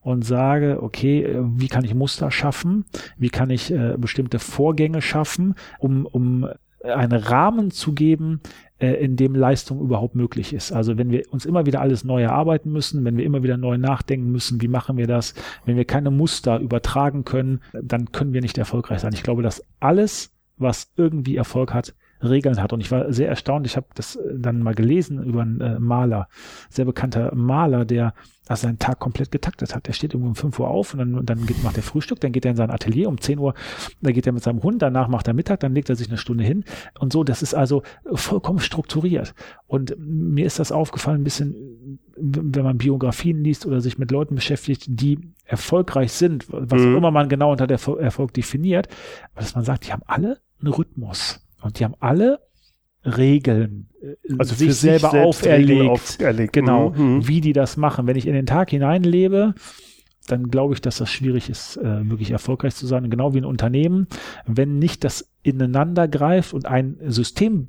und 0.00 0.24
sage, 0.24 0.82
okay, 0.82 1.22
äh, 1.24 1.42
wie 1.42 1.68
kann 1.68 1.84
ich 1.84 1.94
Muster 1.94 2.30
schaffen? 2.30 2.84
Wie 3.16 3.30
kann 3.30 3.50
ich 3.50 3.70
äh, 3.70 3.96
bestimmte 3.98 4.38
Vorgänge 4.38 5.02
schaffen, 5.02 5.54
um, 5.78 6.06
um 6.06 6.48
einen 6.82 7.12
Rahmen 7.12 7.70
zu 7.70 7.92
geben, 7.92 8.40
äh, 8.78 8.92
in 8.92 9.16
dem 9.16 9.34
Leistung 9.34 9.80
überhaupt 9.80 10.14
möglich 10.14 10.52
ist. 10.52 10.72
Also 10.72 10.96
wenn 10.98 11.10
wir 11.10 11.24
uns 11.32 11.44
immer 11.44 11.66
wieder 11.66 11.80
alles 11.80 12.04
neu 12.04 12.22
erarbeiten 12.22 12.70
müssen, 12.70 13.04
wenn 13.04 13.16
wir 13.16 13.24
immer 13.24 13.42
wieder 13.42 13.56
neu 13.56 13.76
nachdenken 13.76 14.30
müssen, 14.30 14.60
wie 14.60 14.68
machen 14.68 14.96
wir 14.96 15.06
das, 15.06 15.34
wenn 15.64 15.76
wir 15.76 15.84
keine 15.84 16.10
Muster 16.10 16.58
übertragen 16.60 17.24
können, 17.24 17.60
dann 17.72 18.12
können 18.12 18.32
wir 18.32 18.40
nicht 18.40 18.58
erfolgreich 18.58 19.00
sein. 19.00 19.12
Ich 19.12 19.22
glaube, 19.22 19.42
dass 19.42 19.64
alles, 19.80 20.32
was 20.56 20.92
irgendwie 20.96 21.36
Erfolg 21.36 21.74
hat, 21.74 21.94
Regeln 22.22 22.60
hat. 22.62 22.72
Und 22.72 22.80
ich 22.80 22.90
war 22.90 23.12
sehr 23.12 23.28
erstaunt. 23.28 23.66
Ich 23.66 23.76
habe 23.76 23.86
das 23.94 24.16
äh, 24.16 24.34
dann 24.36 24.62
mal 24.62 24.74
gelesen 24.74 25.22
über 25.22 25.42
einen 25.42 25.60
äh, 25.60 25.78
Maler, 25.78 26.28
sehr 26.70 26.84
bekannter 26.84 27.34
Maler, 27.34 27.84
der 27.84 28.14
also 28.48 28.66
seinen 28.66 28.78
Tag 28.78 28.98
komplett 28.98 29.30
getaktet 29.30 29.74
hat. 29.74 29.86
Der 29.86 29.92
steht 29.92 30.14
irgendwo 30.14 30.30
um 30.30 30.34
5 30.34 30.58
Uhr 30.58 30.68
auf 30.68 30.94
und 30.94 30.98
dann, 30.98 31.26
dann 31.26 31.46
geht, 31.46 31.62
macht 31.62 31.76
er 31.76 31.82
Frühstück, 31.82 32.20
dann 32.20 32.32
geht 32.32 32.44
er 32.44 32.52
in 32.52 32.56
sein 32.56 32.70
Atelier 32.70 33.08
um 33.08 33.20
10 33.20 33.38
Uhr, 33.38 33.54
dann 34.00 34.14
geht 34.14 34.26
er 34.26 34.32
mit 34.32 34.42
seinem 34.42 34.62
Hund, 34.62 34.80
danach 34.80 35.08
macht 35.08 35.28
er 35.28 35.34
Mittag, 35.34 35.60
dann 35.60 35.74
legt 35.74 35.90
er 35.90 35.96
sich 35.96 36.08
eine 36.08 36.16
Stunde 36.16 36.44
hin 36.44 36.64
und 36.98 37.12
so. 37.12 37.24
Das 37.24 37.42
ist 37.42 37.54
also 37.54 37.82
vollkommen 38.14 38.60
strukturiert. 38.60 39.34
Und 39.66 39.94
mir 39.98 40.46
ist 40.46 40.58
das 40.58 40.72
aufgefallen, 40.72 41.20
ein 41.20 41.24
bisschen, 41.24 41.98
wenn 42.16 42.64
man 42.64 42.78
Biografien 42.78 43.44
liest 43.44 43.66
oder 43.66 43.80
sich 43.80 43.98
mit 43.98 44.10
Leuten 44.10 44.34
beschäftigt, 44.34 44.86
die 44.88 45.18
erfolgreich 45.44 46.12
sind, 46.12 46.46
was 46.48 46.80
mhm. 46.80 46.94
auch 46.94 46.98
immer 46.98 47.10
man 47.10 47.28
genau 47.28 47.52
unter 47.52 47.66
der 47.66 47.78
Erfolg 47.98 48.32
definiert, 48.32 48.88
dass 49.34 49.54
man 49.54 49.64
sagt, 49.64 49.86
die 49.86 49.92
haben 49.92 50.02
alle 50.06 50.38
einen 50.60 50.72
Rhythmus. 50.72 51.47
Und 51.60 51.78
die 51.78 51.84
haben 51.84 51.94
alle 52.00 52.40
Regeln 53.04 53.88
äh, 54.02 54.14
also 54.38 54.54
sich 54.54 54.74
selber 54.74 55.10
selbst 55.10 55.26
auferlegt, 55.26 55.90
auferlegt. 55.90 56.52
Genau, 56.52 56.90
mhm. 56.90 57.26
wie 57.26 57.40
die 57.40 57.52
das 57.52 57.76
machen. 57.76 58.06
Wenn 58.06 58.16
ich 58.16 58.26
in 58.26 58.34
den 58.34 58.46
Tag 58.46 58.70
hineinlebe, 58.70 59.54
dann 60.26 60.50
glaube 60.50 60.74
ich, 60.74 60.80
dass 60.80 60.98
das 60.98 61.10
schwierig 61.10 61.48
ist, 61.48 61.76
äh, 61.78 62.08
wirklich 62.08 62.30
erfolgreich 62.30 62.74
zu 62.74 62.86
sein. 62.86 63.08
Genau 63.10 63.34
wie 63.34 63.38
ein 63.38 63.44
Unternehmen, 63.44 64.08
wenn 64.46 64.78
nicht 64.78 65.04
das 65.04 65.30
ineinander 65.42 66.08
greift 66.08 66.52
und 66.52 66.66
ein 66.66 66.98
System 67.06 67.68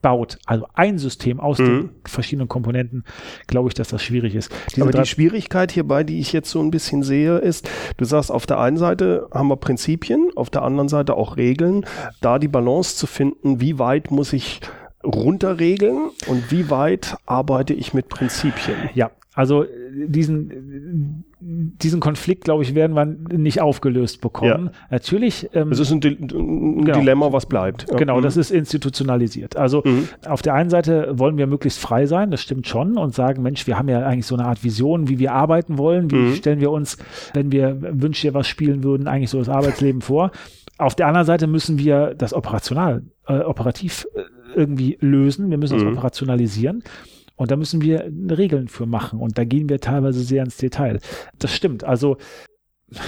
baut, 0.00 0.38
also 0.46 0.66
ein 0.74 0.98
System 0.98 1.40
aus 1.40 1.58
mhm. 1.58 1.64
den 1.64 1.90
verschiedenen 2.04 2.48
Komponenten, 2.48 3.04
glaube 3.46 3.68
ich, 3.68 3.74
dass 3.74 3.88
das 3.88 4.02
schwierig 4.02 4.34
ist. 4.34 4.52
Diese 4.74 4.82
Aber 4.82 4.92
die 4.92 5.06
Schwierigkeit 5.06 5.72
hierbei, 5.72 6.04
die 6.04 6.20
ich 6.20 6.32
jetzt 6.32 6.50
so 6.50 6.60
ein 6.60 6.70
bisschen 6.70 7.02
sehe, 7.02 7.38
ist, 7.38 7.68
du 7.96 8.04
sagst, 8.04 8.30
auf 8.30 8.46
der 8.46 8.58
einen 8.60 8.76
Seite 8.76 9.28
haben 9.32 9.48
wir 9.48 9.56
Prinzipien, 9.56 10.30
auf 10.36 10.50
der 10.50 10.62
anderen 10.62 10.88
Seite 10.88 11.14
auch 11.14 11.36
Regeln, 11.36 11.84
da 12.20 12.38
die 12.38 12.48
Balance 12.48 12.96
zu 12.96 13.06
finden, 13.06 13.60
wie 13.60 13.78
weit 13.78 14.10
muss 14.10 14.32
ich 14.32 14.60
runterregeln 15.04 16.10
und 16.26 16.50
wie 16.50 16.70
weit 16.70 17.16
arbeite 17.26 17.74
ich 17.74 17.94
mit 17.94 18.08
Prinzipien? 18.08 18.76
Ja, 18.94 19.10
also 19.34 19.64
diesen, 19.94 21.24
diesen 21.40 22.00
Konflikt, 22.00 22.44
glaube 22.44 22.64
ich, 22.64 22.74
werden 22.74 22.96
wir 22.96 23.04
nicht 23.04 23.60
aufgelöst 23.60 24.20
bekommen. 24.20 24.70
Ja. 24.72 24.80
Natürlich. 24.90 25.48
Ähm, 25.52 25.70
es 25.70 25.78
ist 25.78 25.92
ein, 25.92 26.00
ein 26.02 26.84
genau. 26.84 26.98
Dilemma, 26.98 27.32
was 27.32 27.46
bleibt. 27.46 27.86
Ja. 27.88 27.96
Genau, 27.96 28.18
mhm. 28.18 28.22
das 28.22 28.36
ist 28.36 28.50
institutionalisiert. 28.50 29.56
Also 29.56 29.82
mhm. 29.84 30.08
auf 30.26 30.42
der 30.42 30.54
einen 30.54 30.70
Seite 30.70 31.12
wollen 31.16 31.38
wir 31.38 31.46
möglichst 31.46 31.78
frei 31.78 32.06
sein, 32.06 32.30
das 32.30 32.42
stimmt 32.42 32.66
schon, 32.66 32.98
und 32.98 33.14
sagen, 33.14 33.42
Mensch, 33.42 33.66
wir 33.66 33.78
haben 33.78 33.88
ja 33.88 34.04
eigentlich 34.04 34.26
so 34.26 34.34
eine 34.34 34.46
Art 34.46 34.64
Vision, 34.64 35.08
wie 35.08 35.18
wir 35.18 35.32
arbeiten 35.32 35.78
wollen. 35.78 36.10
Wie 36.10 36.16
mhm. 36.16 36.34
stellen 36.34 36.60
wir 36.60 36.72
uns, 36.72 36.98
wenn 37.34 37.52
wir 37.52 37.76
Wünsch 37.80 38.20
dir 38.20 38.34
was 38.34 38.48
spielen 38.48 38.82
würden, 38.82 39.06
eigentlich 39.06 39.30
so 39.30 39.38
das 39.38 39.48
Arbeitsleben 39.48 40.00
vor? 40.00 40.32
Auf 40.76 40.94
der 40.94 41.06
anderen 41.06 41.26
Seite 41.26 41.46
müssen 41.46 41.78
wir 41.78 42.14
das 42.16 42.34
operational, 42.34 43.02
äh, 43.26 43.40
operativ 43.40 44.06
äh, 44.14 44.22
irgendwie 44.56 44.98
lösen. 45.00 45.50
Wir 45.50 45.58
müssen 45.58 45.74
das 45.74 45.84
mhm. 45.84 45.92
operationalisieren. 45.92 46.82
Und 47.38 47.50
da 47.50 47.56
müssen 47.56 47.80
wir 47.80 48.10
Regeln 48.30 48.68
für 48.68 48.84
machen. 48.84 49.20
Und 49.20 49.38
da 49.38 49.44
gehen 49.44 49.68
wir 49.68 49.80
teilweise 49.80 50.20
sehr 50.20 50.42
ins 50.42 50.56
Detail. 50.56 50.98
Das 51.38 51.54
stimmt. 51.54 51.84
Also 51.84 52.18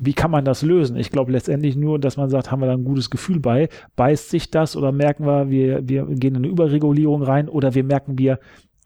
wie 0.00 0.14
kann 0.14 0.30
man 0.30 0.44
das 0.44 0.62
lösen? 0.62 0.96
Ich 0.96 1.10
glaube 1.10 1.32
letztendlich 1.32 1.76
nur, 1.76 1.98
dass 1.98 2.16
man 2.16 2.30
sagt, 2.30 2.50
haben 2.50 2.60
wir 2.60 2.66
da 2.66 2.72
ein 2.72 2.84
gutes 2.84 3.10
Gefühl 3.10 3.40
bei? 3.40 3.68
Beißt 3.94 4.30
sich 4.30 4.50
das 4.50 4.74
oder 4.74 4.90
merken 4.90 5.26
wir, 5.26 5.50
wir, 5.50 5.88
wir 5.88 6.06
gehen 6.16 6.34
in 6.34 6.44
eine 6.44 6.48
Überregulierung 6.48 7.22
rein 7.22 7.48
oder 7.48 7.74
wir 7.74 7.84
merken, 7.84 8.18
wir 8.18 8.38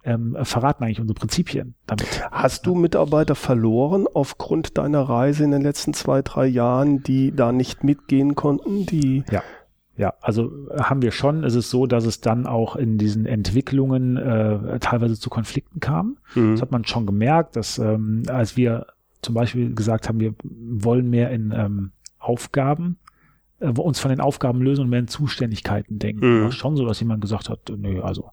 ähm, 0.05 0.36
verraten 0.42 0.82
eigentlich 0.84 1.01
unsere 1.01 1.18
Prinzipien 1.18 1.74
damit. 1.86 2.28
Hast 2.30 2.66
du 2.66 2.74
Mitarbeiter 2.74 3.34
verloren 3.34 4.07
aufgrund 4.12 4.78
deiner 4.78 5.03
Reise 5.03 5.44
in 5.44 5.51
den 5.51 5.62
letzten 5.62 5.92
zwei, 5.92 6.22
drei 6.22 6.46
Jahren, 6.46 7.03
die 7.03 7.32
da 7.32 7.53
nicht 7.53 7.84
mitgehen 7.84 8.34
konnten? 8.34 8.86
Die 8.86 9.24
ja. 9.30 9.42
Ja, 9.99 10.14
also 10.20 10.68
haben 10.78 11.03
wir 11.03 11.11
schon. 11.11 11.42
Es 11.42 11.57
ist 11.57 11.70
so, 11.70 11.86
dass 11.86 12.07
es 12.07 12.20
dann 12.20 12.46
auch 12.46 12.76
in 12.76 12.99
diesen 12.99 13.26
Entwicklungen 13.26 14.16
äh, 14.16 14.78
teilweise 14.78 15.18
zu 15.18 15.28
Konflikten 15.28 15.80
kam. 15.80 16.18
Mhm. 16.36 16.53
Das 16.53 16.62
hat 16.62 16.70
man 16.70 16.84
schon 16.84 17.05
gemerkt, 17.05 17.57
dass 17.57 17.78
ähm, 17.78 18.22
als 18.28 18.57
wir 18.57 18.86
zum 19.22 19.34
Beispiel 19.34 19.74
gesagt 19.74 20.09
haben, 20.09 20.20
wir 20.20 20.34
wollen 20.44 21.11
mehr 21.11 21.30
in 21.30 21.53
ähm, 21.53 21.90
Aufgaben, 22.20 22.99
äh, 23.59 23.70
uns 23.70 23.99
von 23.99 24.11
den 24.11 24.20
Aufgaben 24.20 24.62
lösen 24.62 24.82
und 24.82 24.90
mehr 24.90 25.01
in 25.01 25.09
Zuständigkeiten 25.09 25.99
denken. 25.99 26.38
Mhm. 26.38 26.44
War 26.44 26.53
schon 26.53 26.76
so, 26.76 26.86
dass 26.86 27.01
jemand 27.01 27.20
gesagt 27.20 27.49
hat, 27.49 27.61
nö, 27.76 28.01
also 28.01 28.30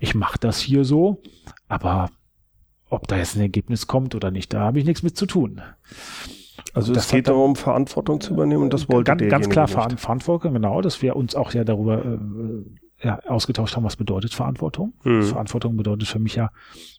ich 0.00 0.16
mache 0.16 0.38
das 0.40 0.58
hier 0.58 0.84
so, 0.84 1.22
aber 1.68 2.10
ob 2.90 3.06
da 3.06 3.16
jetzt 3.16 3.36
ein 3.36 3.40
Ergebnis 3.40 3.86
kommt 3.86 4.16
oder 4.16 4.32
nicht, 4.32 4.52
da 4.52 4.60
habe 4.60 4.80
ich 4.80 4.84
nichts 4.84 5.04
mit 5.04 5.16
zu 5.16 5.26
tun. 5.26 5.62
Also 6.76 6.92
es 6.92 7.08
geht 7.08 7.26
darum, 7.26 7.56
Verantwortung 7.56 8.20
zu 8.20 8.34
übernehmen 8.34 8.64
und 8.64 8.74
das 8.74 8.86
wollte 8.90 9.16
ganz, 9.16 9.30
ganz 9.30 9.48
klar 9.48 9.64
nicht. 9.88 9.98
Verantwortung, 9.98 10.52
genau, 10.52 10.82
dass 10.82 11.00
wir 11.00 11.16
uns 11.16 11.34
auch 11.34 11.54
ja 11.54 11.64
darüber 11.64 12.04
äh, 12.04 12.18
ja, 13.02 13.18
ausgetauscht 13.20 13.76
haben, 13.76 13.84
was 13.84 13.96
bedeutet 13.96 14.34
Verantwortung. 14.34 14.92
Mhm. 15.02 15.22
Verantwortung 15.22 15.78
bedeutet 15.78 16.06
für 16.06 16.18
mich 16.18 16.34
ja 16.34 16.50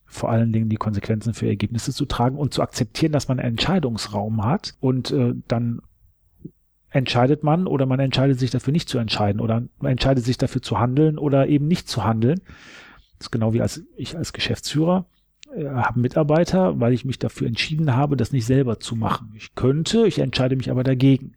vor 0.08 0.32
allen 0.32 0.52
Dingen 0.52 0.68
die 0.70 0.78
Konsequenzen 0.78 1.36
für 1.36 1.48
Ergebnisse 1.48 1.94
zu 1.94 2.08
tragen 2.08 2.40
und 2.40 2.56
zu 2.56 2.64
akzeptieren, 2.64 3.12
dass 3.12 3.28
man 3.28 3.40
einen 3.40 3.50
Entscheidungsraum 3.50 4.44
hat 4.44 4.74
und 4.80 5.12
äh, 5.12 5.36
dann 5.48 5.84
entscheidet 6.90 7.44
man 7.44 7.68
oder 7.68 7.86
man 7.86 8.00
entscheidet 8.00 8.40
sich 8.40 8.50
dafür 8.50 8.74
nicht 8.74 8.90
zu 8.90 8.98
entscheiden 8.98 9.40
oder 9.40 9.62
man 9.78 9.92
entscheidet 9.92 10.26
sich 10.26 10.40
dafür 10.40 10.64
zu 10.64 10.80
handeln 10.80 11.20
oder 11.20 11.46
eben 11.46 11.68
nicht 11.68 11.88
zu 11.88 12.04
handeln. 12.04 12.42
Das 13.20 13.28
ist 13.28 13.32
genau 13.32 13.54
wie 13.54 13.62
als 13.62 13.84
ich 13.96 14.18
als 14.18 14.34
Geschäftsführer 14.34 15.06
äh, 15.56 15.68
habe 15.70 16.00
Mitarbeiter, 16.00 16.80
weil 16.80 16.94
ich 16.94 17.06
mich 17.06 17.20
dafür 17.20 17.48
entschieden 17.48 17.96
habe, 17.96 18.18
das 18.18 18.32
nicht 18.32 18.46
selber 18.46 18.80
zu 18.80 18.96
machen. 18.96 19.34
Ich 19.36 19.56
könnte, 19.56 20.08
ich 20.08 20.20
entscheide 20.20 20.56
mich 20.56 20.72
aber 20.72 20.84
dagegen. 20.84 21.34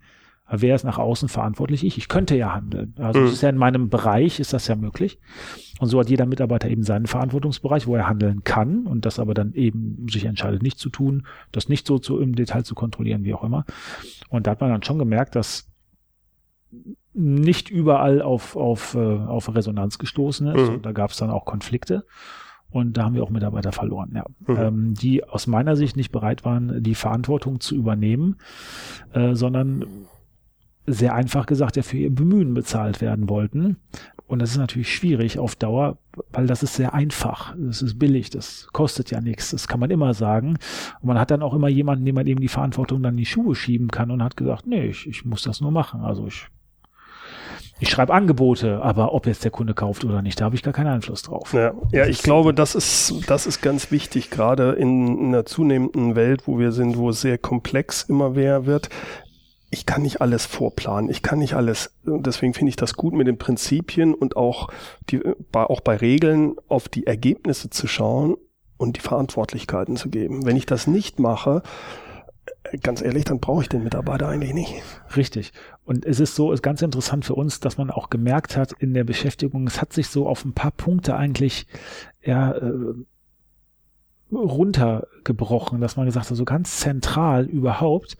Wer 0.53 0.75
ist 0.75 0.83
nach 0.83 0.99
außen 0.99 1.29
verantwortlich? 1.29 1.85
Ich. 1.85 1.97
Ich 1.97 2.09
könnte 2.09 2.37
ja 2.37 2.53
handeln. 2.53 2.95
Also 2.99 3.21
mhm. 3.21 3.27
ist 3.27 3.41
ja 3.41 3.49
in 3.49 3.57
meinem 3.57 3.89
Bereich, 3.89 4.41
ist 4.41 4.53
das 4.53 4.67
ja 4.67 4.75
möglich. 4.75 5.21
Und 5.79 5.89
so 5.89 6.01
hat 6.01 6.11
jeder 6.11 6.27
Mitarbeiter 6.27 6.69
eben 6.69 6.83
seinen 6.83 7.07
Verantwortungsbereich, 7.07 7.87
wo 7.87 7.95
er 7.95 8.09
handeln 8.09 8.43
kann 8.43 8.87
und 8.87 9.07
das 9.07 9.21
aber 9.21 9.33
dann 9.33 9.55
eben 9.55 10.07
sich 10.11 10.25
entscheidet, 10.25 10.63
nicht 10.63 10.81
zu 10.81 10.91
tun, 10.91 11.27
das 11.53 11.69
nicht 11.69 11.87
so 11.87 12.01
zu, 12.01 12.19
im 12.19 12.35
Detail 12.35 12.65
zu 12.65 12.75
kontrollieren, 12.75 13.23
wie 13.23 13.33
auch 13.33 13.45
immer. 13.45 13.65
Und 14.29 14.49
da 14.49 14.51
hat 14.51 14.61
man 14.61 14.71
dann 14.71 14.83
schon 14.83 14.99
gemerkt, 14.99 15.37
dass 15.37 15.71
nicht 17.13 17.71
überall 17.71 18.21
auf, 18.21 18.57
auf, 18.57 18.95
äh, 18.95 18.99
auf 18.99 19.55
Resonanz 19.55 19.99
gestoßen 19.99 20.49
ist. 20.49 20.69
Mhm. 20.69 20.75
Und 20.77 20.87
da 20.87 20.93
gab 20.93 21.11
es 21.11 21.17
dann 21.17 21.31
auch 21.31 21.45
Konflikte. 21.45 22.05
Und 22.71 22.97
da 22.97 23.05
haben 23.05 23.15
wir 23.15 23.23
auch 23.23 23.31
Mitarbeiter 23.31 23.73
verloren, 23.73 24.13
ja. 24.15 24.25
Mhm. 24.47 24.61
Ähm, 24.61 24.95
die 24.95 25.25
aus 25.25 25.47
meiner 25.47 25.77
Sicht 25.77 25.97
nicht 25.97 26.13
bereit 26.13 26.45
waren, 26.45 26.83
die 26.83 26.95
Verantwortung 26.95 27.61
zu 27.61 27.75
übernehmen, 27.75 28.37
äh, 29.13 29.35
sondern 29.35 29.85
sehr 30.87 31.15
einfach 31.15 31.47
gesagt, 31.47 31.77
ja 31.77 31.83
für 31.83 31.99
ihr 31.99 32.15
Bemühen 32.15 32.55
bezahlt 32.55 33.01
werden 33.01 33.29
wollten. 33.29 33.77
Und 34.27 34.39
das 34.39 34.53
ist 34.53 34.59
natürlich 34.59 34.95
schwierig 34.95 35.41
auf 35.41 35.57
Dauer, 35.57 35.99
weil 36.33 36.47
das 36.47 36.63
ist 36.63 36.75
sehr 36.75 36.95
einfach. 36.95 37.55
Das 37.59 37.83
ist 37.83 37.99
billig, 37.99 38.31
das 38.31 38.69
kostet 38.73 39.11
ja 39.11 39.21
nichts. 39.21 39.51
Das 39.51 39.67
kann 39.67 39.81
man 39.81 39.91
immer 39.91 40.15
sagen. 40.15 40.51
Und 41.01 41.09
man 41.09 41.19
hat 41.19 41.33
dann 41.33 41.43
auch 41.43 41.53
immer 41.53 41.69
jemanden, 41.69 42.05
dem 42.05 42.15
man 42.15 42.29
eben 42.29 42.41
die 42.41 42.49
Verantwortung 42.49 43.03
dann 43.03 43.15
in 43.15 43.19
die 43.19 43.27
Schuhe 43.27 43.57
schieben 43.57 43.89
kann 43.89 44.13
und 44.13 44.23
hat 44.23 44.37
gesagt, 44.37 44.69
nee, 44.69 44.87
ich, 44.87 45.09
ich 45.09 45.25
muss 45.25 45.43
das 45.43 45.61
nur 45.61 45.73
machen. 45.73 46.03
Also 46.03 46.29
ich 46.29 46.47
ich 47.81 47.89
schreibe 47.89 48.13
Angebote, 48.13 48.83
aber 48.83 49.15
ob 49.15 49.27
jetzt 49.27 49.43
der 49.43 49.51
Kunde 49.51 49.73
kauft 49.73 50.05
oder 50.05 50.21
nicht, 50.21 50.41
da 50.41 50.45
habe 50.45 50.55
ich 50.55 50.63
gar 50.63 50.75
keinen 50.75 50.89
Einfluss 50.89 51.23
drauf. 51.23 51.55
Ja, 51.55 51.73
ja 51.91 52.07
ich 52.07 52.23
glaube, 52.23 52.53
das 52.53 52.75
ist, 52.75 53.15
das 53.27 53.47
ist 53.47 53.63
ganz 53.63 53.91
wichtig, 53.91 54.31
gerade 54.31 54.73
in, 54.73 55.19
in 55.19 55.27
einer 55.29 55.47
zunehmenden 55.47 56.15
Welt, 56.15 56.43
wo 56.47 56.59
wir 56.59 56.73
sind, 56.73 56.99
wo 56.99 57.11
es 57.11 57.23
sehr 57.23 57.39
komplex 57.39 58.03
immer 58.03 58.31
mehr 58.31 58.67
wird. 58.67 58.91
Ich 59.71 59.87
kann 59.87 60.03
nicht 60.03 60.21
alles 60.21 60.47
vorplanen, 60.47 61.11
ich 61.11 61.23
kann 61.23 61.39
nicht 61.39 61.55
alles, 61.55 61.95
deswegen 62.05 62.55
finde 62.55 62.71
ich 62.71 62.77
das 62.77 62.95
gut 62.95 63.15
mit 63.15 63.27
den 63.27 63.39
Prinzipien 63.39 64.15
und 64.15 64.37
auch, 64.37 64.69
die, 65.09 65.23
auch 65.53 65.81
bei 65.81 65.97
Regeln 65.97 66.57
auf 66.69 66.89
die 66.89 67.07
Ergebnisse 67.07 67.71
zu 67.71 67.87
schauen 67.87 68.37
und 68.77 68.97
die 68.97 69.01
Verantwortlichkeiten 69.01 69.97
zu 69.97 70.11
geben. 70.11 70.45
Wenn 70.45 70.57
ich 70.57 70.67
das 70.67 70.87
nicht 70.87 71.19
mache, 71.19 71.63
ganz 72.83 73.03
ehrlich, 73.03 73.25
dann 73.25 73.41
brauche 73.41 73.63
ich 73.63 73.69
den 73.69 73.85
Mitarbeiter 73.85 74.29
eigentlich 74.29 74.55
nicht. 74.55 74.83
Richtig. 75.17 75.53
Und 75.85 76.05
es 76.05 76.21
ist 76.21 76.35
so, 76.35 76.53
ist 76.53 76.63
ganz 76.63 76.83
interessant 76.83 77.25
für 77.25 77.35
uns, 77.35 77.61
dass 77.61 77.79
man 77.79 77.91
auch 77.91 78.11
gemerkt 78.11 78.57
hat 78.57 78.73
in 78.79 78.95
der 78.95 79.05
Beschäftigung, 79.05 79.67
es 79.67 79.81
hat 79.81 79.93
sich 79.93 80.09
so 80.09 80.29
auf 80.29 80.45
ein 80.45 80.53
paar 80.53 80.71
Punkte 80.71 81.17
eigentlich 81.17 81.67
ja, 82.23 82.53
äh, 82.53 82.95
runtergebrochen, 84.33 85.81
dass 85.81 85.97
man 85.97 86.07
gesagt 86.07 86.31
hat, 86.31 86.37
so 86.37 86.45
ganz 86.45 86.79
zentral 86.79 87.47
überhaupt 87.47 88.17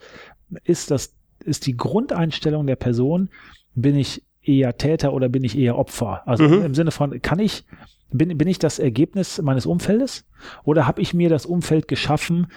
ist 0.63 0.91
das, 0.91 1.13
ist 1.43 1.65
die 1.65 1.77
Grundeinstellung 1.77 2.67
der 2.67 2.75
Person, 2.75 3.29
bin 3.73 3.95
ich 3.95 4.23
eher 4.43 4.77
Täter 4.77 5.13
oder 5.13 5.29
bin 5.29 5.43
ich 5.43 5.57
eher 5.57 5.77
Opfer? 5.77 6.27
Also 6.27 6.47
mhm. 6.47 6.65
im 6.65 6.75
Sinne 6.75 6.91
von, 6.91 7.21
kann 7.21 7.39
ich, 7.39 7.65
bin, 8.11 8.37
bin 8.37 8.47
ich 8.47 8.59
das 8.59 8.79
Ergebnis 8.79 9.41
meines 9.41 9.65
Umfeldes 9.65 10.25
oder 10.63 10.87
habe 10.87 11.01
ich 11.01 11.13
mir 11.13 11.29
das 11.29 11.45
Umfeld 11.45 11.87
geschaffen, 11.87 12.47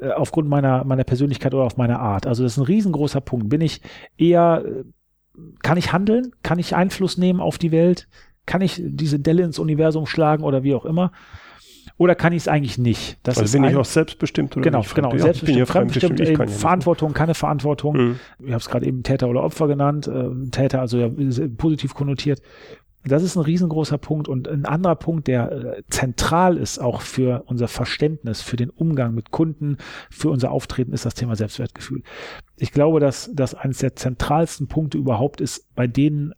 äh, 0.00 0.10
aufgrund 0.10 0.48
meiner, 0.48 0.84
meiner 0.84 1.04
Persönlichkeit 1.04 1.54
oder 1.54 1.64
auf 1.64 1.76
meiner 1.76 2.00
Art. 2.00 2.26
Also 2.26 2.42
das 2.42 2.52
ist 2.52 2.58
ein 2.58 2.64
riesengroßer 2.66 3.20
Punkt. 3.20 3.48
Bin 3.48 3.60
ich 3.60 3.80
eher, 4.16 4.64
äh, 4.64 4.84
kann 5.62 5.78
ich 5.78 5.92
handeln? 5.92 6.32
Kann 6.42 6.58
ich 6.58 6.74
Einfluss 6.74 7.18
nehmen 7.18 7.40
auf 7.40 7.58
die 7.58 7.72
Welt? 7.72 8.08
Kann 8.46 8.60
ich 8.60 8.80
diese 8.84 9.18
Delle 9.18 9.42
ins 9.42 9.58
Universum 9.58 10.06
schlagen 10.06 10.44
oder 10.44 10.62
wie 10.62 10.74
auch 10.74 10.84
immer? 10.84 11.12
Oder 11.96 12.14
kann 12.14 12.32
ich 12.32 12.42
es 12.42 12.48
eigentlich 12.48 12.78
nicht? 12.78 13.18
Das 13.22 13.38
also 13.38 13.44
ist 13.44 13.52
bin 13.52 13.64
ich 13.70 13.76
auch 13.76 13.84
selbstbestimmt 13.84 14.56
oder 14.56 14.64
Genau, 14.64 14.78
nicht? 14.78 14.94
genau, 14.94 15.16
selbstbestimmt, 15.16 15.58
ja 15.58 15.66
fremdbestimmt, 15.66 16.18
fremdbestimmt 16.18 16.38
kann 16.38 16.48
Verantwortung, 16.48 17.12
keine 17.12 17.34
Verantwortung. 17.34 17.96
Mhm. 17.96 18.20
Ich 18.40 18.46
habe 18.46 18.56
es 18.56 18.68
gerade 18.68 18.86
eben 18.86 19.02
Täter 19.02 19.28
oder 19.28 19.44
Opfer 19.44 19.68
genannt. 19.68 20.08
Äh, 20.08 20.50
Täter, 20.50 20.80
also 20.80 20.98
ja, 20.98 21.08
positiv 21.56 21.94
konnotiert. 21.94 22.40
Das 23.06 23.22
ist 23.22 23.36
ein 23.36 23.42
riesengroßer 23.42 23.98
Punkt 23.98 24.28
und 24.28 24.48
ein 24.48 24.64
anderer 24.64 24.96
Punkt, 24.96 25.26
der 25.26 25.52
äh, 25.52 25.82
zentral 25.88 26.56
ist 26.56 26.78
auch 26.78 27.02
für 27.02 27.44
unser 27.46 27.68
Verständnis, 27.68 28.40
für 28.40 28.56
den 28.56 28.70
Umgang 28.70 29.14
mit 29.14 29.30
Kunden, 29.30 29.76
für 30.10 30.30
unser 30.30 30.50
Auftreten, 30.50 30.92
ist 30.92 31.04
das 31.04 31.14
Thema 31.14 31.36
Selbstwertgefühl. 31.36 32.02
Ich 32.56 32.72
glaube, 32.72 33.00
dass 33.00 33.30
das 33.34 33.54
eines 33.54 33.78
der 33.78 33.96
zentralsten 33.96 34.68
Punkte 34.68 34.98
überhaupt 34.98 35.40
ist, 35.40 35.74
bei 35.74 35.86
denen 35.86 36.32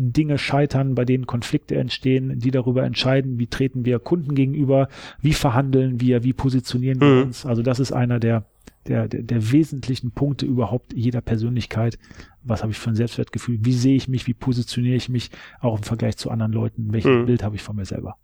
Dinge 0.00 0.38
scheitern, 0.38 0.94
bei 0.94 1.04
denen 1.04 1.26
Konflikte 1.26 1.76
entstehen, 1.76 2.38
die 2.38 2.50
darüber 2.50 2.84
entscheiden, 2.84 3.38
wie 3.38 3.48
treten 3.48 3.84
wir 3.84 3.98
Kunden 3.98 4.34
gegenüber, 4.34 4.88
wie 5.20 5.34
verhandeln 5.34 6.00
wir, 6.00 6.24
wie 6.24 6.32
positionieren 6.32 7.00
wir 7.00 7.08
mhm. 7.08 7.22
uns. 7.24 7.44
Also 7.44 7.62
das 7.62 7.78
ist 7.80 7.92
einer 7.92 8.18
der 8.18 8.46
der, 8.86 9.08
der, 9.08 9.22
der 9.22 9.52
wesentlichen 9.52 10.12
Punkte 10.12 10.46
überhaupt 10.46 10.92
jeder 10.94 11.20
Persönlichkeit. 11.20 11.98
Was 12.42 12.62
habe 12.62 12.72
ich 12.72 12.78
für 12.78 12.90
ein 12.90 12.96
Selbstwertgefühl? 12.96 13.58
Wie 13.62 13.72
sehe 13.72 13.96
ich 13.96 14.08
mich? 14.08 14.26
Wie 14.26 14.34
positioniere 14.34 14.96
ich 14.96 15.08
mich 15.08 15.30
auch 15.60 15.76
im 15.76 15.82
Vergleich 15.82 16.16
zu 16.16 16.30
anderen 16.30 16.52
Leuten? 16.52 16.92
Welches 16.92 17.10
mhm. 17.10 17.26
Bild 17.26 17.42
habe 17.42 17.56
ich 17.56 17.62
von 17.62 17.76
mir 17.76 17.84
selber? 17.84 18.16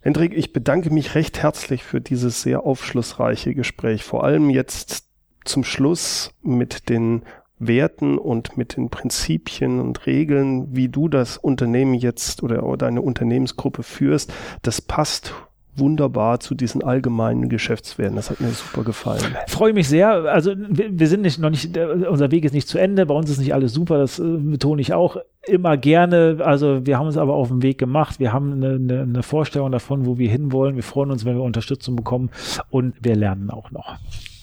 Hendrik, 0.00 0.32
ich 0.34 0.52
bedanke 0.52 0.90
mich 0.90 1.14
recht 1.14 1.42
herzlich 1.42 1.84
für 1.84 2.00
dieses 2.00 2.42
sehr 2.42 2.64
aufschlussreiche 2.64 3.54
Gespräch. 3.54 4.02
Vor 4.02 4.24
allem 4.24 4.48
jetzt 4.48 5.10
zum 5.44 5.62
Schluss 5.62 6.34
mit 6.42 6.88
den 6.88 7.22
Werten 7.58 8.16
und 8.16 8.56
mit 8.56 8.76
den 8.76 8.88
Prinzipien 8.88 9.78
und 9.78 10.06
Regeln, 10.06 10.74
wie 10.74 10.88
du 10.88 11.08
das 11.08 11.36
Unternehmen 11.36 11.92
jetzt 11.92 12.42
oder 12.42 12.76
deine 12.78 13.02
Unternehmensgruppe 13.02 13.82
führst. 13.82 14.32
Das 14.62 14.80
passt 14.80 15.34
wunderbar 15.76 16.40
zu 16.40 16.54
diesen 16.54 16.82
allgemeinen 16.82 17.48
Geschäftswerten. 17.48 18.16
Das 18.16 18.30
hat 18.30 18.40
mir 18.40 18.48
super 18.48 18.84
gefallen. 18.84 19.22
Freue 19.46 19.72
mich 19.72 19.88
sehr. 19.88 20.10
Also 20.10 20.54
wir, 20.56 20.98
wir 20.98 21.08
sind 21.08 21.22
nicht 21.22 21.38
noch 21.38 21.50
nicht, 21.50 21.76
unser 21.76 22.30
Weg 22.30 22.44
ist 22.44 22.52
nicht 22.52 22.68
zu 22.68 22.78
Ende. 22.78 23.06
Bei 23.06 23.14
uns 23.14 23.30
ist 23.30 23.38
nicht 23.38 23.54
alles 23.54 23.72
super. 23.72 23.98
Das 23.98 24.18
äh, 24.18 24.22
betone 24.22 24.80
ich 24.80 24.92
auch 24.92 25.16
immer 25.46 25.76
gerne. 25.76 26.38
Also 26.40 26.86
wir 26.86 26.98
haben 26.98 27.06
uns 27.06 27.16
aber 27.16 27.34
auf 27.34 27.48
den 27.48 27.62
Weg 27.62 27.78
gemacht. 27.78 28.20
Wir 28.20 28.32
haben 28.32 28.52
eine, 28.52 28.74
eine, 28.74 29.02
eine 29.02 29.22
Vorstellung 29.22 29.72
davon, 29.72 30.06
wo 30.06 30.18
wir 30.18 30.30
hinwollen. 30.30 30.76
Wir 30.76 30.82
freuen 30.82 31.10
uns, 31.10 31.24
wenn 31.24 31.36
wir 31.36 31.42
Unterstützung 31.42 31.96
bekommen 31.96 32.30
und 32.70 32.94
wir 33.00 33.16
lernen 33.16 33.50
auch 33.50 33.70
noch. 33.70 33.96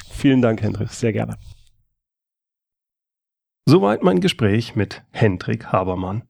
Vielen 0.10 0.42
Dank, 0.42 0.62
Hendrik. 0.62 0.90
Sehr 0.90 1.14
gerne. 1.14 1.36
Soweit 3.66 4.02
mein 4.02 4.22
Gespräch 4.22 4.76
mit 4.76 5.04
Hendrik 5.12 5.74
Habermann. 5.74 6.24